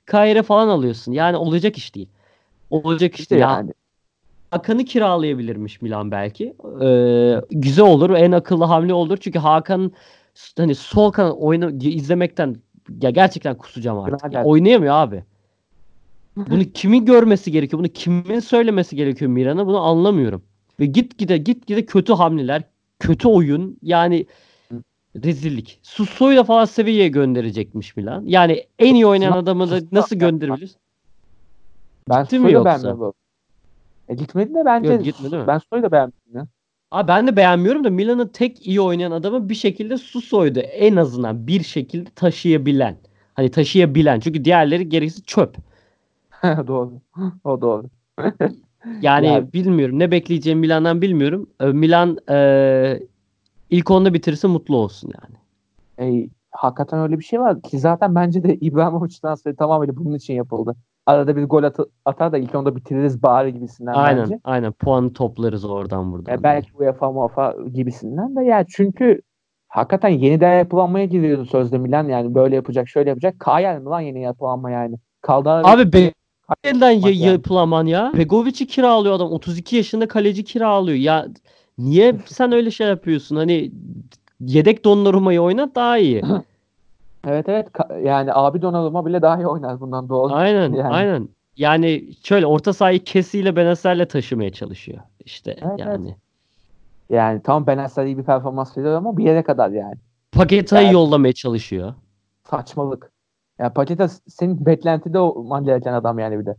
Kayre 0.06 0.42
falan 0.42 0.68
alıyorsun. 0.68 1.12
Yani 1.12 1.36
olacak 1.36 1.76
iş 1.76 1.94
değil. 1.94 2.08
Olacak 2.70 3.14
iş 3.14 3.20
İşte 3.20 3.34
değil. 3.34 3.42
yani. 3.42 3.72
Hakan'ı 4.50 4.84
kiralayabilirmiş 4.84 5.82
Milan 5.82 6.10
belki. 6.10 6.54
Ee, 6.82 7.40
güzel 7.50 7.84
olur. 7.84 8.10
En 8.10 8.32
akıllı 8.32 8.64
hamle 8.64 8.94
olur. 8.94 9.16
Çünkü 9.16 9.38
Hakan 9.38 9.92
hani 10.56 10.74
sol 10.74 11.12
kanat 11.12 11.34
oyunu 11.38 11.70
izlemekten 11.84 12.56
ya 13.02 13.10
gerçekten 13.10 13.54
kusacağım 13.58 13.98
artık. 13.98 14.32
Ya 14.32 14.44
oynayamıyor 14.44 14.94
abi. 14.94 15.24
Bunu 16.36 16.64
kimin 16.64 17.04
görmesi 17.04 17.52
gerekiyor? 17.52 17.78
Bunu 17.80 17.88
kimin 17.88 18.40
söylemesi 18.40 18.96
gerekiyor 18.96 19.30
Milan'a? 19.30 19.66
Bunu 19.66 19.80
anlamıyorum. 19.80 20.42
Ve 20.80 20.86
gitgide 20.86 21.36
gitgide 21.38 21.86
kötü 21.86 22.12
hamleler, 22.12 22.62
kötü 22.98 23.28
oyun 23.28 23.78
yani 23.82 24.26
rezillik. 25.24 25.80
Susso'yu 25.82 26.36
da 26.36 26.44
falan 26.44 26.64
Sevilla'ya 26.64 27.08
gönderecekmiş 27.08 27.96
Milan. 27.96 28.22
Yani 28.26 28.64
en 28.78 28.94
iyi 28.94 29.06
oynayan 29.06 29.32
adamı 29.32 29.70
da 29.70 29.80
nasıl 29.92 30.16
gönderebilir? 30.16 30.70
Ben 32.08 32.22
Gitti 32.22 32.38
mi 32.38 32.52
yoksa? 32.52 32.96
E 34.08 34.14
gitmedi 34.14 34.54
de 34.54 34.64
bence 34.64 34.92
Yok, 34.92 35.04
gitmedi 35.04 35.36
mi? 35.36 35.46
ben 35.46 35.58
Soy'u 35.58 35.82
da 35.82 35.92
beğenmedim 35.92 36.34
ya. 36.34 36.46
Abi 36.90 37.08
ben 37.08 37.26
de 37.26 37.36
beğenmiyorum 37.36 37.84
da 37.84 37.90
Milan'ın 37.90 38.28
tek 38.28 38.66
iyi 38.66 38.80
oynayan 38.80 39.10
adamı 39.10 39.48
bir 39.48 39.54
şekilde 39.54 39.98
Susso'ydu. 39.98 40.58
En 40.58 40.96
azından 40.96 41.46
bir 41.46 41.62
şekilde 41.62 42.10
taşıyabilen. 42.10 42.96
Hani 43.34 43.50
taşıyabilen. 43.50 44.20
Çünkü 44.20 44.44
diğerleri 44.44 44.88
gerisi 44.88 45.22
çöp. 45.22 45.56
doğru. 46.66 46.92
O 47.44 47.60
doğru. 47.60 47.84
Yani 49.00 49.26
Ya- 49.26 49.52
bilmiyorum. 49.52 49.98
Ne 49.98 50.10
bekleyeceğimi 50.10 50.60
Milan'dan 50.60 51.02
bilmiyorum. 51.02 51.50
Ee, 51.60 51.66
Milan 51.66 52.18
e, 52.30 53.00
ilk 53.70 53.90
onda 53.90 54.14
bitirirse 54.14 54.48
mutlu 54.48 54.76
olsun 54.76 55.10
yani. 55.22 55.36
E, 55.98 56.28
hakikaten 56.50 57.00
öyle 57.00 57.18
bir 57.18 57.24
şey 57.24 57.40
var 57.40 57.62
ki 57.62 57.78
zaten 57.78 58.14
bence 58.14 58.42
de 58.42 58.54
İbrahimovic 58.54 59.14
transferi 59.22 59.56
tamamıyla 59.56 59.96
bunun 59.96 60.14
için 60.14 60.34
yapıldı. 60.34 60.74
Arada 61.06 61.36
bir 61.36 61.44
gol 61.44 61.62
atı- 61.62 61.90
atar 62.04 62.32
da 62.32 62.38
ilk 62.38 62.54
onda 62.54 62.76
bitiririz 62.76 63.22
bari 63.22 63.54
gibisinden 63.54 63.92
Aynen. 63.92 64.22
bence. 64.22 64.40
Aynen. 64.44 64.72
Puanı 64.72 65.12
toplarız 65.12 65.64
oradan 65.64 66.12
buradan. 66.12 66.32
Ya 66.32 66.42
belki 66.42 66.76
UEFA 66.76 67.12
muafa 67.12 67.54
gibisinden 67.72 68.36
de 68.36 68.44
ya 68.44 68.64
çünkü 68.68 69.20
hakikaten 69.68 70.08
yeniden 70.08 70.58
yapılanmaya 70.58 71.04
giriyordu 71.04 71.44
sözde 71.44 71.78
Milan 71.78 72.08
yani 72.08 72.34
böyle 72.34 72.56
yapacak 72.56 72.88
şöyle 72.88 73.08
yapacak. 73.10 73.40
Kayal 73.40 73.78
mi 73.78 73.84
lan 73.84 74.00
yeni 74.00 74.22
yapılanma 74.22 74.70
yani? 74.70 74.96
Kaldara 75.20 75.68
Abi 75.68 75.92
be 75.92 76.12
Elden 76.64 76.90
ya, 76.90 77.08
yani. 77.10 77.18
yapılaman 77.18 77.86
ya. 77.86 78.12
Begovic'i 78.16 78.66
kiralıyor 78.66 79.14
adam. 79.14 79.32
32 79.32 79.76
yaşında 79.76 80.08
kaleci 80.08 80.44
kiralıyor. 80.44 80.98
Ya 80.98 81.26
niye 81.78 82.16
sen 82.26 82.52
öyle 82.52 82.70
şey 82.70 82.86
yapıyorsun? 82.86 83.36
Hani 83.36 83.70
yedek 84.40 84.84
Donnarumma'yı 84.84 85.40
oynat 85.42 85.74
daha 85.74 85.98
iyi. 85.98 86.22
Evet 87.26 87.48
evet 87.48 87.68
yani 88.04 88.32
abi 88.34 88.62
Donnarumma 88.62 89.06
bile 89.06 89.22
daha 89.22 89.36
iyi 89.38 89.46
oynar 89.46 89.80
bundan 89.80 90.08
doğru. 90.08 90.32
Aynen, 90.32 90.72
Yani. 90.72 90.94
aynen. 90.94 91.28
Yani 91.56 92.04
şöyle 92.24 92.46
orta 92.46 92.72
sahayı 92.72 93.04
kesiyle 93.04 93.56
Benacer'le 93.56 94.04
taşımaya 94.08 94.52
çalışıyor. 94.52 94.98
İşte 95.24 95.56
Evet, 95.62 95.78
yani. 95.78 96.14
Yani 97.10 97.42
tam 97.42 97.66
Benacer 97.66 98.04
iyi 98.06 98.18
bir 98.18 98.22
performans 98.22 98.76
veriyor 98.78 98.94
ama 98.94 99.16
bir 99.16 99.24
yere 99.24 99.42
kadar 99.42 99.70
yani. 99.70 99.94
Paketa'yı 100.32 100.84
Yani- 100.84 100.94
yollamaya 100.94 101.32
çalışıyor. 101.32 101.94
Saçmalık. 102.50 103.10
Ya 103.58 103.72
Paqueta 103.72 104.08
senin 104.08 104.66
beklentide 104.66 105.18
olman 105.18 105.64
gereken 105.64 105.92
adam 105.92 106.18
yani 106.18 106.38
bir 106.38 106.46
de. 106.46 106.56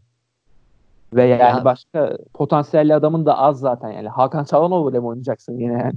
Ve 1.14 1.24
yani 1.26 1.58
Ya- 1.58 1.66
başka 1.66 2.18
potansiyelli 2.34 2.96
adamın 2.96 3.26
da 3.26 3.38
az 3.38 3.60
zaten 3.60 3.91
yani. 3.91 4.08
Hakan 4.10 4.43
Çalhanoğlu 4.43 4.91
ile 4.91 5.00
mi 5.00 5.06
oynayacaksın 5.06 5.60
yine 5.60 5.74
yani? 5.74 5.93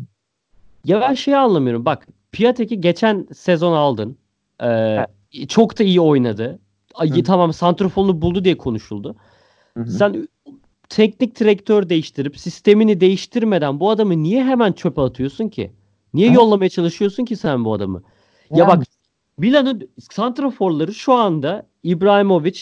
Ya 0.84 1.00
ben 1.00 1.14
şeyi 1.14 1.36
anlamıyorum. 1.36 1.84
Bak 1.84 2.06
Piatek'i 2.32 2.80
geçen 2.80 3.26
sezon 3.34 3.72
aldın. 3.72 4.16
Ee, 4.62 5.06
çok 5.48 5.78
da 5.78 5.84
iyi 5.84 6.00
oynadı. 6.00 6.58
Ay, 6.94 7.10
Hı. 7.10 7.22
tamam 7.22 7.52
santrofolunu 7.52 8.22
buldu 8.22 8.44
diye 8.44 8.56
konuşuldu. 8.58 9.16
Hı 9.76 9.80
hı. 9.82 9.90
Sen 9.90 10.28
teknik 10.88 11.40
direktör 11.40 11.88
değiştirip 11.88 12.38
sistemini 12.38 13.00
değiştirmeden 13.00 13.80
bu 13.80 13.90
adamı 13.90 14.22
niye 14.22 14.44
hemen 14.44 14.72
çöpe 14.72 15.00
atıyorsun 15.00 15.48
ki? 15.48 15.72
Niye 16.14 16.28
Ha? 16.28 16.34
yollamaya 16.34 16.68
çalışıyorsun 16.68 17.24
ki 17.24 17.36
sen 17.36 17.64
bu 17.64 17.72
adamı? 17.72 18.02
Ya 18.50 18.58
Yani- 18.58 18.68
bak 18.68 18.84
Milan'ın 19.38 19.88
santraforları 19.98 20.94
şu 20.94 21.12
anda 21.12 21.66
İbrahimovic, 21.82 22.60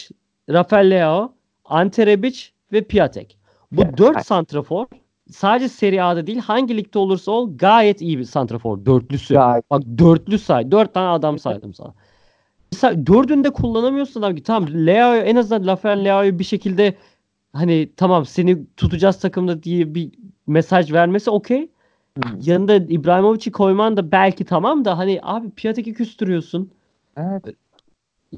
Rafael 0.49 0.89
Leao, 0.89 1.33
Ante 1.65 2.05
Rebic 2.05 2.39
ve 2.71 2.83
Piatek. 2.83 3.37
Bu 3.71 3.81
Evet, 3.81 3.97
dört 3.97 4.25
santrafor 4.25 4.85
sadece 5.31 5.69
Serie 5.69 6.01
A'da 6.01 6.27
değil 6.27 6.39
hangi 6.39 6.77
ligde 6.77 6.99
olursa 6.99 7.31
ol 7.31 7.57
gayet 7.57 8.01
iyi 8.01 8.19
bir 8.19 8.23
santrafor. 8.23 8.85
Dörtlüsü. 8.85 9.33
Gayet. 9.33 9.71
Bak 9.71 9.81
dörtlü 9.97 10.39
say. 10.39 10.71
Dört 10.71 10.93
tane 10.93 11.07
adam 11.07 11.39
saydım 11.39 11.73
sana. 11.73 11.93
Mesela 12.71 13.07
dördünü 13.07 13.43
de 13.43 13.49
kullanamıyorsun 13.49 14.21
adam. 14.21 14.35
Tamam 14.35 14.69
Leao 14.73 15.15
en 15.15 15.35
azından 15.35 15.67
Rafael 15.67 16.05
Leao'yu 16.05 16.39
bir 16.39 16.43
şekilde 16.43 16.95
hani 17.53 17.89
tamam 17.97 18.25
seni 18.25 18.65
tutacağız 18.77 19.19
takımda 19.19 19.63
diye 19.63 19.95
bir 19.95 20.11
mesaj 20.47 20.93
vermesi 20.93 21.29
okey. 21.29 21.69
Yanında 22.41 22.75
İbrahimovic'i 22.75 23.51
koyman 23.51 23.97
da 23.97 24.11
belki 24.11 24.45
tamam 24.45 24.85
da 24.85 24.97
hani 24.97 25.19
abi 25.23 25.49
Piatek'i 25.49 25.93
küstürüyorsun. 25.93 26.71
Evet. 27.17 27.43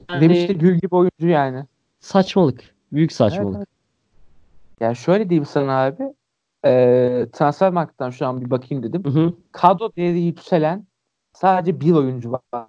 Yani 0.09 0.21
Demişti 0.21 0.57
gül 0.57 0.79
gibi 0.79 0.95
oyuncu 0.95 1.27
yani. 1.27 1.65
saçmalık. 1.99 2.75
Büyük 2.91 3.11
saçmalık. 3.11 3.57
Evet, 3.57 3.67
evet. 4.79 4.89
Ya 4.89 4.95
şöyle 4.95 5.29
diyeyim 5.29 5.45
sana 5.45 5.83
abi. 5.85 6.03
E, 6.65 6.71
transfer 7.33 7.71
marketten 7.71 8.09
şu 8.09 8.27
an 8.27 8.41
bir 8.41 8.49
bakayım 8.49 8.83
dedim. 8.83 9.03
Hı 9.03 9.09
hı. 9.09 9.33
Kadro 9.51 9.95
değeri 9.95 10.21
yükselen 10.21 10.85
sadece 11.33 11.81
bir 11.81 11.91
oyuncu 11.91 12.31
var 12.31 12.41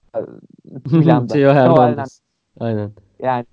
Milan'da. 0.92 1.34
Theo 1.34 1.54
Hernandez. 1.54 2.20
Aynen. 2.60 2.92
Yani 3.22 3.44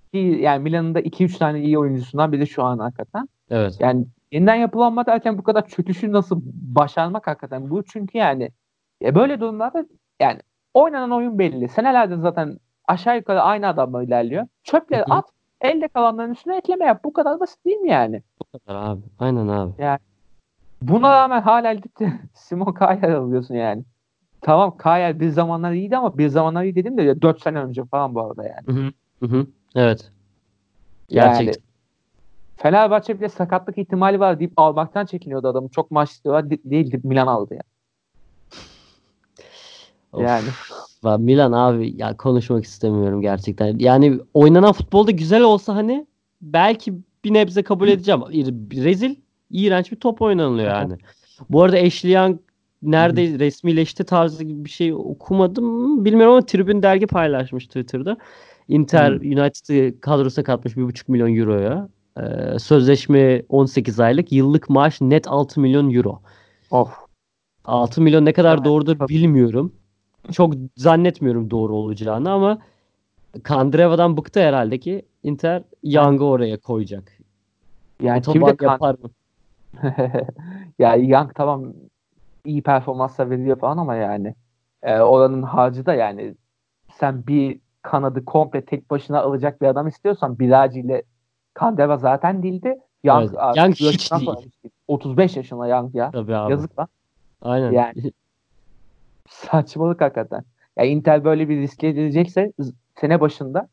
yani 0.41 0.63
Milan'ın 0.63 0.95
da 0.95 1.01
2-3 1.01 1.37
tane 1.37 1.61
iyi 1.61 1.79
oyuncusundan 1.79 2.31
biri 2.31 2.47
şu 2.47 2.63
an 2.63 2.79
hakikaten. 2.79 3.29
Evet. 3.49 3.77
Yani 3.79 4.05
yeniden 4.31 4.55
yapılanma 4.55 5.05
derken 5.05 5.37
bu 5.37 5.43
kadar 5.43 5.67
çöküşü 5.67 6.11
nasıl 6.11 6.41
başarmak 6.75 7.27
hakikaten 7.27 7.69
bu 7.69 7.83
çünkü 7.83 8.17
yani 8.17 8.51
ya 9.01 9.15
böyle 9.15 9.39
durumlarda 9.39 9.85
yani 10.19 10.39
oynanan 10.73 11.11
oyun 11.11 11.39
belli. 11.39 11.67
Senelerdir 11.67 12.17
zaten 12.17 12.59
aşağı 12.87 13.15
yukarı 13.17 13.41
aynı 13.41 13.67
adamla 13.67 14.03
ilerliyor. 14.03 14.47
Çöpleri 14.63 15.01
Hı 15.01 15.13
hı. 15.13 15.17
at, 15.17 15.25
elde 15.61 15.87
kalanların 15.87 16.31
üstüne 16.31 16.57
ekleme 16.57 16.85
yap. 16.85 17.03
Bu 17.03 17.13
kadar 17.13 17.39
basit 17.39 17.65
değil 17.65 17.77
mi 17.77 17.89
yani? 17.89 18.23
Bu 18.39 18.59
kadar 18.59 18.89
abi. 18.89 19.01
Aynen 19.19 19.47
abi. 19.47 19.73
Buna 20.81 21.11
rağmen 21.11 21.41
hala 21.41 21.77
de 21.77 22.13
Simon 22.33 22.73
Kayal 22.73 23.15
alıyorsun 23.15 23.55
yani. 23.55 23.83
Tamam 24.41 24.77
Kayal 24.77 25.19
bir 25.19 25.29
zamanlar 25.29 25.71
iyiydi 25.71 25.97
ama 25.97 26.17
bir 26.17 26.27
zamanlar 26.27 26.63
iyi 26.63 26.75
dedim 26.75 26.97
de 26.97 27.21
4 27.21 27.41
sene 27.41 27.59
önce 27.59 27.85
falan 27.85 28.15
bu 28.15 28.21
arada 28.21 28.43
yani. 28.43 28.67
Hı 28.67 28.71
hı. 28.71 28.91
Hı 29.19 29.37
hı. 29.37 29.47
Evet. 29.75 30.11
Yani 31.09 31.45
Gerçek. 31.45 31.63
Fenerbahçe 32.57 33.19
bile 33.19 33.29
sakatlık 33.29 33.77
ihtimali 33.77 34.19
var 34.19 34.39
deyip 34.39 34.53
almaktan 34.57 35.05
çekiniyordu 35.05 35.47
adamı. 35.47 35.69
Çok 35.69 35.91
maç 35.91 36.11
istiyorlar 36.11 36.49
de- 36.49 36.59
değildi 36.65 36.99
Milan 37.03 37.27
aldı 37.27 37.53
yani. 37.53 37.61
Of. 40.13 40.21
Yani. 40.21 40.47
Va- 41.03 41.21
Milan 41.21 41.51
abi 41.51 41.93
ya 41.97 42.17
konuşmak 42.17 42.63
istemiyorum 42.63 43.21
gerçekten. 43.21 43.79
Yani 43.79 44.19
oynanan 44.33 44.73
futbolda 44.73 45.11
güzel 45.11 45.41
olsa 45.41 45.75
hani 45.75 46.07
belki 46.41 46.93
bir 47.25 47.33
nebze 47.33 47.63
kabul 47.63 47.87
edeceğim. 47.87 48.21
Rezil, 48.73 49.15
iğrenç 49.51 49.91
bir 49.91 49.97
top 49.97 50.21
oynanılıyor 50.21 50.69
yani. 50.71 50.97
Bu 51.49 51.63
arada 51.63 51.77
Ashley 51.77 52.13
Young 52.13 52.39
nerede 52.81 53.39
resmileşti 53.39 54.03
tarzı 54.03 54.43
gibi 54.43 54.65
bir 54.65 54.69
şey 54.69 54.93
okumadım. 54.93 56.05
Bilmiyorum 56.05 56.33
ama 56.33 56.45
Tribün 56.45 56.83
dergi 56.83 57.07
paylaşmış 57.07 57.67
Twitter'da. 57.67 58.17
Inter 58.67 59.11
Hı. 59.11 59.15
United'ı 59.15 59.99
kadrosuna 60.01 60.43
katmış 60.43 60.73
1,5 60.73 61.11
milyon 61.11 61.35
euroya. 61.35 61.89
Ee, 62.17 62.59
sözleşme 62.59 63.43
18 63.49 63.99
aylık. 63.99 64.31
Yıllık 64.31 64.69
maaş 64.69 65.01
net 65.01 65.27
6 65.27 65.61
milyon 65.61 65.93
euro. 65.93 66.21
Of. 66.71 66.97
6 67.65 68.01
milyon 68.01 68.25
ne 68.25 68.33
kadar 68.33 68.65
doğrudur 68.65 68.99
bilmiyorum. 69.09 69.73
Çok 70.31 70.53
zannetmiyorum 70.75 71.51
doğru 71.51 71.75
olacağını 71.75 72.31
ama 72.31 72.59
Kandreva'dan 73.43 74.17
bıktı 74.17 74.39
herhalde 74.39 74.77
ki 74.79 75.05
Inter 75.23 75.63
Young'ı 75.83 76.25
oraya 76.25 76.57
koyacak. 76.57 77.17
Yani 78.01 78.21
kim 78.21 78.41
de 78.41 78.55
yapar 78.61 78.95
mı? 79.03 79.09
ya 80.79 80.95
Young 80.95 81.35
tamam 81.35 81.73
iyi 82.45 82.63
performanslar 82.63 83.29
veriyor 83.29 83.59
falan 83.59 83.77
ama 83.77 83.95
yani 83.95 84.35
e, 84.83 84.99
oranın 84.99 85.43
harcı 85.43 85.85
da 85.85 85.93
yani 85.93 86.35
sen 86.93 87.27
bir 87.27 87.59
kanadı 87.81 88.25
komple 88.25 88.65
tek 88.65 88.91
başına 88.91 89.21
alacak 89.21 89.61
bir 89.61 89.67
adam 89.67 89.87
istiyorsan 89.87 90.39
Biracı 90.39 90.79
ile 90.79 91.03
Kandeva 91.57 91.97
zaten 91.97 92.43
değildi. 92.43 92.77
Young, 93.03 93.31
Evet, 93.33 93.57
Young 93.57 93.73
hiç 93.73 93.81
değil. 93.81 93.97
sonra 93.99 94.35
hiç 94.35 94.63
değil. 94.63 94.73
35 94.87 95.37
yaşında 95.37 95.67
Young 95.67 95.95
ya. 95.95 96.11
Tabii 96.11 96.35
abi. 96.35 96.51
Yazık 96.51 96.79
lan. 96.79 96.87
Aynen. 97.41 97.71
Yani. 97.71 97.93
Saçmalık 99.29 100.01
hakikaten. 100.01 100.43
Ya 100.77 100.85
Inter 100.85 101.23
böyle 101.23 101.49
bir 101.49 101.57
riske 101.61 101.87
edilecekse 101.87 102.51
sene 103.01 103.21
başında 103.21 103.67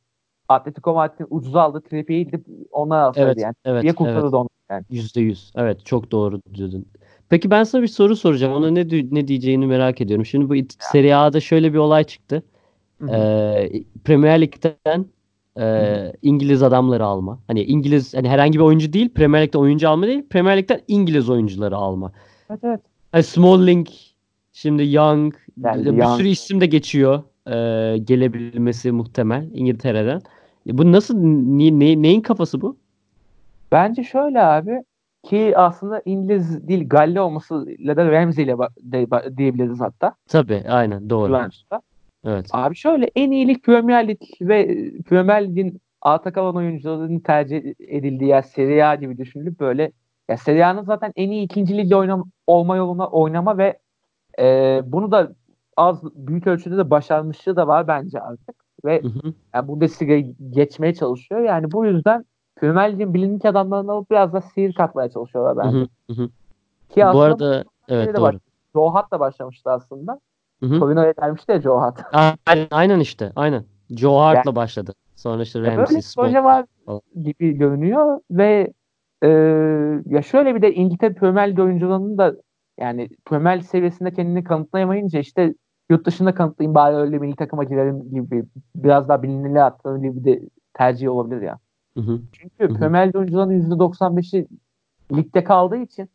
Atletico 0.49 0.95
Madrid'in 0.95 1.27
ucuza 1.31 1.63
aldığı 1.63 1.81
Treppier'i 1.81 2.27
gidip 2.27 2.47
onlar 2.73 3.01
alsaydı 3.01 3.27
Evet, 3.27 3.39
yani. 3.39 3.55
evet, 3.65 3.83
Diye 3.83 3.91
evet. 3.91 3.99
kurtarırdı 3.99 4.37
onu 4.37 4.49
yani. 4.71 4.85
Yüzde 4.91 5.21
yüz. 5.21 5.53
Evet, 5.57 5.87
çok 5.87 6.11
doğru 6.11 6.41
diyordun. 6.55 6.87
Peki 7.29 7.51
ben 7.51 7.65
sana 7.65 7.83
bir 7.83 7.89
soru 7.89 8.17
soracağım. 8.17 8.53
Ona 8.55 8.71
ne 8.71 8.81
ne 9.11 9.29
diyeceğini 9.29 9.67
merak 9.67 10.01
ediyorum. 10.01 10.27
Şimdi 10.27 10.49
bu 10.49 10.69
Serie 10.79 11.15
A'da 11.15 11.41
şöyle 11.41 11.73
bir 11.73 11.79
olay 11.79 12.05
çıktı. 12.05 12.43
Hı 13.01 13.07
hı. 13.07 13.11
Ee, 13.17 13.83
Premier 14.05 14.41
Lig'den 14.41 15.07
e, 15.59 16.13
İngiliz 16.23 16.63
adamları 16.63 17.05
alma. 17.05 17.39
Hani 17.47 17.63
İngiliz 17.63 18.15
hani 18.15 18.29
herhangi 18.29 18.59
bir 18.59 18.65
oyuncu 18.65 18.93
değil, 18.93 19.09
Premier 19.15 19.43
Lig'de 19.43 19.59
oyuncu 19.59 19.89
alma 19.89 20.07
değil, 20.07 20.23
Premier 20.31 20.57
Lig'den 20.59 20.81
İngiliz 20.89 21.31
oyuncuları 21.31 21.77
alma. 21.77 22.13
Evet 22.51 22.61
evet. 22.65 23.27
Smalling, 23.27 23.87
şimdi 24.53 24.93
Young, 24.95 25.35
Yani 25.65 25.85
bir 25.87 25.93
Young. 25.97 26.17
sürü 26.17 26.29
isim 26.29 26.61
de 26.61 26.67
geçiyor. 26.67 27.23
Ee, 27.47 27.99
gelebilmesi 27.99 28.93
muhtemel 28.93 29.51
İngiltere'den. 29.55 30.21
E, 30.69 30.79
Bu 30.79 30.93
nasıl 30.93 31.19
ni- 31.19 31.81
ne- 31.81 32.03
neyin 32.03 32.21
kafası 32.21 32.61
bu? 32.61 32.77
Bence 33.73 34.05
şöyle 34.05 34.43
abi 34.43 34.83
ki 35.25 35.53
aslında 35.57 36.03
İngiliz 36.05 36.69
değil 36.69 36.89
Galli 36.89 37.21
olmasıyla 37.21 37.97
da 37.97 38.11
Ramsey 38.11 38.45
ile 38.45 38.57
diyebiliriz 39.37 39.81
hatta. 39.81 40.15
Tabii, 40.29 40.63
aynen 40.69 41.11
doğru. 41.11 41.29
Juventus'ta. 41.29 41.81
Evet. 42.25 42.47
Abi 42.53 42.77
şöyle 42.77 43.11
en 43.17 43.31
iyilik 43.31 43.65
Premier 43.65 44.09
Lig 44.09 44.21
ve 44.41 44.67
Premier 45.09 45.49
Lig'in 45.49 45.81
alta 46.01 46.33
kalan 46.33 46.57
oyuncuların 46.57 47.19
tercih 47.19 47.75
edildiği 47.79 48.31
yer 48.31 48.43
Serie 48.43 48.83
A 48.83 48.95
gibi 48.95 49.19
düşünülüp 49.19 49.61
böyle 49.61 49.93
ya 50.29 50.37
Serie 50.37 50.65
A'nın 50.65 50.85
zaten 50.85 51.13
en 51.17 51.31
iyi 51.31 51.45
ikinci 51.45 51.77
ligde 51.77 51.97
oynam 51.97 52.31
olma 52.47 52.77
yoluna 52.77 53.07
oynama 53.07 53.59
ve 53.59 53.79
e, 54.39 54.81
bunu 54.85 55.13
da 55.13 55.33
az 55.77 56.05
büyük 56.15 56.47
ölçüde 56.47 56.77
de 56.77 56.91
başarmışlığı 56.91 57.57
da 57.57 57.67
var 57.67 57.89
bence 57.89 58.21
artık 58.21 58.65
ve 58.85 59.03
Hı 59.03 59.09
hı. 59.09 59.33
yani 59.55 59.69
Bundesliga'yı 59.69 60.35
geçmeye 60.51 60.95
çalışıyor. 60.95 61.41
Yani 61.41 61.73
bu 61.73 61.87
yüzden 61.87 62.25
Premier 62.57 62.93
Lig'in 62.93 63.15
bilindik 63.15 63.45
adamlarını 63.45 63.93
alıp 63.93 64.11
biraz 64.11 64.33
da 64.33 64.41
sihir 64.41 64.73
katmaya 64.73 65.11
çalışıyorlar 65.11 65.67
bence. 65.67 65.79
hı, 65.79 65.87
hı 66.11 66.23
hı. 66.23 66.29
Ki 66.89 67.01
Bu 67.01 67.21
arada 67.21 67.65
evet 67.89 68.17
doğru. 68.17 68.39
Joe 68.75 68.95
Hart 68.95 69.11
da 69.11 69.21
başlamıştı 69.21 69.71
aslında. 69.71 70.21
Hı 70.65 70.75
hı. 70.75 70.81
Torino'ya 70.81 71.13
gelmişti 71.21 71.53
ya 71.53 71.61
Joe 71.61 71.81
Hart. 71.81 72.01
Aynen, 72.47 72.67
aynen 72.71 73.01
işte. 73.01 73.33
Aynen. 73.37 73.65
Joe 73.91 74.19
Hart'la 74.19 74.57
başladı. 74.57 74.95
Sonra 75.17 75.43
işte 75.43 75.61
böyle 75.61 75.77
Ramsey, 75.77 75.97
bir 75.97 76.03
Smalling. 76.03 76.35
proje 76.35 76.45
var 76.45 76.65
falan. 76.87 77.01
gibi 77.23 77.53
görünüyor 77.53 78.21
ve 78.31 78.73
e, 79.23 79.29
ya 80.07 80.23
şöyle 80.23 80.55
bir 80.55 80.63
de 80.63 80.75
İngiltere 80.75 81.15
Premier 81.15 81.51
Lig 81.51 81.59
oyuncularının 81.59 82.19
da 82.19 82.35
yani 82.81 83.09
Premier 83.25 83.61
seviyesinde 83.61 84.13
kendini 84.13 84.45
kanıtlayamayınca 84.45 85.19
işte 85.19 85.55
yurt 85.91 86.07
dışında 86.07 86.35
kanıtlayayım 86.35 86.75
bari 86.75 86.97
öyle 86.97 87.19
milli 87.19 87.37
takıma 87.37 87.65
girelim 87.65 88.11
gibi 88.15 88.45
biraz 88.77 89.09
daha 89.09 89.23
bilinirliğe 89.23 89.63
attığım 89.63 90.03
gibi 90.03 90.25
de 90.25 90.41
tercih 90.75 91.11
olabilir 91.11 91.43
ya. 91.43 91.59
Hı 91.95 92.01
hı. 92.01 92.21
Çünkü 92.33 92.75
hı. 92.75 92.79
Premier 92.79 93.09
Lig 93.09 93.17
oyuncularının 93.17 93.71
%95'i 93.71 94.47
ligde 95.13 95.45
kaldığı 95.45 95.77
için 95.77 96.11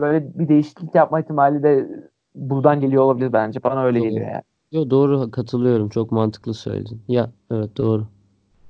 böyle 0.00 0.38
bir 0.38 0.48
değişiklik 0.48 0.94
yapma 0.94 1.20
ihtimali 1.20 1.62
de 1.62 1.88
buradan 2.36 2.80
geliyor 2.80 3.02
olabilir 3.02 3.32
bence. 3.32 3.62
Bana 3.62 3.84
öyle 3.84 3.98
Doğru. 3.98 4.08
geliyor 4.08 4.30
yani. 4.30 4.42
Yo, 4.72 4.90
doğru 4.90 5.30
katılıyorum. 5.30 5.88
Çok 5.88 6.12
mantıklı 6.12 6.54
söyledin. 6.54 7.02
Ya 7.08 7.30
evet 7.50 7.76
doğru. 7.76 8.06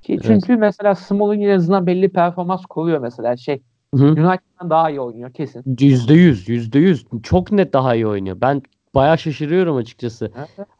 Ki 0.02 0.12
Evet. 0.12 0.24
çünkü 0.26 0.56
mesela 0.56 0.94
Smalling 0.94 1.44
en 1.44 1.56
azından 1.56 1.86
belli 1.86 2.08
performans 2.08 2.66
koruyor 2.66 2.98
mesela 3.00 3.36
şey. 3.36 3.62
United'dan 3.92 4.70
daha 4.70 4.90
iyi 4.90 5.00
oynuyor 5.00 5.32
kesin. 5.32 5.76
Yüzde 5.80 6.14
yüz, 6.14 6.48
yüzde 6.48 6.78
yüz. 6.78 7.06
Çok 7.22 7.52
net 7.52 7.72
daha 7.72 7.94
iyi 7.94 8.06
oynuyor. 8.06 8.36
Ben 8.40 8.62
bayağı 8.94 9.18
şaşırıyorum 9.18 9.76
açıkçası. 9.76 10.30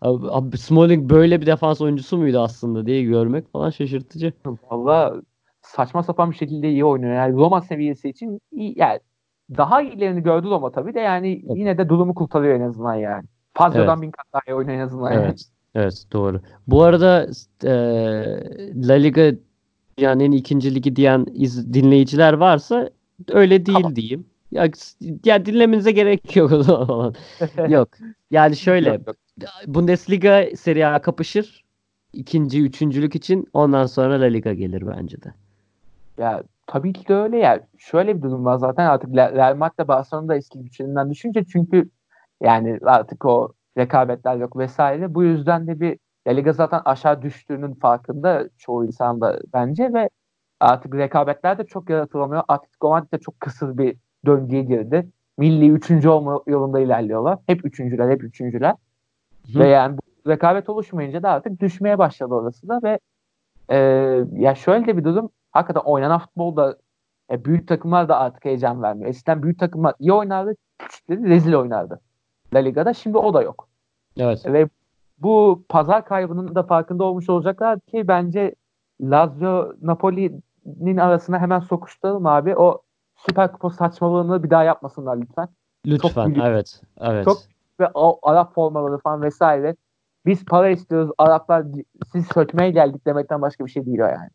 Abi 0.03 0.59
Smalling 0.59 1.11
böyle 1.11 1.41
bir 1.41 1.47
defans 1.47 1.81
oyuncusu 1.81 2.17
muydu 2.17 2.41
aslında 2.41 2.87
diye 2.87 3.03
görmek 3.03 3.53
falan 3.53 3.71
şaşırtıcı. 3.71 4.33
Valla 4.71 5.15
saçma 5.63 6.03
sapan 6.03 6.31
bir 6.31 6.37
şekilde 6.37 6.71
iyi 6.71 6.85
oynuyor. 6.85 7.15
Yani 7.15 7.37
Roma 7.37 7.61
seviyesi 7.63 8.09
için 8.09 8.41
iyi 8.53 8.75
yani 8.79 8.99
daha 9.57 9.83
iyilerini 9.83 10.23
gördü 10.23 10.47
Roma 10.47 10.73
tabii 10.73 10.95
de 10.95 11.01
yani 11.01 11.43
Evet. 11.47 11.57
yine 11.59 11.79
de 11.79 11.89
durumu 11.89 12.15
kurtarıyor 12.15 12.55
en 12.55 12.69
azından 12.69 12.95
yani. 12.95 13.25
Fazladan 13.55 14.03
bin 14.03 14.11
kat 14.11 14.27
daha 14.33 14.41
iyi 14.49 14.55
oynuyor 14.55 14.79
en 14.79 14.83
azından. 14.83 15.13
yani. 15.13 15.25
Evet. 15.25 15.43
Evet 15.75 16.05
doğru. 16.13 16.41
Bu 16.67 16.83
arada 16.83 17.27
e, 17.65 17.71
La 18.89 18.95
Liga 18.95 19.33
yani 19.99 20.25
en 20.25 20.33
ikinci 20.33 20.75
ligi 20.75 20.97
diyen 20.97 21.27
iz, 21.35 21.75
dinleyiciler 21.75 22.33
varsa 22.33 22.91
öyle 23.29 23.67
değil 23.67 23.79
Tamam. 23.79 23.97
diyeyim. 23.97 24.27
Ya, 24.53 24.69
ya 25.25 25.47
dinlemenize 25.47 25.93
gerek 25.93 26.37
yok 26.37 26.53
o 26.53 26.63
zaman 26.63 26.87
falan. 26.87 27.15
Yok. 27.69 27.89
Yani 28.31 28.57
şöyle 28.57 28.89
Yok, 28.89 29.07
yok. 29.07 29.17
Bundesliga 29.67 30.45
Serie 30.57 30.85
A 30.85 30.99
kapışır. 31.03 31.65
ikinci, 32.13 32.63
üçüncülük 32.63 33.15
için 33.15 33.47
ondan 33.53 33.87
sonra 33.87 34.21
La 34.21 34.25
Liga 34.25 34.53
gelir 34.55 34.87
bence 34.87 35.23
de. 35.23 35.35
Ya 36.19 36.43
tabii 36.67 36.93
ki 36.93 37.09
de 37.09 37.15
öyle 37.15 37.39
ya. 37.39 37.67
Şöyle 37.79 38.17
bir 38.17 38.23
durum 38.23 38.45
var 38.45 38.59
zaten 38.59 38.87
artık 38.87 39.17
Real 39.17 39.57
Madrid 39.57 39.79
de 39.79 39.89
Barcelona 39.89 40.29
da 40.29 40.37
eski 40.37 40.63
güçlerinden 40.63 41.11
düşünce 41.11 41.45
çünkü 41.45 41.91
yani 42.43 42.79
artık 42.85 43.25
o 43.25 43.53
rekabetler 43.79 44.37
yok 44.37 44.57
vesaire. 44.57 45.15
Bu 45.15 45.25
yüzden 45.25 45.67
de 45.67 45.81
bir 45.81 45.99
La 46.27 46.33
Liga 46.33 46.53
zaten 46.53 46.81
aşağı 46.85 47.23
düştüğünün 47.23 47.75
farkında 47.75 48.49
çoğu 48.59 48.85
insan 48.87 49.21
da 49.21 49.41
bence 49.55 49.93
ve 49.93 50.11
artık 50.61 50.95
rekabetler 50.95 51.59
de 51.59 51.67
çok 51.67 51.91
yaratılamıyor. 51.91 52.43
Atletico 52.49 52.91
Madrid 52.91 53.13
de 53.13 53.19
çok 53.19 53.41
kısır 53.41 53.79
bir 53.79 53.97
döngüye 54.27 54.63
girdi. 54.63 55.09
Milli 55.39 55.71
üçüncü 55.71 56.09
olma 56.09 56.41
yolunda 56.47 56.81
ilerliyorlar. 56.81 57.39
Hep 57.47 57.65
üçüncüler, 57.65 58.11
hep 58.11 58.25
üçüncüler. 58.25 58.75
Hı. 59.53 59.59
Ve 59.59 59.69
yani 59.69 59.99
bu 59.99 60.31
rekabet 60.31 60.69
oluşmayınca 60.69 61.23
da 61.23 61.31
artık 61.31 61.61
düşmeye 61.61 61.99
başladı 61.99 62.35
orası 62.35 62.69
da 62.69 62.81
ve 62.83 62.99
e, 63.69 63.77
ya 64.33 64.55
şöyle 64.55 64.87
de 64.87 64.97
bir 64.97 65.05
durum 65.05 65.31
hakikaten 65.57 65.91
oynanan 65.91 66.19
futbolda 66.19 66.77
e, 67.31 67.45
büyük 67.45 67.69
takımlar 67.69 68.09
da 68.09 68.19
artık 68.19 68.45
heyecan 68.45 68.83
vermiyor. 68.83 69.11
Eskiden 69.11 69.43
büyük 69.43 69.59
takımlar 69.59 69.95
iyi 69.99 70.13
oynardı, 70.13 70.55
küçükleri 70.79 71.25
rezil 71.29 71.53
oynardı. 71.55 72.01
La 72.55 72.59
Liga'da 72.59 72.95
şimdi 72.95 73.19
o 73.19 73.35
da 73.35 73.43
yok. 73.43 73.69
Evet. 74.19 74.47
Ve 74.47 74.69
bu 75.19 75.65
pazar 75.69 76.05
kaybının 76.05 76.55
da 76.55 76.63
farkında 76.63 77.05
olmuş 77.05 77.31
olacaklar 77.31 77.81
ki 77.81 78.09
bence 78.09 78.55
Lazio 79.01 79.73
Napoli'nin 79.83 80.97
arasına 80.97 81.39
hemen 81.39 81.61
sokuşturalım 81.61 82.27
abi. 82.27 82.57
O 82.57 82.83
Süper 83.17 83.53
Kupa 83.53 83.71
saçmalığını 83.71 84.43
bir 84.43 84.51
daha 84.51 84.63
yapmasınlar 84.65 85.17
lütfen. 85.17 85.49
Lütfen. 85.87 86.27
büyük. 86.27 86.45
Evet. 86.45 86.83
Evet. 87.01 87.25
Çok- 87.25 87.39
Ve 87.81 87.89
Arap 88.23 88.55
formaları 88.55 88.99
falan 88.99 89.23
vesaire. 89.23 89.77
Biz 90.27 90.45
para 90.45 90.69
istiyoruz. 90.69 91.11
Araplar 91.19 91.65
siz 92.13 92.27
sökmeye 92.27 92.71
geldik 92.71 93.07
demekten 93.07 93.43
başka 93.43 93.67
bir 93.67 93.71
şey 93.71 93.87
değil 93.87 94.01
o 94.01 94.07
yani. 94.07 94.29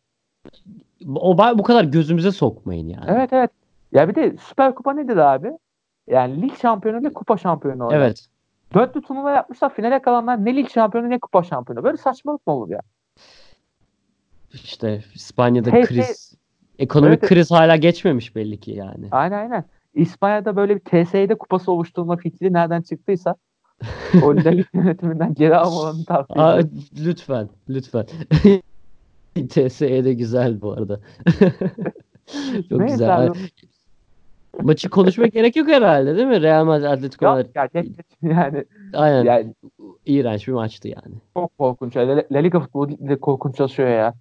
O 1.15 1.37
bu 1.37 1.63
kadar 1.63 1.83
gözümüze 1.83 2.31
sokmayın 2.31 2.87
yani. 2.87 3.05
Evet 3.07 3.33
evet. 3.33 3.51
Ya 3.91 4.09
bir 4.09 4.15
de 4.15 4.35
Süper 4.49 4.75
Kupa 4.75 4.93
nedir 4.93 5.17
abi? 5.17 5.51
Yani 6.07 6.41
lig 6.41 6.57
şampiyonu 6.61 7.01
ile 7.01 7.13
kupa 7.13 7.37
şampiyonu 7.37 7.87
oynar. 7.87 7.99
Evet. 7.99 8.25
Dörtlü 8.73 9.01
turnuva 9.01 9.31
yapmışlar. 9.31 9.73
Finale 9.73 10.01
kalanlar 10.01 10.45
ne 10.45 10.55
lig 10.55 10.69
şampiyonu 10.69 11.09
ne 11.09 11.19
kupa 11.19 11.43
şampiyonu. 11.43 11.83
Böyle 11.83 11.97
saçmalık 11.97 12.47
mı 12.47 12.53
olur 12.53 12.69
ya? 12.69 12.79
İşte 14.53 15.03
İspanya'da 15.15 15.71
Hey, 15.71 15.85
kriz, 15.85 16.33
ekonomik 16.79 17.19
Evet. 17.19 17.29
kriz 17.29 17.51
hala 17.51 17.75
geçmemiş 17.75 18.35
belli 18.35 18.59
ki 18.59 18.71
yani. 18.71 19.07
Aynen 19.11 19.37
aynen. 19.37 19.63
İspanya'da 19.93 20.55
böyle 20.55 20.75
bir 20.75 20.79
TSE'de 20.79 21.37
kupası 21.37 21.71
oluşturma 21.71 22.17
fikri 22.17 22.53
nereden 22.53 22.81
çıktıysa 22.81 23.35
o 24.23 24.35
La 24.35 24.49
Liga 24.49 24.69
yönetiminden 24.73 25.33
geri 25.33 25.55
almalarını 25.55 26.05
tavsiye 26.05 26.45
ediyorum. 26.45 26.71
lütfen, 26.97 27.49
lütfen. 27.69 28.05
TSE 29.49 30.05
de 30.05 30.13
güzel 30.13 30.61
bu 30.61 30.71
arada. 30.71 30.99
Çok 32.69 32.79
Neyse 32.79 32.93
güzel. 32.93 33.23
abi. 33.27 33.37
Maçı 34.61 34.89
konuşmak 34.89 35.33
gerek 35.33 35.55
yok 35.55 35.67
herhalde 35.67 36.15
değil 36.15 36.27
mi? 36.27 36.41
Real 36.41 36.65
Madrid 36.65 36.85
Atletico 36.85 37.25
Madrid. 37.25 37.55
ya, 37.55 37.65
geç, 37.65 37.85
geç. 37.97 38.05
yani, 38.21 38.65
Aynen. 38.93 39.23
yani 39.23 39.55
İğrenç 40.05 40.47
bir 40.47 40.53
maçtı 40.53 40.87
yani. 40.87 41.15
çok 41.33 41.57
korkunç. 41.57 41.97
La, 41.97 42.23
La 42.31 42.39
Liga 42.39 42.59
futbolu 42.59 42.89
de 42.89 43.19
korkunç 43.19 43.55
çalışıyor 43.55 43.89
ya. 43.89 44.13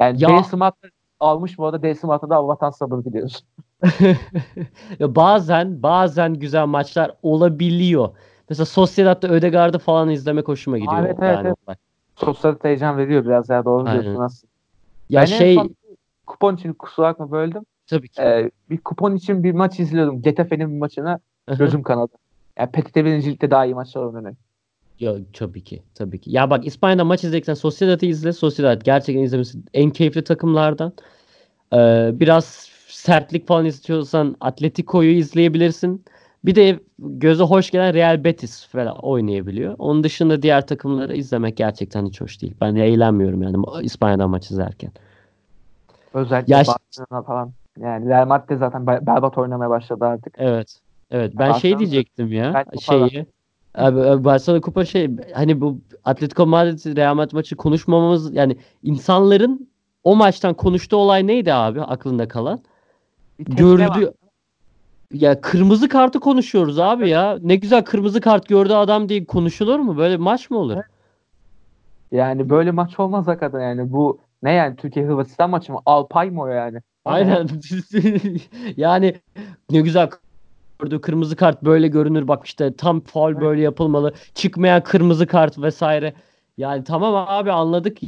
Yani 0.00 0.22
Ya- 0.22 0.42
Smart 0.42 0.74
almış 1.20 1.58
bu 1.58 1.66
arada 1.66 1.82
Desim 1.82 2.10
da 2.10 2.48
vatan 2.48 2.70
sabır 2.70 3.04
diliyoruz. 3.04 3.44
ya 4.98 5.14
bazen 5.14 5.82
bazen 5.82 6.34
güzel 6.34 6.66
maçlar 6.66 7.12
olabiliyor. 7.22 8.08
Mesela 8.50 8.66
Sociedad'da 8.66 9.28
Ödegaard'ı 9.28 9.78
falan 9.78 10.10
izlemek 10.10 10.48
hoşuma 10.48 10.78
gidiyor. 10.78 11.00
evet, 11.06 11.16
evet, 11.20 11.36
yani. 11.36 11.54
evet. 11.68 11.78
Sosyal 12.16 12.56
heyecan 12.62 12.96
veriyor 12.96 13.24
biraz 13.24 13.48
ya 13.48 13.64
doğru 13.64 13.88
Aynen. 13.88 14.02
diyorsun 14.02 14.22
aslında. 14.22 14.52
Ya 15.10 15.20
ben 15.20 15.26
şey 15.26 15.54
son 15.54 15.76
kupon 16.26 16.56
için 16.56 16.72
kusura 16.72 17.06
bakma 17.06 17.30
böldüm. 17.30 17.62
tabii 17.86 18.08
ki. 18.08 18.22
Ee, 18.22 18.50
bir 18.70 18.78
kupon 18.78 19.16
için 19.16 19.44
bir 19.44 19.52
maç 19.52 19.80
izliyordum. 19.80 20.22
Getafe'nin 20.22 20.72
bir 20.74 20.78
maçına 20.78 21.18
gözüm 21.58 21.82
kanadı. 21.82 22.12
Yani 22.58 22.70
PTT 22.70 22.96
birincilikte 22.96 23.50
daha 23.50 23.64
iyi 23.64 23.74
maçlar 23.74 24.02
oynuyor. 24.02 24.36
Ya 25.00 25.14
tabii 25.32 25.64
ki. 25.64 25.82
Tabii 25.94 26.20
ki. 26.20 26.30
Ya 26.30 26.50
bak 26.50 26.66
İspanya'da 26.66 27.04
maç 27.04 27.24
izleyeceksen 27.24 27.54
Sociedad'ı 27.54 28.06
izle. 28.06 28.32
Sociedad 28.32 28.82
gerçekten 28.84 29.22
izlemesi 29.22 29.58
en 29.74 29.90
keyifli 29.90 30.24
takımlardan. 30.24 30.92
Ee, 31.72 32.10
biraz 32.12 32.68
sertlik 32.88 33.46
falan 33.48 33.64
istiyorsan 33.64 34.36
Atletico'yu 34.40 35.10
izleyebilirsin. 35.10 36.04
Bir 36.44 36.54
de 36.54 36.80
göze 36.98 37.44
hoş 37.44 37.70
gelen 37.70 37.94
Real 37.94 38.24
Betis 38.24 38.66
falan 38.66 38.98
oynayabiliyor. 38.98 39.74
Onun 39.78 40.04
dışında 40.04 40.42
diğer 40.42 40.66
takımları 40.66 41.16
izlemek 41.16 41.56
gerçekten 41.56 42.06
hiç 42.06 42.20
hoş 42.20 42.42
değil. 42.42 42.54
Ben 42.60 42.74
eğlenmiyorum 42.74 43.42
yani 43.42 43.56
İspanya'dan 43.82 44.30
maç 44.30 44.50
izlerken. 44.50 44.90
Özellikle 46.14 46.54
Ya- 46.54 46.64
Barcelona 46.66 47.22
falan. 47.22 47.52
Yani 47.80 48.08
Real 48.08 48.26
Madrid 48.26 48.58
zaten 48.58 48.82
ber- 48.82 49.06
berbat 49.06 49.38
oynamaya 49.38 49.70
başladı 49.70 50.04
artık. 50.04 50.34
Evet. 50.38 50.78
Evet. 51.10 51.32
Ben 51.38 51.50
Barcelona- 51.50 51.60
şey 51.60 51.78
diyecektim 51.78 52.32
ya. 52.32 52.64
Şeyi. 52.80 53.26
Abi, 53.74 54.24
Barcelona 54.24 54.60
Kupa 54.60 54.84
şey 54.84 55.10
hani 55.34 55.60
bu 55.60 55.78
Atletico 56.04 56.46
Madrid 56.46 56.96
Real 56.96 57.14
Madrid 57.14 57.32
maçı 57.32 57.56
konuşmamamız 57.56 58.34
yani 58.34 58.56
insanların 58.82 59.68
o 60.04 60.16
maçtan 60.16 60.54
konuştuğu 60.54 60.96
olay 60.96 61.26
neydi 61.26 61.54
abi 61.54 61.82
aklında 61.82 62.28
kalan? 62.28 62.60
Var. 63.38 64.04
Ya 65.12 65.40
kırmızı 65.40 65.88
kartı 65.88 66.20
konuşuyoruz 66.20 66.78
abi 66.78 67.08
ya. 67.08 67.38
Ne 67.42 67.56
güzel 67.56 67.84
kırmızı 67.84 68.20
kart 68.20 68.48
gördü 68.48 68.72
adam 68.72 69.08
diye 69.08 69.24
konuşulur 69.24 69.78
mu? 69.78 69.96
Böyle 69.96 70.16
maç 70.16 70.50
mı 70.50 70.58
olur? 70.58 70.76
Yani 72.12 72.50
böyle 72.50 72.70
maç 72.70 73.00
olmaz 73.00 73.26
hakikaten 73.26 73.60
yani. 73.60 73.92
Bu 73.92 74.18
ne 74.42 74.52
yani 74.52 74.76
Türkiye 74.76 75.06
Hırvatistan 75.06 75.50
maçı 75.50 75.72
mı? 75.72 75.78
Alpay 75.86 76.30
mı 76.30 76.42
o 76.42 76.46
yani? 76.46 76.74
Ne? 76.74 76.80
Aynen. 77.04 77.48
yani 78.76 79.14
ne 79.70 79.80
güzel 79.80 80.10
gördü 80.78 81.00
kırmızı 81.00 81.36
kart 81.36 81.62
böyle 81.62 81.88
görünür 81.88 82.28
bak 82.28 82.46
işte 82.46 82.76
tam 82.76 83.00
faul 83.00 83.40
böyle 83.40 83.62
yapılmalı. 83.62 84.14
Çıkmayan 84.34 84.82
kırmızı 84.82 85.26
kart 85.26 85.58
vesaire. 85.58 86.14
Yani 86.58 86.84
tamam 86.84 87.24
abi 87.28 87.52
anladık. 87.52 87.98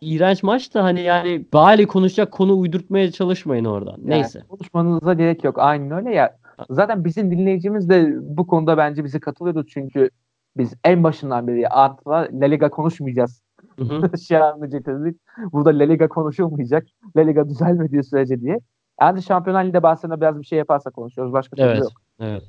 İğrenç 0.00 0.42
maç 0.42 0.74
da 0.74 0.84
hani 0.84 1.00
yani 1.00 1.44
bari 1.52 1.86
konuşacak 1.86 2.32
konu 2.32 2.58
uydurtmaya 2.58 3.10
çalışmayın 3.12 3.64
oradan. 3.64 3.96
Yani 3.98 4.10
Neyse. 4.10 4.42
Konuşmanıza 4.48 5.14
gerek 5.14 5.44
yok. 5.44 5.58
Aynen 5.58 5.90
öyle 5.90 6.14
ya. 6.14 6.36
Zaten 6.70 7.04
bizim 7.04 7.30
dinleyicimiz 7.30 7.88
de 7.88 8.14
bu 8.20 8.46
konuda 8.46 8.76
bence 8.76 9.04
bizi 9.04 9.20
katılıyordu 9.20 9.66
çünkü 9.66 10.10
biz 10.56 10.74
en 10.84 11.04
başından 11.04 11.46
beri 11.46 11.68
artı 11.68 12.10
La 12.10 12.46
Liga 12.46 12.70
konuşmayacağız. 12.70 13.42
Şiarını 14.28 14.66
getirdik. 14.66 15.20
Burada 15.52 15.70
La 15.70 15.84
Liga 15.84 16.08
konuşulmayacak. 16.08 16.86
La 17.16 17.22
Liga 17.22 17.48
düzelmediği 17.48 18.04
sürece 18.04 18.40
diye. 18.40 18.60
Yani 19.00 19.22
Şampiyonlar 19.22 19.64
Ligi'de 19.64 19.82
Barcelona 19.82 20.20
biraz 20.20 20.40
bir 20.40 20.46
şey 20.46 20.58
yaparsa 20.58 20.90
konuşuyoruz. 20.90 21.32
Başka 21.32 21.62
Evet. 21.62 21.78
yok. 21.78 21.92
Evet. 22.20 22.42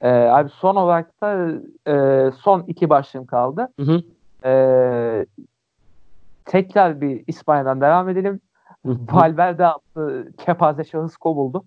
Ee, 0.00 0.08
abi 0.08 0.48
son 0.48 0.76
olarak 0.76 1.22
da 1.22 1.52
e, 1.88 2.30
son 2.32 2.64
iki 2.66 2.90
başlığım 2.90 3.26
kaldı. 3.26 3.68
Hı 3.80 3.82
hı. 3.82 4.02
Ee, 4.44 5.26
tekrar 6.44 7.00
bir 7.00 7.24
İspanya'dan 7.26 7.80
devam 7.80 8.08
edelim. 8.08 8.40
Valverde 8.84 9.66
adlı 9.66 10.32
kepaze 10.38 10.84
şahıs 10.84 11.16
kovuldu. 11.16 11.64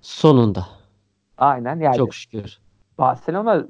Sonunda. 0.00 0.66
Aynen 1.38 1.80
yani 1.80 1.96
Çok 1.96 2.14
şükür. 2.14 2.58
Barcelona 2.98 3.64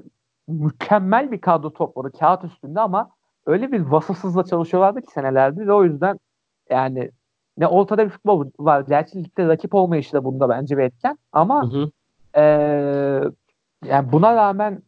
mükemmel 0.47 1.31
bir 1.31 1.41
kadro 1.41 1.73
topladı 1.73 2.11
kağıt 2.19 2.43
üstünde 2.43 2.79
ama 2.79 3.09
öyle 3.45 3.71
bir 3.71 3.79
vasıfsızla 3.79 4.45
çalışıyorlardı 4.45 5.01
ki 5.01 5.11
senelerdir 5.11 5.67
ve 5.67 5.73
o 5.73 5.83
yüzden 5.83 6.19
yani 6.69 7.11
ne 7.57 7.67
ortada 7.67 8.05
bir 8.05 8.09
futbol 8.09 8.45
var. 8.59 8.81
Gerçi 8.87 9.23
ligde 9.23 9.47
rakip 9.47 9.73
olmayışı 9.75 10.13
da 10.13 10.23
bunda 10.23 10.49
bence 10.49 10.77
bir 10.77 10.83
etken 10.83 11.17
ama 11.31 11.63
Hı 11.63 11.67
hı. 11.77 11.91
eee, 12.35 13.31
yani 13.85 14.11
buna 14.11 14.35
rağmen 14.35 14.83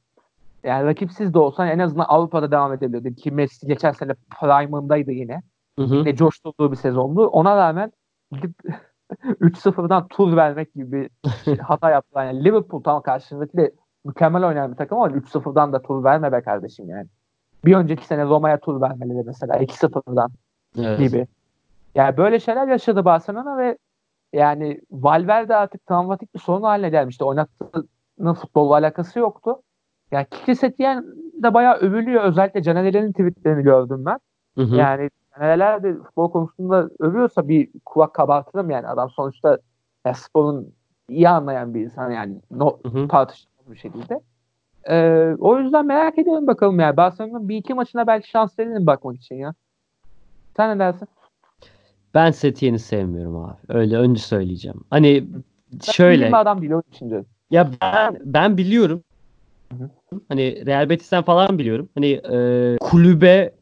yani 0.64 0.86
rakipsiz 0.86 1.34
de 1.34 1.40
olsan 1.40 1.68
en 1.68 1.80
azından 1.80 2.06
Avrupa'da 2.08 2.52
devam 2.52 2.74
edebilirdi 2.74 3.16
ki 3.16 3.32
Messi 3.32 3.68
geçen 3.68 3.92
sene 3.92 4.12
prime'ındaydı 4.40 5.12
yine. 5.12 5.42
Hı 5.80 5.84
hı. 5.86 5.96
Yine 5.96 6.16
coşturduğu 6.16 6.72
bir 6.72 6.78
sezondu. 6.78 7.28
Ona 7.28 7.58
rağmen 7.58 7.92
gidip 8.32 8.52
3-0'dan 9.24 10.08
tur 10.08 10.36
vermek 10.36 10.74
gibi 10.74 10.92
bir 11.26 11.30
şey- 11.46 11.58
hata 11.68 11.90
yaptılar. 11.90 12.26
Yani 12.26 12.44
Liverpool 12.46 12.84
tam 12.84 13.02
karşısındaki 13.02 13.58
de 13.58 13.72
mükemmel 14.06 14.48
oynayan 14.48 14.72
bir 14.72 14.78
takım 14.78 14.98
ama 14.98 15.08
3-0'dan 15.18 15.74
da 15.74 15.82
tur 15.82 16.04
verme 16.04 16.32
be 16.32 16.42
kardeşim 16.42 16.90
yani. 16.90 17.08
Bir 17.66 17.76
önceki 17.76 18.06
sene 18.06 18.24
Roma'ya 18.26 18.60
tur 18.60 18.82
vermeleri 18.82 19.24
mesela 19.26 19.58
2-0'dan 19.58 20.32
Evet. 20.80 21.00
gibi. 21.00 21.28
Yani 21.96 22.18
böyle 22.18 22.40
şeyler 22.40 22.68
yaşadı 22.68 23.06
Barcelona 23.06 23.58
ve 23.58 23.78
yani 24.34 24.82
Valverde 24.92 25.56
artık 25.56 25.86
travmatik 25.86 26.34
bir 26.36 26.40
sorun 26.40 26.64
haline 26.64 26.90
gelmişti. 26.90 27.24
Oynattığının 27.24 28.34
futbolla 28.34 28.74
alakası 28.74 29.20
yoktu. 29.20 29.62
Yani 30.14 30.26
Kiki 30.32 30.56
Setien 30.56 31.06
de 31.44 31.54
bayağı 31.54 31.76
övülüyor. 31.76 32.24
Özellikle 32.24 32.64
Caner'in 32.64 33.12
tweetlerini 33.12 33.64
gördüm 33.64 34.06
ben. 34.06 34.20
Hı 34.58 34.62
hı. 34.62 34.76
Yani 34.76 35.10
neler 35.40 35.84
de 35.84 35.94
futbol 35.94 36.32
konusunda 36.32 36.90
övüyorsa 37.00 37.48
bir 37.48 37.70
kulak 37.86 38.14
kabartırım 38.14 38.70
yani 38.70 38.88
adam 38.88 39.10
sonuçta 39.10 39.58
ya 40.06 40.14
sporun 40.14 40.74
iyi 41.10 41.30
anlayan 41.30 41.74
bir 41.74 41.82
insan 41.82 42.12
yani 42.12 42.36
no, 42.52 42.80
tartışılmaz 43.08 43.72
bir 43.72 43.78
şekilde. 43.78 44.22
Ee, 44.90 45.36
o 45.40 45.60
yüzden 45.60 45.86
merak 45.86 46.20
ediyorum 46.20 46.48
bakalım 46.48 46.80
ya. 46.80 46.98
Barcelona'nın 46.98 47.50
bir 47.50 47.58
iki 47.58 47.74
maçına 47.74 48.08
belki 48.08 48.30
şans 48.30 48.60
verelim 48.60 48.88
bakmak 48.88 49.16
için 49.16 49.36
ya. 49.36 49.54
Sen 50.58 50.76
ne 50.76 50.80
dersin? 50.80 51.08
Ben 52.14 52.32
Setyen'i 52.32 52.80
sevmiyorum 52.80 53.36
abi. 53.36 53.56
Öyle 53.70 53.98
önce 53.98 54.22
söyleyeceğim. 54.22 54.84
Hani 54.90 55.28
Ben 55.74 55.92
şöyle 55.92 56.28
bir 56.28 56.42
adam 56.42 56.62
değil 56.62 56.72
onun 56.72 56.84
için 56.92 57.10
diyorum. 57.10 57.28
ya 57.52 57.70
ben 57.82 58.18
ben 58.26 58.58
biliyorum. 58.58 59.04
Hani 60.30 60.66
Real 60.66 60.90
Betis'ten 60.90 61.24
falan 61.24 61.60
biliyorum. 61.60 61.90
Hani 61.96 62.12
e, 62.12 62.78
kulübe 62.78 63.54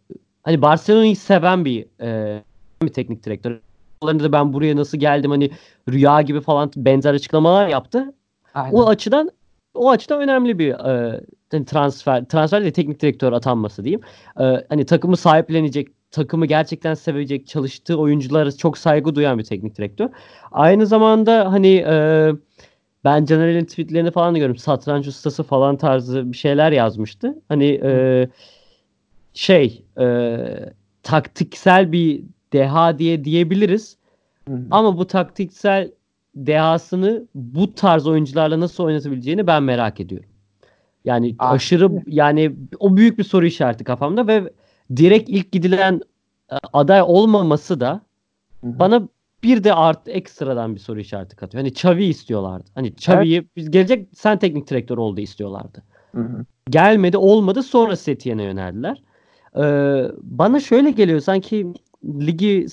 hani 0.43 0.61
Barcelona'yı 0.61 1.15
seven 1.15 1.65
bir 1.65 1.85
e, 2.01 2.41
bir 2.83 2.93
teknik 2.93 3.25
direktör. 3.25 3.59
Onlarında 4.01 4.23
da 4.23 4.31
ben 4.31 4.53
buraya 4.53 4.75
nasıl 4.75 4.97
geldim 4.97 5.31
hani 5.31 5.51
rüya 5.89 6.21
gibi 6.21 6.41
falan 6.41 6.71
benzer 6.75 7.13
açıklamalar 7.13 7.67
yaptı. 7.67 8.13
Aynen. 8.53 8.75
O 8.75 8.87
açıdan 8.87 9.31
o 9.73 9.89
açıdan 9.89 10.21
önemli 10.21 10.59
bir 10.59 10.71
e, 10.71 11.21
hani 11.51 11.65
transfer 11.65 12.25
transfer 12.25 12.63
de 12.65 12.71
teknik 12.71 13.01
direktör 13.01 13.33
atanması 13.33 13.83
diyeyim. 13.83 14.01
E, 14.39 14.43
hani 14.69 14.85
takımı 14.85 15.17
sahiplenecek, 15.17 15.87
takımı 16.11 16.45
gerçekten 16.45 16.93
sevecek, 16.93 17.47
çalıştığı 17.47 17.97
oyunculara 17.97 18.51
çok 18.51 18.77
saygı 18.77 19.15
duyan 19.15 19.39
bir 19.39 19.43
teknik 19.43 19.77
direktör. 19.77 20.09
Aynı 20.51 20.87
zamanda 20.87 21.51
hani 21.51 21.75
e, 21.87 22.31
ben 23.03 23.25
Caner'in 23.25 23.65
tweetlerini 23.65 24.11
falan 24.11 24.33
da 24.33 24.37
görüyorum. 24.37 24.57
Satranç 24.57 25.07
ustası 25.07 25.43
falan 25.43 25.77
tarzı 25.77 26.31
bir 26.31 26.37
şeyler 26.37 26.71
yazmıştı. 26.71 27.35
Hani 27.49 27.79
e, 27.83 28.27
şey 29.33 29.83
e, 29.99 30.37
taktiksel 31.03 31.91
bir 31.91 32.23
deha 32.53 32.99
diye 32.99 33.23
diyebiliriz. 33.23 33.97
Hı 34.47 34.53
hı. 34.53 34.67
Ama 34.71 34.97
bu 34.97 35.07
taktiksel 35.07 35.91
dehasını 36.35 37.23
bu 37.35 37.73
tarz 37.75 38.07
oyuncularla 38.07 38.59
nasıl 38.59 38.83
oynatabileceğini 38.83 39.47
ben 39.47 39.63
merak 39.63 39.99
ediyorum. 39.99 40.29
Yani 41.05 41.35
Aynen. 41.39 41.55
aşırı 41.55 41.91
yani 42.07 42.55
o 42.79 42.97
büyük 42.97 43.17
bir 43.17 43.23
soru 43.23 43.45
işareti 43.45 43.83
kafamda 43.83 44.27
ve 44.27 44.53
direkt 44.95 45.29
ilk 45.29 45.51
gidilen 45.51 46.01
e, 46.51 46.55
aday 46.73 47.01
olmaması 47.01 47.79
da 47.79 48.01
Hı 48.61 48.67
hı. 48.67 48.79
bana 48.79 49.07
bir 49.43 49.63
de 49.63 49.73
art 49.73 50.07
ekstradan 50.07 50.75
bir 50.75 50.79
soru 50.79 50.99
işareti 50.99 51.35
katıyor. 51.35 51.63
Hani 51.63 51.71
Xavi 51.71 52.03
istiyorlardı. 52.03 52.69
Hani 52.75 52.87
Xavi'yi 52.87 53.47
biz 53.55 53.71
gelecek 53.71 54.07
sen 54.15 54.39
teknik 54.39 54.69
direktör 54.69 54.97
oldu 54.97 55.21
istiyorlardı. 55.21 55.83
Hı 56.15 56.21
hı. 56.21 56.45
Gelmedi 56.69 57.17
olmadı 57.17 57.63
sonra 57.63 57.95
Setyen'e 57.95 58.43
yöneldiler. 58.43 59.03
Ee, 59.57 60.11
bana 60.21 60.59
şöyle 60.59 60.91
geliyor 60.91 61.19
sanki 61.19 61.67
ligi 62.05 62.67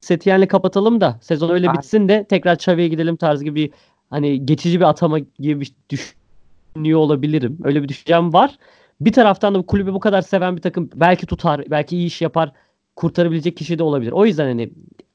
Setyen'le 0.00 0.46
kapatalım 0.46 1.00
da 1.00 1.18
sezon 1.22 1.50
öyle 1.50 1.72
bitsin 1.72 2.08
de 2.08 2.26
tekrar 2.28 2.54
Xavi'ye 2.54 2.88
gidelim 2.88 3.16
tarzı 3.16 3.44
gibi 3.44 3.54
bir 3.54 3.70
hani 4.10 4.46
geçici 4.46 4.80
bir 4.80 4.88
atama 4.88 5.18
gibi 5.18 5.60
bir 5.60 5.72
düşünüyor 5.90 7.00
olabilirim. 7.00 7.58
Öyle 7.64 7.82
bir 7.82 7.88
düşüncem 7.88 8.32
var. 8.32 8.58
Bir 9.00 9.12
taraftan 9.12 9.54
da 9.54 9.58
bu 9.58 9.66
kulübü 9.66 9.94
bu 9.94 10.00
kadar 10.00 10.22
seven 10.22 10.56
bir 10.56 10.62
takım 10.62 10.90
belki 10.94 11.26
tutar, 11.26 11.64
belki 11.70 11.96
iyi 11.96 12.06
iş 12.06 12.22
yapar, 12.22 12.52
kurtarabilecek 12.96 13.56
kişi 13.56 13.78
de 13.78 13.82
olabilir. 13.82 14.12
O 14.12 14.26
yüzden 14.26 14.46
hani 14.46 14.70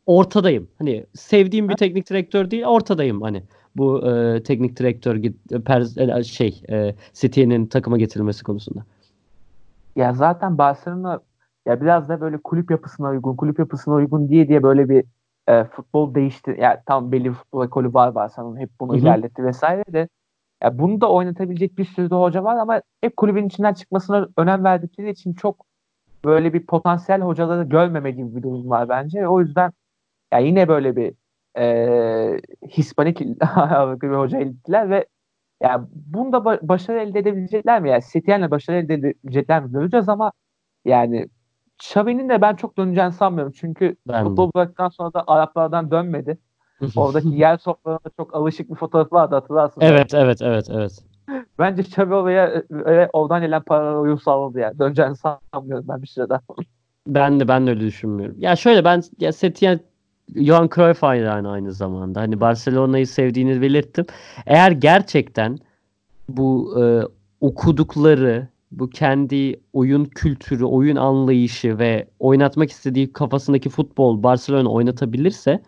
ortadayım. 0.05 0.67
Hani 0.77 1.05
sevdiğim 1.13 1.69
bir 1.69 1.77
teknik 1.77 2.09
direktör 2.09 2.51
değil, 2.51 2.63
ortadayım 2.63 3.21
hani. 3.21 3.43
Bu 3.75 4.11
e, 4.11 4.43
teknik 4.43 4.79
direktör 4.79 5.15
git- 5.15 5.51
per- 5.51 6.19
e, 6.19 6.23
şey 6.23 6.63
e, 6.69 6.95
City'nin 7.13 7.65
takıma 7.65 7.97
getirilmesi 7.97 8.43
konusunda. 8.43 8.83
Ya 9.95 10.13
zaten 10.13 10.57
Barcelona 10.57 11.19
ya 11.65 11.81
biraz 11.81 12.09
da 12.09 12.21
böyle 12.21 12.37
kulüp 12.37 12.71
yapısına 12.71 13.09
uygun, 13.09 13.35
kulüp 13.35 13.59
yapısına 13.59 13.93
uygun 13.93 14.29
diye 14.29 14.47
diye 14.47 14.63
böyle 14.63 14.89
bir 14.89 15.03
e, 15.47 15.63
futbol 15.63 16.15
değişti. 16.15 16.57
Yani 16.59 16.77
tam 16.85 17.11
belli 17.11 17.25
bir 17.25 17.33
futbol 17.33 17.65
ekolü 17.65 17.93
var 17.93 18.15
Barcelona'nın 18.15 18.59
hep 18.59 18.69
bunu 18.79 18.91
Hı-hı. 18.93 19.01
ilerletti 19.01 19.45
vesaire 19.45 19.83
de 19.93 20.09
ya 20.63 20.79
bunu 20.79 21.01
da 21.01 21.11
oynatabilecek 21.11 21.77
bir 21.77 21.85
sürü 21.85 22.09
de 22.09 22.15
hoca 22.15 22.43
var 22.43 22.57
ama 22.57 22.81
hep 23.01 23.17
kulübün 23.17 23.47
içinden 23.47 23.73
çıkmasına 23.73 24.27
önem 24.37 24.63
verdikleri 24.63 25.09
için 25.09 25.33
çok 25.33 25.65
böyle 26.25 26.53
bir 26.53 26.65
potansiyel 26.65 27.21
hocaları 27.21 27.63
görmeme 27.63 28.11
gibi 28.11 28.35
bir 28.35 28.43
durum 28.43 28.69
var 28.69 28.89
bence. 28.89 29.27
O 29.27 29.41
yüzden 29.41 29.71
ya 30.33 30.39
yine 30.39 30.67
böyle 30.67 30.95
bir 30.95 31.13
e, 31.57 32.39
Hispanik 32.67 33.19
bir 34.01 34.09
hoca 34.17 34.41
gittiler 34.41 34.89
ve 34.89 35.05
yani 35.63 35.87
bunda 35.91 36.37
ba- 36.37 36.67
başarı 36.67 36.99
elde 36.99 37.19
edebilecekler 37.19 37.81
mi? 37.81 37.89
Yani 37.89 38.01
Setyen'le 38.01 38.51
başarı 38.51 38.77
elde 38.77 38.93
edebilecekler 38.93 39.63
mi? 39.63 39.71
Göreceğiz 39.71 40.09
ama 40.09 40.31
yani 40.85 41.29
Xavi'nin 41.81 42.29
de 42.29 42.41
ben 42.41 42.55
çok 42.55 42.77
döneceğini 42.77 43.11
sanmıyorum. 43.13 43.53
Çünkü 43.55 43.95
ben 44.07 44.23
futbol 44.23 44.51
bıraktıktan 44.55 44.89
sonra 44.89 45.13
da 45.13 45.23
Araplardan 45.27 45.91
dönmedi. 45.91 46.37
Oradaki 46.95 47.27
yer 47.27 47.57
sofralarına 47.57 48.11
çok 48.17 48.35
alışık 48.35 48.69
bir 48.69 48.75
fotoğrafı 48.75 49.15
vardı 49.15 49.35
hatırlarsın. 49.35 49.81
Evet, 49.81 50.13
evet, 50.13 50.41
evet, 50.41 50.67
evet. 50.69 51.03
Bence 51.59 51.81
Xavi 51.81 52.13
oraya 52.13 52.63
ve 52.71 53.09
oradan 53.13 53.41
gelen 53.41 53.61
paralar 53.61 53.95
uyum 53.95 54.19
sağladı 54.19 54.59
yani. 54.59 54.79
Döneceğini 54.79 55.15
sanmıyorum 55.15 55.85
ben 55.87 56.01
bir 56.01 56.07
sürede. 56.07 56.39
Ben 57.07 57.39
de 57.39 57.47
ben 57.47 57.67
de 57.67 57.69
öyle 57.69 57.79
düşünmüyorum. 57.79 58.35
Ya 58.39 58.55
şöyle 58.55 58.85
ben 58.85 59.01
ya 59.19 59.31
Setien 59.33 59.79
Johan 60.35 60.69
Cruyff 60.75 61.03
aynı 61.03 61.51
aynı 61.51 61.73
zamanda. 61.73 62.21
Hani 62.21 62.39
Barcelona'yı 62.39 63.07
sevdiğini 63.07 63.61
belirttim. 63.61 64.05
Eğer 64.45 64.71
gerçekten 64.71 65.59
bu 66.29 66.81
e, 66.83 66.83
okudukları, 67.41 68.47
bu 68.71 68.89
kendi 68.89 69.59
oyun 69.73 70.05
kültürü, 70.05 70.65
oyun 70.65 70.95
anlayışı 70.95 71.79
ve 71.79 72.07
oynatmak 72.19 72.71
istediği 72.71 73.13
kafasındaki 73.13 73.69
futbol 73.69 74.23
Barcelona 74.23 74.69
oynatabilirse 74.69 75.61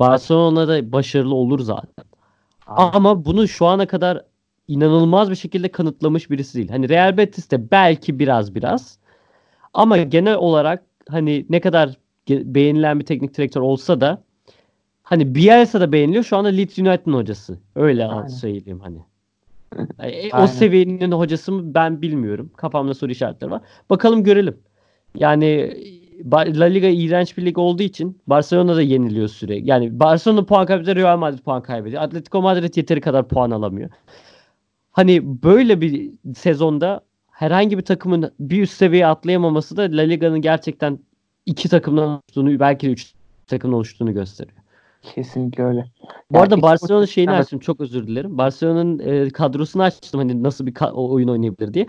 Barcelona'da 0.00 0.92
başarılı 0.92 1.34
olur 1.34 1.60
zaten. 1.60 2.04
Ama 2.66 3.24
bunu 3.24 3.48
şu 3.48 3.66
ana 3.66 3.86
kadar 3.86 4.22
inanılmaz 4.68 5.30
bir 5.30 5.36
şekilde 5.36 5.68
kanıtlamış 5.68 6.30
birisi 6.30 6.58
değil. 6.58 6.68
Hani 6.68 6.88
Real 6.88 7.16
Betis'te 7.16 7.70
belki 7.70 8.18
biraz 8.18 8.54
biraz 8.54 8.98
ama 9.74 9.98
genel 9.98 10.34
olarak 10.34 10.84
hani 11.08 11.46
ne 11.50 11.60
kadar 11.60 11.96
beğenilen 12.30 13.00
bir 13.00 13.04
teknik 13.04 13.36
direktör 13.36 13.60
olsa 13.60 14.00
da 14.00 14.22
hani 15.02 15.34
Bielsa 15.34 15.80
da 15.80 15.92
beğeniliyor. 15.92 16.24
Şu 16.24 16.36
anda 16.36 16.48
Leeds 16.48 16.78
United'ın 16.78 17.12
hocası. 17.12 17.58
Öyle 17.74 18.06
Aynen. 18.06 18.26
söyleyeyim 18.26 18.80
hani. 18.80 18.98
E, 20.02 20.36
o 20.36 20.46
seviyenin 20.46 21.12
hocası 21.12 21.52
mı 21.52 21.74
ben 21.74 22.02
bilmiyorum. 22.02 22.50
Kafamda 22.56 22.94
soru 22.94 23.12
işaretleri 23.12 23.50
var. 23.50 23.62
Bakalım 23.90 24.24
görelim. 24.24 24.56
Yani 25.14 25.74
La 26.34 26.64
Liga 26.64 26.86
iğrenç 26.86 27.38
bir 27.38 27.44
lig 27.46 27.58
olduğu 27.58 27.82
için 27.82 28.20
Barcelona 28.26 28.76
da 28.76 28.82
yeniliyor 28.82 29.28
sürekli. 29.28 29.70
Yani 29.70 30.00
Barcelona 30.00 30.44
puan 30.44 30.66
kaybediyor, 30.66 30.96
Real 30.96 31.18
Madrid 31.18 31.38
puan 31.38 31.62
kaybediyor. 31.62 32.02
Atletico 32.02 32.42
Madrid 32.42 32.76
yeteri 32.76 33.00
kadar 33.00 33.28
puan 33.28 33.50
alamıyor. 33.50 33.90
Hani 34.90 35.42
böyle 35.42 35.80
bir 35.80 36.10
sezonda 36.36 37.00
herhangi 37.30 37.78
bir 37.78 37.84
takımın 37.84 38.32
bir 38.40 38.62
üst 38.62 38.72
seviyeye 38.72 39.06
atlayamaması 39.06 39.76
da 39.76 39.82
La 39.82 40.02
Liga'nın 40.02 40.40
gerçekten 40.40 40.98
iki 41.48 41.68
takımdan 41.68 42.08
oluştuğunu 42.08 42.60
belki 42.60 42.86
de 42.86 42.90
üç 42.90 43.12
takımdan 43.46 43.76
oluştuğunu 43.76 44.14
gösteriyor. 44.14 44.58
Kesinlikle 45.02 45.64
öyle. 45.64 45.84
Bu 46.30 46.36
yani 46.36 46.42
arada 46.42 46.62
Barcelona 46.62 47.06
şeyini 47.06 47.30
evet. 47.30 47.40
açtım 47.40 47.58
çok 47.58 47.80
özür 47.80 48.06
dilerim. 48.06 48.38
Barcelona'nın 48.38 48.98
e, 48.98 49.30
kadrosunu 49.30 49.82
açtım 49.82 50.20
hani 50.20 50.42
nasıl 50.42 50.66
bir 50.66 50.74
oyun 50.92 51.28
oynayabilir 51.28 51.74
diye. 51.74 51.86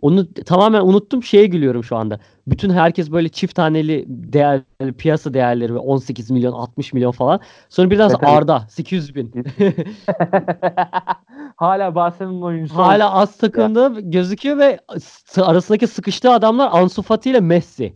Onu 0.00 0.32
tamamen 0.32 0.80
unuttum. 0.80 1.22
Şeye 1.22 1.46
gülüyorum 1.46 1.84
şu 1.84 1.96
anda. 1.96 2.18
Bütün 2.46 2.70
herkes 2.70 3.10
böyle 3.10 3.28
çift 3.28 3.54
taneli 3.54 4.04
değer, 4.08 4.62
piyasa 4.98 5.34
değerleri 5.34 5.74
ve 5.74 5.78
18 5.78 6.30
milyon, 6.30 6.52
60 6.52 6.92
milyon 6.92 7.10
falan. 7.10 7.40
Sonra 7.68 7.90
birden 7.90 8.08
evet, 8.08 8.18
Arda 8.22 8.66
800 8.68 9.14
bin. 9.14 9.32
Hala 11.56 11.94
Barcelona'nın 11.94 12.42
oyuncusu. 12.42 12.78
Hala 12.78 13.12
az 13.12 13.36
takımda 13.36 13.92
gözüküyor 14.00 14.58
ve 14.58 14.78
arasındaki 15.36 15.86
sıkıştığı 15.86 16.32
adamlar 16.32 16.68
Ansu 16.72 17.02
Fati 17.02 17.30
ile 17.30 17.40
Messi. 17.40 17.94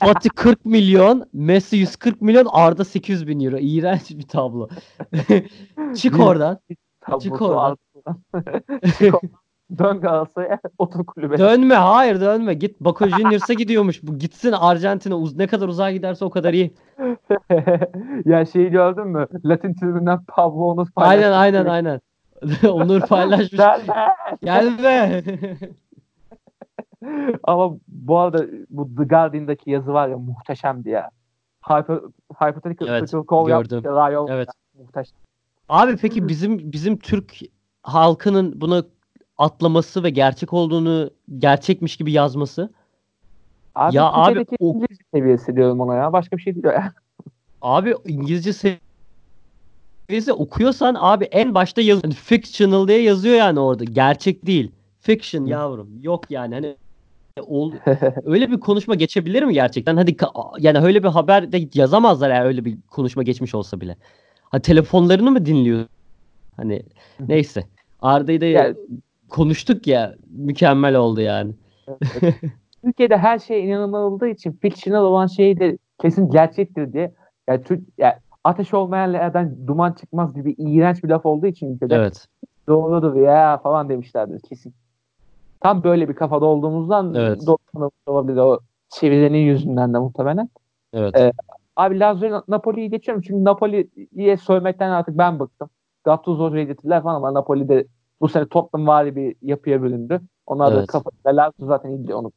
Fatih 0.00 0.30
40 0.30 0.64
milyon, 0.64 1.28
Messi 1.32 1.76
140 1.76 2.22
milyon, 2.22 2.46
Arda 2.52 2.84
800 2.84 3.28
bin 3.28 3.40
euro. 3.40 3.58
İğrenç 3.58 4.10
bir 4.10 4.28
tablo. 4.28 4.68
Çık 5.96 6.20
oradan. 6.20 6.58
Çık 7.20 7.42
oradan. 7.42 7.78
Çık 8.98 9.14
oradan. 9.14 9.30
Dön 9.78 10.00
Galatasaray'a 10.00 10.58
otur 10.78 11.06
kulübe. 11.06 11.38
Dönme 11.38 11.74
hayır 11.74 12.20
dönme. 12.20 12.54
Git 12.54 12.80
Boca 12.80 13.08
Juniors'a 13.08 13.52
gidiyormuş. 13.52 14.02
Bu 14.02 14.18
gitsin 14.18 14.52
Arjantin'e. 14.52 15.14
Uz 15.14 15.36
ne 15.36 15.46
kadar 15.46 15.68
uzağa 15.68 15.90
giderse 15.90 16.24
o 16.24 16.30
kadar 16.30 16.52
iyi. 16.52 16.74
ya 18.24 18.46
şeyi 18.46 18.70
gördün 18.70 19.06
mü? 19.06 19.26
Latin 19.44 19.74
tribünden 19.74 20.24
Pablo 20.24 20.64
Onur 20.64 20.90
paylaşmış. 20.90 21.24
Aynen 21.24 21.32
aynen 21.32 21.66
aynen. 21.66 22.00
Onur 22.68 23.00
paylaşmış. 23.00 23.60
Gelme. 24.44 25.22
Ama 27.42 27.76
bu 27.88 28.18
arada 28.18 28.46
bu 28.70 28.96
The 28.96 29.04
Guardian'daki 29.04 29.70
yazı 29.70 29.92
var 29.92 30.08
ya 30.08 30.18
muhteşemdi 30.18 30.88
ya. 30.88 31.10
Hyper, 31.62 32.00
hypothetical 32.40 32.88
evet, 32.88 33.10
call 33.30 33.46
gördüm. 33.46 33.82
Yaptı, 33.84 34.32
evet. 34.32 34.48
Muhteşem. 34.78 35.18
Abi 35.68 35.96
peki 35.96 36.28
bizim 36.28 36.72
bizim 36.72 36.96
Türk 36.98 37.38
halkının 37.82 38.60
buna 38.60 38.82
atlaması 39.38 40.02
ve 40.02 40.10
gerçek 40.10 40.52
olduğunu 40.52 41.10
gerçekmiş 41.38 41.96
gibi 41.96 42.12
yazması. 42.12 42.70
Abi, 43.74 43.96
ya 43.96 44.12
abi 44.12 44.44
o 44.60 44.74
İngilizce 44.74 45.04
seviyesi 45.14 45.56
diyorum 45.56 45.80
ona 45.80 45.94
ya. 45.94 46.12
Başka 46.12 46.36
bir 46.36 46.42
şey 46.42 46.54
değil 46.54 46.64
ya. 46.64 46.92
Abi 47.62 47.94
İngilizce 48.04 48.78
seviyesi 50.08 50.32
okuyorsan 50.32 50.96
abi 50.98 51.24
en 51.24 51.54
başta 51.54 51.80
yaz 51.80 52.00
yani 52.04 52.14
fictional 52.14 52.88
diye 52.88 53.02
yazıyor 53.02 53.34
yani 53.34 53.60
orada. 53.60 53.84
Gerçek 53.84 54.46
değil. 54.46 54.70
Fiction 55.00 55.44
yavrum. 55.44 55.88
Yok 56.02 56.30
yani 56.30 56.54
hani 56.54 56.76
ol, 57.40 57.72
öyle 58.24 58.50
bir 58.50 58.60
konuşma 58.60 58.94
geçebilir 58.94 59.42
mi 59.42 59.54
gerçekten? 59.54 59.96
Hadi 59.96 60.16
yani 60.58 60.78
öyle 60.78 61.02
bir 61.02 61.08
haber 61.08 61.52
de 61.52 61.68
yazamazlar 61.74 62.30
eğer 62.30 62.44
öyle 62.44 62.64
bir 62.64 62.78
konuşma 62.90 63.22
geçmiş 63.22 63.54
olsa 63.54 63.80
bile. 63.80 63.96
Ha 64.42 64.58
telefonlarını 64.58 65.30
mı 65.30 65.46
dinliyor? 65.46 65.86
Hani 66.56 66.82
neyse. 67.28 67.64
Arda'yı 68.02 68.40
da 68.40 68.44
yani, 68.44 68.76
konuştuk 69.28 69.86
ya 69.86 70.14
mükemmel 70.30 70.94
oldu 70.94 71.20
yani. 71.20 71.52
Türkiye'de 72.84 73.16
her 73.16 73.38
şey 73.38 73.68
inanılmaz 73.68 74.30
için 74.30 74.52
fictional 74.52 75.04
olan 75.04 75.26
şey 75.26 75.60
de 75.60 75.78
kesin 76.00 76.30
gerçektir 76.30 76.92
diye. 76.92 77.14
Yani, 77.48 77.62
Türk, 77.62 77.80
yani 77.98 78.14
ateş 78.44 78.74
olmayan 78.74 79.12
yerden 79.12 79.66
duman 79.66 79.92
çıkmaz 79.92 80.34
gibi 80.34 80.54
iğrenç 80.58 81.04
bir 81.04 81.08
laf 81.08 81.26
olduğu 81.26 81.46
için 81.46 81.74
ülkede 81.74 81.94
evet. 81.94 82.26
doğrudur 82.68 83.16
ya 83.16 83.58
falan 83.58 83.88
demişlerdir 83.88 84.40
kesin. 84.40 84.74
Tam 85.60 85.84
böyle 85.84 86.08
bir 86.08 86.14
kafada 86.14 86.44
olduğumuzdan 86.44 87.14
evet. 87.14 87.46
doğru 87.46 87.90
olabilir 88.06 88.36
o 88.36 88.60
çevirilerin 88.88 89.34
yüzünden 89.34 89.94
de 89.94 89.98
muhtemelen. 89.98 90.48
Evet. 90.92 91.16
Ee, 91.16 91.32
abi 91.76 92.00
Lazio 92.00 92.42
Napoli'yi 92.48 92.90
geçiyorum 92.90 93.22
çünkü 93.26 93.44
Napoli'ye 93.44 94.36
söylemekten 94.36 94.90
artık 94.90 95.18
ben 95.18 95.40
bıktım. 95.40 95.70
Gattuso 96.04 96.44
hocayı 96.44 96.66
getirdiler 96.66 97.02
falan 97.02 97.14
ama 97.14 97.34
Napoli'de 97.34 97.86
bu 98.20 98.28
sene 98.28 98.48
Tottenham 98.48 98.86
vari 98.86 99.16
bir 99.16 99.36
yapıya 99.42 99.82
bölündü. 99.82 100.20
Onlar 100.46 100.72
evet. 100.72 100.82
da 100.82 100.86
kafasında 100.86 101.36
Lazio 101.36 101.66
zaten 101.66 101.90
iyi 101.90 102.14
onu. 102.14 102.32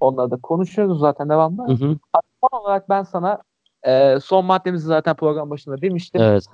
Onları 0.00 0.30
da 0.30 0.36
konuşuyoruz 0.36 1.00
zaten 1.00 1.28
devamlı. 1.28 1.68
Hı 1.68 1.72
hı. 1.72 1.96
Son 2.40 2.60
olarak 2.60 2.88
ben 2.88 3.02
sana 3.02 3.38
e, 3.82 4.20
son 4.20 4.44
maddemizi 4.44 4.86
zaten 4.86 5.16
program 5.16 5.50
başında 5.50 5.80
demiştim. 5.80 6.22
Evet. 6.22 6.44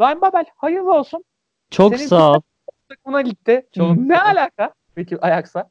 Ryan 0.00 0.20
Babel 0.20 0.44
hayırlı 0.56 0.94
olsun. 0.94 1.24
Çok 1.70 1.94
Senin 1.96 2.08
sağ 2.08 2.32
ol. 2.32 2.40
Takımına 2.88 3.22
gitti. 3.22 3.66
Çok 3.72 3.96
ne 3.96 4.20
alaka? 4.20 4.72
Peki 4.98 5.20
Ajax'a? 5.20 5.70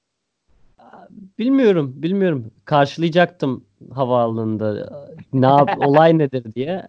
Bilmiyorum, 1.39 1.93
bilmiyorum. 1.95 2.51
Karşılayacaktım 2.65 3.63
havaalanında. 3.93 4.89
Ne 5.33 5.45
yap, 5.45 5.69
olay 5.85 6.17
nedir 6.17 6.53
diye. 6.53 6.85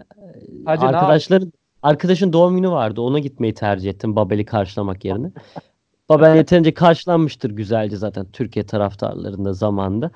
Hacı 0.64 0.86
Arkadaşların 0.86 1.52
arkadaşın 1.82 2.32
doğum 2.32 2.56
günü 2.56 2.70
vardı. 2.70 3.00
Ona 3.00 3.18
gitmeyi 3.18 3.54
tercih 3.54 3.90
ettim 3.90 4.16
Babel'i 4.16 4.44
karşılamak 4.44 5.04
yerine. 5.04 5.30
Babel 6.08 6.36
yeterince 6.36 6.74
karşılanmıştır 6.74 7.50
güzelce 7.50 7.96
zaten 7.96 8.26
Türkiye 8.32 8.66
taraftarlarında 8.66 9.52
zamanında. 9.52 10.10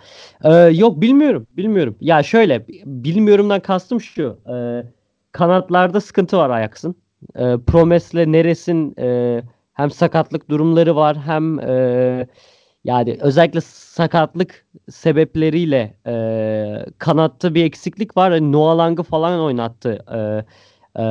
Ee, 0.44 0.52
yok 0.54 1.00
bilmiyorum, 1.00 1.46
bilmiyorum. 1.56 1.96
Ya 2.00 2.22
şöyle, 2.22 2.66
bilmiyorumdan 2.84 3.60
kastım 3.60 4.00
şu. 4.00 4.38
E, 4.54 4.54
kanatlarda 5.32 6.00
sıkıntı 6.00 6.36
var 6.36 6.50
Ajax'ın. 6.50 6.94
E, 7.36 7.56
Promes'le 7.66 8.14
Neres'in 8.14 8.94
e, 8.98 9.42
hem 9.72 9.90
sakatlık 9.90 10.50
durumları 10.50 10.96
var 10.96 11.16
hem 11.26 11.60
e, 11.60 12.26
yani 12.84 13.18
özellikle 13.20 13.60
sakatlık 13.60 14.66
sebepleriyle 14.90 15.96
e, 16.06 16.86
kanatta 16.98 17.54
bir 17.54 17.64
eksiklik 17.64 18.16
var. 18.16 18.30
Yani 18.30 18.52
Noah 18.52 18.76
Lang'ı 18.76 19.02
falan 19.02 19.40
oynattı 19.40 19.98
e, 20.14 20.18
e, 20.96 21.04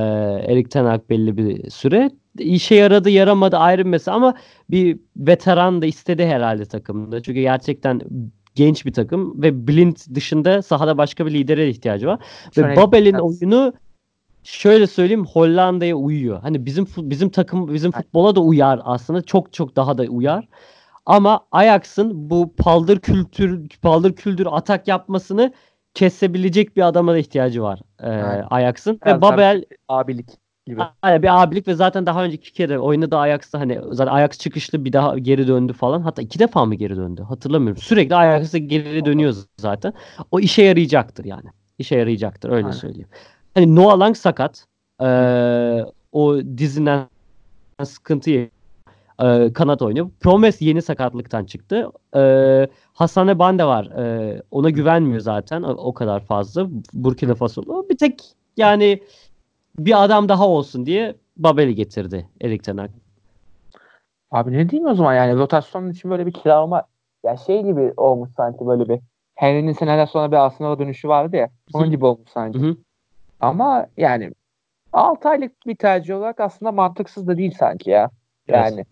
Erik 0.54 0.72
Ten 0.72 0.86
Hag 0.86 1.02
belli 1.10 1.38
bir 1.38 1.70
süre. 1.70 2.12
İşe 2.40 2.76
yaradı 2.76 3.10
yaramadı 3.10 3.58
ayrı 3.58 3.86
bir 3.86 3.90
mesele 3.90 4.16
ama 4.16 4.34
bir 4.70 5.00
veteran 5.18 5.82
da 5.82 5.86
istedi 5.86 6.26
herhalde 6.26 6.66
takımda. 6.66 7.22
Çünkü 7.22 7.42
gerçekten 7.42 8.02
genç 8.56 8.86
bir 8.86 8.94
takım 8.94 9.42
ve 9.42 9.68
Blind 9.68 9.96
dışında 10.16 10.62
sahada 10.62 10.98
başka 10.98 11.26
bir 11.26 11.32
lidere 11.32 11.70
ihtiyacı 11.70 12.08
var. 12.08 12.20
Şöyle 12.56 12.68
ve 12.68 12.76
Babel'in 12.76 13.14
oyunu 13.14 13.74
şöyle 14.44 14.88
söyleyeyim 14.88 15.26
Hollanda'ya 15.26 15.96
uyuyor. 15.96 16.42
Hani 16.42 16.66
bizim 16.66 16.88
bizim 16.98 17.30
takım 17.30 17.74
bizim 17.74 17.92
futbola 17.92 18.36
da 18.36 18.40
uyar 18.40 18.82
aslında. 18.84 19.22
Çok 19.22 19.54
çok 19.54 19.76
daha 19.76 19.98
da 19.98 20.04
uyar. 20.04 20.48
Ama 21.06 21.40
Ajax'ın 21.52 22.30
bu 22.30 22.54
paldır 22.58 23.00
kültür 23.00 23.70
paldır 23.82 24.16
küldür 24.16 24.48
atak 24.52 24.88
yapmasını 24.88 25.54
kesebilecek 25.94 26.76
bir 26.76 26.88
adama 26.88 27.14
da 27.14 27.18
ihtiyacı 27.18 27.64
var. 27.64 27.80
Aynen. 28.00 28.48
Ajax'ın 28.50 29.00
ve 29.06 29.22
Babel 29.22 29.66
abilik 29.88 30.30
gibi. 30.66 30.82
Aynen 31.02 31.24
bir 31.24 31.44
abilik 31.44 31.68
ve 31.68 31.74
zaten 31.74 32.06
daha 32.06 32.24
önce 32.24 32.36
iki 32.36 32.54
kere 32.54 32.80
oynadı 32.80 33.18
Ajax'ta 33.18 33.60
hani 33.60 33.80
zaten 33.92 34.14
Ajax 34.14 34.38
çıkışlı 34.38 34.86
bir 34.86 34.94
daha 34.94 35.18
geri 35.18 35.48
döndü 35.48 35.74
falan. 35.74 36.02
Hatta 36.02 36.22
iki 36.22 36.40
defa 36.40 36.66
mı 36.66 36.76
geri 36.76 36.96
döndü? 36.96 37.22
Hatırlamıyorum. 37.22 37.82
Sürekli 37.82 38.16
Ajax'a 38.16 38.58
geri 38.58 39.06
dönüyor 39.06 39.36
zaten. 39.58 39.94
O 40.32 40.40
işe 40.40 40.64
yarayacaktır 40.64 41.26
yani. 41.26 41.50
İşe 41.78 41.96
yarayacaktır 41.96 42.50
öyle 42.50 42.66
Aynen. 42.66 42.78
söyleyeyim. 42.78 43.10
Hani 43.54 43.76
Noah 43.76 44.00
Lang 44.00 44.18
sakat. 44.18 44.66
Ee, 45.02 45.86
o 46.12 46.38
dizinden 46.58 47.08
sıkıntı. 47.84 48.32
Ee, 49.24 49.54
kanat 49.54 49.82
oynuyor. 49.82 50.10
Promes 50.20 50.62
yeni 50.62 50.82
sakatlıktan 50.82 51.46
çıktı. 51.46 51.92
Ee, 52.16 52.68
Hasane 52.94 53.40
Bande 53.40 53.66
var. 53.66 53.86
Ee, 53.86 54.42
ona 54.52 54.70
güvenmiyor 54.70 55.20
zaten 55.20 55.64
o, 55.64 55.70
o 55.70 55.94
kadar 55.94 56.20
fazla. 56.20 56.68
Burkina 56.94 57.36
Faso'lu. 57.36 57.86
Bir 57.90 57.98
tek 57.98 58.24
yani 58.58 59.02
bir 59.80 60.04
adam 60.04 60.30
daha 60.30 60.48
olsun 60.48 60.86
diye 60.86 61.16
Babel'i 61.38 61.76
getirdi 61.76 62.28
Erik 62.42 62.64
Ten 62.64 62.78
Hag. 62.78 62.90
Abi 64.32 64.52
ne 64.52 64.70
diyeyim 64.70 64.90
o 64.90 64.96
zaman 64.96 65.16
yani 65.16 65.36
rotasyon 65.36 65.92
için 65.92 66.12
böyle 66.12 66.26
bir 66.26 66.34
kiralama 66.34 66.84
ya 67.26 67.38
şey 67.38 67.64
gibi 67.64 67.94
olmuş 67.98 68.30
sanki 68.38 68.68
böyle 68.68 68.90
bir 68.90 69.00
Henry'nin 69.36 69.74
seneler 69.74 70.06
sonra 70.06 70.32
bir 70.32 70.38
Arsenal'a 70.38 70.80
dönüşü 70.80 71.08
vardı 71.08 71.36
ya 71.36 71.50
onun 71.74 71.92
gibi 71.92 72.06
olmuş 72.06 72.30
sanki. 72.30 72.60
Hı 72.60 72.64
hı. 72.64 72.76
Ama 73.42 73.88
yani 73.98 74.32
6 74.94 75.30
aylık 75.30 75.68
bir 75.68 75.76
tercih 75.76 76.16
olarak 76.16 76.40
aslında 76.40 76.72
mantıksız 76.72 77.28
da 77.28 77.38
değil 77.38 77.56
sanki 77.60 77.90
ya. 77.90 78.10
Yani 78.48 78.86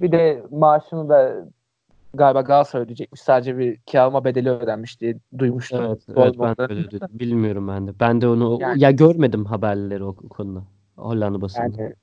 bir 0.00 0.12
de 0.12 0.42
maaşını 0.50 1.08
da 1.08 1.44
galiba 2.14 2.40
Galatasaray 2.40 2.84
ödeyecekmiş. 2.84 3.20
Sadece 3.20 3.58
bir 3.58 3.76
kiralama 3.76 4.24
bedeli 4.24 4.50
ödenmiş 4.50 5.00
diye 5.00 5.16
duymuştum. 5.38 5.84
Evet, 5.84 6.02
evet 6.16 6.34
ben 6.38 6.56
de 6.56 6.62
öyle 6.62 6.90
duydum. 6.90 7.08
Bilmiyorum 7.10 7.68
ben 7.68 7.86
de. 7.86 7.92
Ben 8.00 8.20
de 8.20 8.28
onu 8.28 8.58
Yani- 8.60 8.82
ya 8.82 8.90
görmedim 8.90 9.44
haberleri 9.44 10.04
o, 10.04 10.08
o 10.08 10.28
konuda. 10.28 10.62
Hollanda 10.96 11.40
basında. 11.40 11.82
Yani 11.82 11.94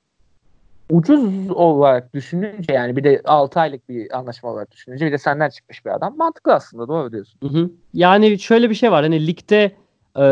ucuz 0.90 1.50
olarak 1.50 2.14
düşününce 2.14 2.72
yani 2.72 2.96
bir 2.96 3.04
de 3.04 3.22
6 3.24 3.60
aylık 3.60 3.88
bir 3.88 4.18
anlaşma 4.18 4.50
olarak 4.50 4.70
düşününce 4.70 5.06
bir 5.06 5.12
de 5.12 5.18
senden 5.18 5.48
çıkmış 5.48 5.86
bir 5.86 5.90
adam. 5.90 6.16
Mantıklı 6.16 6.54
aslında 6.54 6.88
doğru 6.88 7.12
diyorsun. 7.12 7.40
Hı 7.42 7.58
hı. 7.58 7.70
Yani 7.94 8.38
şöyle 8.38 8.70
bir 8.70 8.74
şey 8.74 8.92
var. 8.92 9.02
Hani 9.02 9.26
ligde 9.26 9.72
e, 10.18 10.24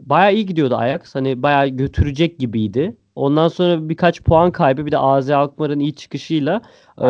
bayağı 0.00 0.34
iyi 0.34 0.46
gidiyordu 0.46 0.76
Ajax. 0.76 1.14
Hani 1.14 1.42
bayağı 1.42 1.68
götürecek 1.68 2.38
gibiydi. 2.38 2.96
Ondan 3.14 3.48
sonra 3.48 3.88
birkaç 3.88 4.22
puan 4.22 4.50
kaybı 4.50 4.86
bir 4.86 4.92
de 4.92 4.98
AZ 4.98 5.30
Alkmaar'ın 5.30 5.78
iyi 5.80 5.94
çıkışıyla 5.94 6.62
e, 6.98 7.06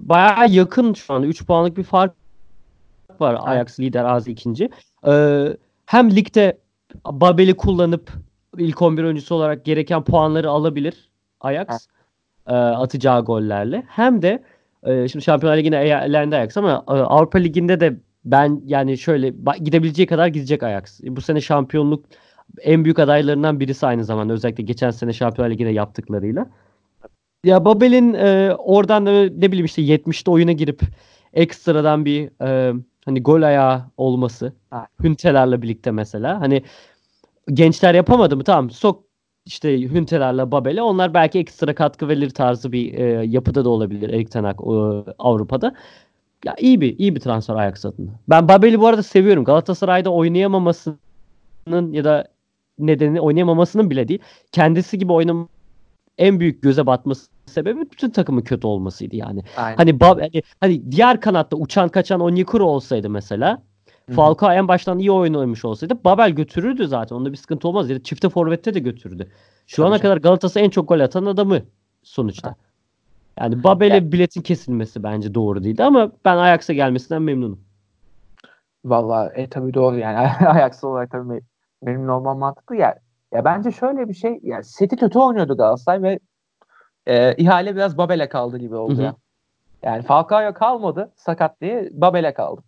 bayağı 0.00 0.50
yakın 0.50 0.94
şu 0.94 1.14
anda. 1.14 1.26
3 1.26 1.46
puanlık 1.46 1.76
bir 1.76 1.84
fark 1.84 2.12
var. 3.20 3.38
Ajax 3.40 3.80
lider 3.80 4.04
AZ 4.04 4.28
ikinci. 4.28 4.70
E, 5.06 5.44
hem 5.86 6.16
ligde 6.16 6.58
Babel'i 7.06 7.54
kullanıp 7.54 8.12
ilk 8.58 8.82
11 8.82 9.04
oyuncusu 9.04 9.34
olarak 9.34 9.64
gereken 9.64 10.04
puanları 10.04 10.50
alabilir 10.50 11.08
Ajax 11.40 11.86
e, 12.46 12.54
atacağı 12.54 13.24
gollerle. 13.24 13.82
Hem 13.88 14.22
de 14.22 14.42
e, 14.82 15.08
şimdi 15.08 15.24
Şampiyonlar 15.24 15.58
Ligi'ne 15.58 15.76
elendi 15.76 16.36
Ajax 16.36 16.56
ama 16.56 16.84
e, 16.88 16.92
Avrupa 16.92 17.38
Ligi'nde 17.38 17.80
de 17.80 17.96
ben 18.30 18.62
yani 18.66 18.98
şöyle 18.98 19.34
gidebileceği 19.62 20.06
kadar 20.06 20.26
gidecek 20.26 20.62
Ajax. 20.62 21.00
Bu 21.02 21.20
sene 21.20 21.40
şampiyonluk 21.40 22.04
en 22.60 22.84
büyük 22.84 22.98
adaylarından 22.98 23.60
birisi 23.60 23.86
aynı 23.86 24.04
zamanda 24.04 24.32
özellikle 24.32 24.62
geçen 24.62 24.90
sene 24.90 25.12
Şampiyonlar 25.12 25.50
Ligi'ne 25.50 25.70
yaptıklarıyla. 25.70 26.46
Ya 27.44 27.64
Babel'in 27.64 28.14
e, 28.14 28.54
oradan 28.58 29.06
da 29.06 29.10
ne 29.10 29.52
bileyim 29.52 29.66
işte 29.66 29.82
70'te 29.82 30.30
oyuna 30.30 30.52
girip 30.52 30.80
ekstradan 31.32 32.04
bir 32.04 32.44
e, 32.44 32.74
hani 33.04 33.22
gol 33.22 33.42
ayağı 33.42 33.84
olması. 33.96 34.52
Ha. 34.70 34.86
Hüntelerle 35.02 35.62
birlikte 35.62 35.90
mesela. 35.90 36.40
Hani 36.40 36.62
gençler 37.52 37.94
yapamadı 37.94 38.36
mı? 38.36 38.44
Tamam 38.44 38.70
sok 38.70 39.04
işte 39.46 39.80
Hüntelerle 39.80 40.50
Babel'e 40.50 40.82
onlar 40.82 41.14
belki 41.14 41.38
ekstra 41.38 41.74
katkı 41.74 42.08
verir 42.08 42.30
tarzı 42.30 42.72
bir 42.72 42.94
e, 42.94 43.02
yapıda 43.26 43.64
da 43.64 43.68
olabilir 43.68 44.08
Erik 44.10 44.30
Ten 44.30 44.44
Hag 44.44 44.60
e, 44.60 44.64
Avrupa'da. 45.18 45.74
Ya 46.44 46.54
iyi 46.58 46.80
bir 46.80 46.98
iyi 46.98 47.14
bir 47.14 47.20
transfer 47.20 47.54
Ajax 47.54 47.84
adına. 47.84 48.10
Ben 48.28 48.48
Babel'i 48.48 48.80
bu 48.80 48.86
arada 48.86 49.02
seviyorum. 49.02 49.44
Galatasaray'da 49.44 50.10
oynayamamasının 50.10 51.92
ya 51.92 52.04
da 52.04 52.28
nedeni 52.78 53.20
oynayamamasının 53.20 53.90
bile 53.90 54.08
değil. 54.08 54.20
Kendisi 54.52 54.98
gibi 54.98 55.12
oynam 55.12 55.48
en 56.18 56.40
büyük 56.40 56.62
göze 56.62 56.86
batması 56.86 57.30
sebebi 57.46 57.80
bütün 57.80 58.10
takımın 58.10 58.42
kötü 58.42 58.66
olmasıydı 58.66 59.16
yani. 59.16 59.42
Aynen. 59.56 59.76
Hani 59.76 60.00
Bab 60.00 60.20
hani, 60.20 60.42
hani 60.60 60.92
diğer 60.92 61.20
kanatta 61.20 61.56
uçan 61.56 61.88
kaçan 61.88 62.20
Onyekuru 62.20 62.66
olsaydı 62.66 63.10
mesela. 63.10 63.62
Falcao 64.16 64.52
en 64.52 64.68
baştan 64.68 64.98
iyi 64.98 65.10
oyun 65.10 65.34
oynamış 65.34 65.64
olsaydı 65.64 66.04
Babel 66.04 66.30
götürürdü 66.30 66.86
zaten. 66.86 67.16
Onda 67.16 67.32
bir 67.32 67.36
sıkıntı 67.36 67.68
olmaz. 67.68 67.90
Ya 67.90 68.02
çifte 68.02 68.28
forvette 68.28 68.74
de 68.74 68.78
götürdü. 68.78 69.30
Şu 69.66 69.76
Tabii 69.76 69.86
ana 69.86 69.98
canım. 69.98 70.02
kadar 70.02 70.16
Galatasaray 70.16 70.66
en 70.66 70.70
çok 70.70 70.88
gol 70.88 71.00
atan 71.00 71.26
adamı 71.26 71.62
sonuçta. 72.02 72.50
Ha. 72.50 72.54
Yani 73.40 73.64
Babel'e 73.64 74.12
biletin 74.12 74.42
kesilmesi 74.42 75.02
bence 75.02 75.34
doğru 75.34 75.64
değildi 75.64 75.84
ama 75.84 76.12
ben 76.24 76.36
Ajax'a 76.36 76.72
gelmesinden 76.72 77.22
memnunum. 77.22 77.60
Vallahi 78.84 79.32
e 79.34 79.48
tabii 79.48 79.74
doğru 79.74 79.96
yani 79.98 80.18
Ajax'lı 80.46 80.88
olarak 80.88 81.10
tabii 81.10 81.28
me- 81.28 81.42
memnun 81.82 82.08
olmam 82.08 82.38
mantıklı 82.38 82.76
ya. 82.76 82.98
Ya 83.32 83.44
bence 83.44 83.72
şöyle 83.72 84.08
bir 84.08 84.14
şey 84.14 84.38
ya 84.42 84.62
seti 84.62 84.96
kötü 84.96 85.18
oynuyordu 85.18 85.56
Galatasaray 85.56 86.02
ve 86.02 86.18
e, 87.06 87.34
ihale 87.36 87.76
biraz 87.76 87.98
Babel'e 87.98 88.28
kaldı 88.28 88.58
gibi 88.58 88.74
oldu 88.76 88.94
Hı 88.94 88.98
hı. 88.98 89.02
ya. 89.02 89.14
Yani 89.82 90.02
Falcao'ya 90.02 90.54
kalmadı 90.54 91.12
sakat 91.16 91.60
diye 91.60 91.88
Babel'e 91.92 92.34
kaldı. 92.34 92.62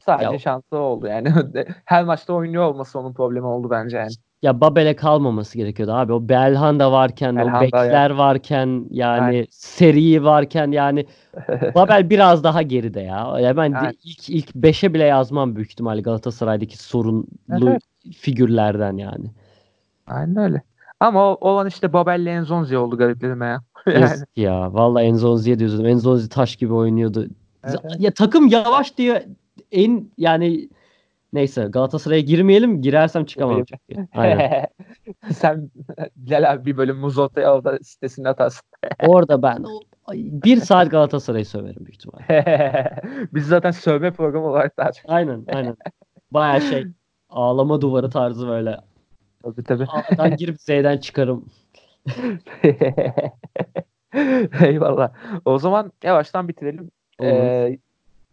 Sadece 0.00 0.32
Ya- 0.32 0.38
şansı 0.38 0.76
oldu 0.76 1.06
yani. 1.06 1.32
Her 1.84 2.04
maçta 2.04 2.32
oynuyor 2.32 2.64
olması 2.64 2.98
onun 2.98 3.12
problemi 3.12 3.46
oldu 3.46 3.70
bence 3.70 3.96
yani. 3.96 4.10
Ya 4.42 4.60
Babel'e 4.60 4.96
kalmaması 4.96 5.58
gerekiyordu 5.58 5.92
abi. 5.92 6.12
O 6.12 6.28
Belhanda 6.28 6.92
varken, 6.92 7.34
o 7.34 7.38
Belhanda 7.38 7.60
bekler 7.60 8.10
varken 8.10 8.86
yani 8.90 9.24
Aynen. 9.24 9.46
seri 9.50 10.24
varken 10.24 10.70
yani 10.70 11.06
Babel 11.74 12.10
biraz 12.10 12.44
daha 12.44 12.62
geride 12.62 13.00
ya. 13.00 13.38
Ya 13.40 13.56
ben 13.56 13.72
de 13.72 13.76
Yani. 13.76 13.94
ilk 14.04 14.28
ilk 14.28 14.50
5'e 14.54 14.94
bile 14.94 15.04
yazmam 15.04 15.56
büyük 15.56 15.70
ihtimalle 15.70 16.00
Galatasaray'daki 16.00 16.78
sorunlu 16.78 17.70
Evet, 17.70 17.82
figürlerden 18.16 18.96
yani. 18.96 19.30
Aynen 20.06 20.36
öyle. 20.36 20.62
Ama 21.00 21.32
o, 21.32 21.48
olan 21.50 21.66
işte 21.66 21.92
Babel'le 21.92 22.26
Enzonzi 22.26 22.78
oldu 22.78 22.98
gariplerime 22.98 23.46
ya. 23.46 23.62
yani, 23.94 24.22
ya. 24.36 24.74
Vallahi 24.74 25.04
Enzonzi'ye 25.04 25.58
diyordum. 25.58 25.86
Enzonzi 25.86 26.28
taş 26.28 26.56
gibi 26.56 26.72
oynuyordu. 26.72 27.26
Evet, 27.64 27.80
Ya 27.98 28.10
takım 28.10 28.46
yavaş 28.46 28.98
diye 28.98 29.28
en 29.72 30.10
yani 30.18 30.68
neyse 31.32 31.64
Galatasaray'a 31.70 32.20
girmeyelim. 32.20 32.82
Girersem 32.82 33.24
çıkamam. 33.24 33.64
Aynen. 34.14 34.66
Sen 35.32 35.70
Bilal 36.16 36.52
abi 36.52 36.66
bir 36.66 36.76
bölüm 36.76 36.96
Muzota'ya 36.96 37.54
orada 37.54 37.78
sitesine 37.82 38.28
atarsın. 38.28 38.62
Orada 39.06 39.42
ben 39.42 39.64
bir 40.14 40.56
saat 40.56 40.90
Galatasaray'ı 40.90 41.46
söverim 41.46 41.86
büyük 41.86 41.94
ihtimalle. 41.94 43.02
Biz 43.34 43.46
zaten 43.46 43.70
sövme 43.70 44.10
programı 44.10 44.46
olarak 44.46 44.76
daha 44.76 44.92
çok. 44.92 45.10
Aynen 45.10 45.44
aynen. 45.54 45.76
Baya 46.30 46.60
şey 46.60 46.86
ağlama 47.30 47.80
duvarı 47.80 48.10
tarzı 48.10 48.48
böyle. 48.48 48.76
Tabii 49.42 49.64
tabii. 49.64 49.84
A'dan 49.84 50.36
girip 50.36 50.60
Z'den 50.60 50.98
çıkarım. 50.98 51.44
Eyvallah. 54.60 55.12
O 55.44 55.58
zaman 55.58 55.92
yavaştan 56.02 56.48
bitirelim. 56.48 56.90
Olur. 57.18 57.28
Ee, 57.28 57.78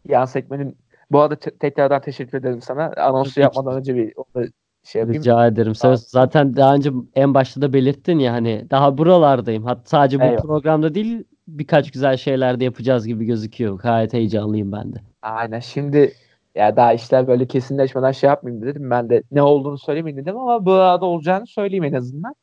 yan 0.08 0.26
sekmenin 0.26 0.78
bu 1.12 1.20
arada 1.22 1.36
te- 1.36 1.58
tekrardan 1.58 2.02
teşekkür 2.02 2.38
ederim 2.38 2.62
sana. 2.62 2.94
Anonsu 2.98 3.42
yapmadan 3.42 3.78
önce 3.78 3.96
bir 3.96 4.14
onu 4.16 4.46
şey 4.84 5.00
yapayım. 5.00 5.22
Rica 5.22 5.48
ederim. 5.48 5.76
Sen 5.76 5.96
zaten 5.96 6.56
daha 6.56 6.76
önce 6.76 6.92
en 7.16 7.34
başta 7.34 7.62
da 7.62 7.74
belirttin 7.74 8.20
ya 8.20 8.34
hani 8.34 8.66
daha 8.70 8.98
buralardayım. 8.98 9.64
Hatta 9.66 9.82
sadece 9.86 10.20
bu 10.20 10.24
Eyvallah. 10.24 10.42
programda 10.42 10.96
değil 10.96 11.24
birkaç 11.48 11.92
güzel 11.92 12.18
şeyler 12.18 12.60
de 12.60 12.64
yapacağız 12.64 13.08
gibi 13.08 13.26
gözüküyor. 13.26 13.80
Gayet 13.80 14.14
heyecanlıyım 14.14 14.72
ben 14.72 14.94
de. 14.94 14.98
Aynen. 15.22 15.60
Şimdi 15.60 16.14
ya 16.56 16.76
daha 16.76 16.94
işler 16.94 17.28
böyle 17.28 17.48
kesinleşmeden 17.48 18.12
şey 18.12 18.28
yapmayayım 18.28 18.66
dedim. 18.66 18.90
Ben 18.90 19.10
de 19.10 19.24
ne 19.32 19.42
olduğunu 19.42 19.78
söylemeyeyim 19.78 20.26
dedim 20.26 20.38
ama 20.38 20.66
bu 20.66 20.72
arada 20.74 21.06
olacağını 21.06 21.48
söyleyeyim 21.48 21.84
en 21.84 21.94
azından. 21.94 22.36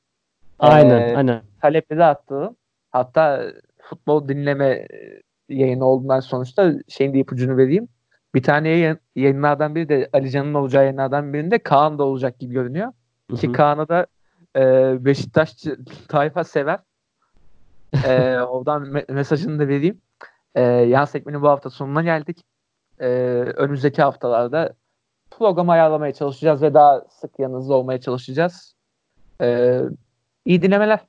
Aynen 0.58 1.00
Ee, 1.00 1.16
aynen. 1.16 1.42
Talep'e 1.62 1.96
de 1.96 2.04
attığım 2.04 2.56
hatta 2.90 3.42
futbol 3.82 4.28
dinleme 4.28 4.66
e, 4.68 4.86
yayını 5.48 5.84
olduğundan 5.84 6.20
sonuçta 6.20 6.72
şeyin 6.88 7.14
de 7.14 7.18
ipucunu 7.18 7.56
vereyim. 7.56 7.88
Bir 8.34 8.42
tane 8.42 8.68
yayın, 8.68 8.98
yayınlardan 9.16 9.74
biri 9.74 9.88
de 9.88 10.08
Ali 10.12 10.30
Can'ın 10.30 10.54
olacağı 10.54 10.82
yayınlardan 10.84 11.32
birinde 11.32 11.58
Kaan 11.58 11.98
da 11.98 12.04
olacak 12.04 12.38
gibi 12.38 12.54
görünüyor. 12.54 12.92
Hı 13.30 13.36
Ki 13.36 13.48
hı. 13.48 13.52
Kaan'ı 13.52 13.88
da 13.88 14.06
e, 14.56 14.60
Beşiktaşçı 15.04 15.78
tayfa 16.08 16.44
sever. 16.44 16.78
E, 18.04 18.38
oradan 18.40 18.82
me- 18.84 19.12
mesajını 19.12 19.58
da 19.58 19.68
vereyim. 19.68 20.00
E, 20.54 20.62
yan 20.62 21.04
sekmenin 21.04 21.42
bu 21.42 21.48
hafta 21.48 21.70
sonuna 21.70 22.02
geldik. 22.02 22.44
e, 23.00 23.06
önümüzdeki 23.56 24.02
haftalarda 24.02 24.74
program 25.30 25.70
ayarlamaya 25.70 26.12
çalışacağız 26.12 26.62
ve 26.62 26.74
daha 26.74 27.00
sık 27.10 27.38
yanınızda 27.38 27.74
olmaya 27.74 28.00
çalışacağız. 28.00 28.74
E, 29.42 29.80
iyi 30.44 30.62
dinlemeler. 30.62 31.00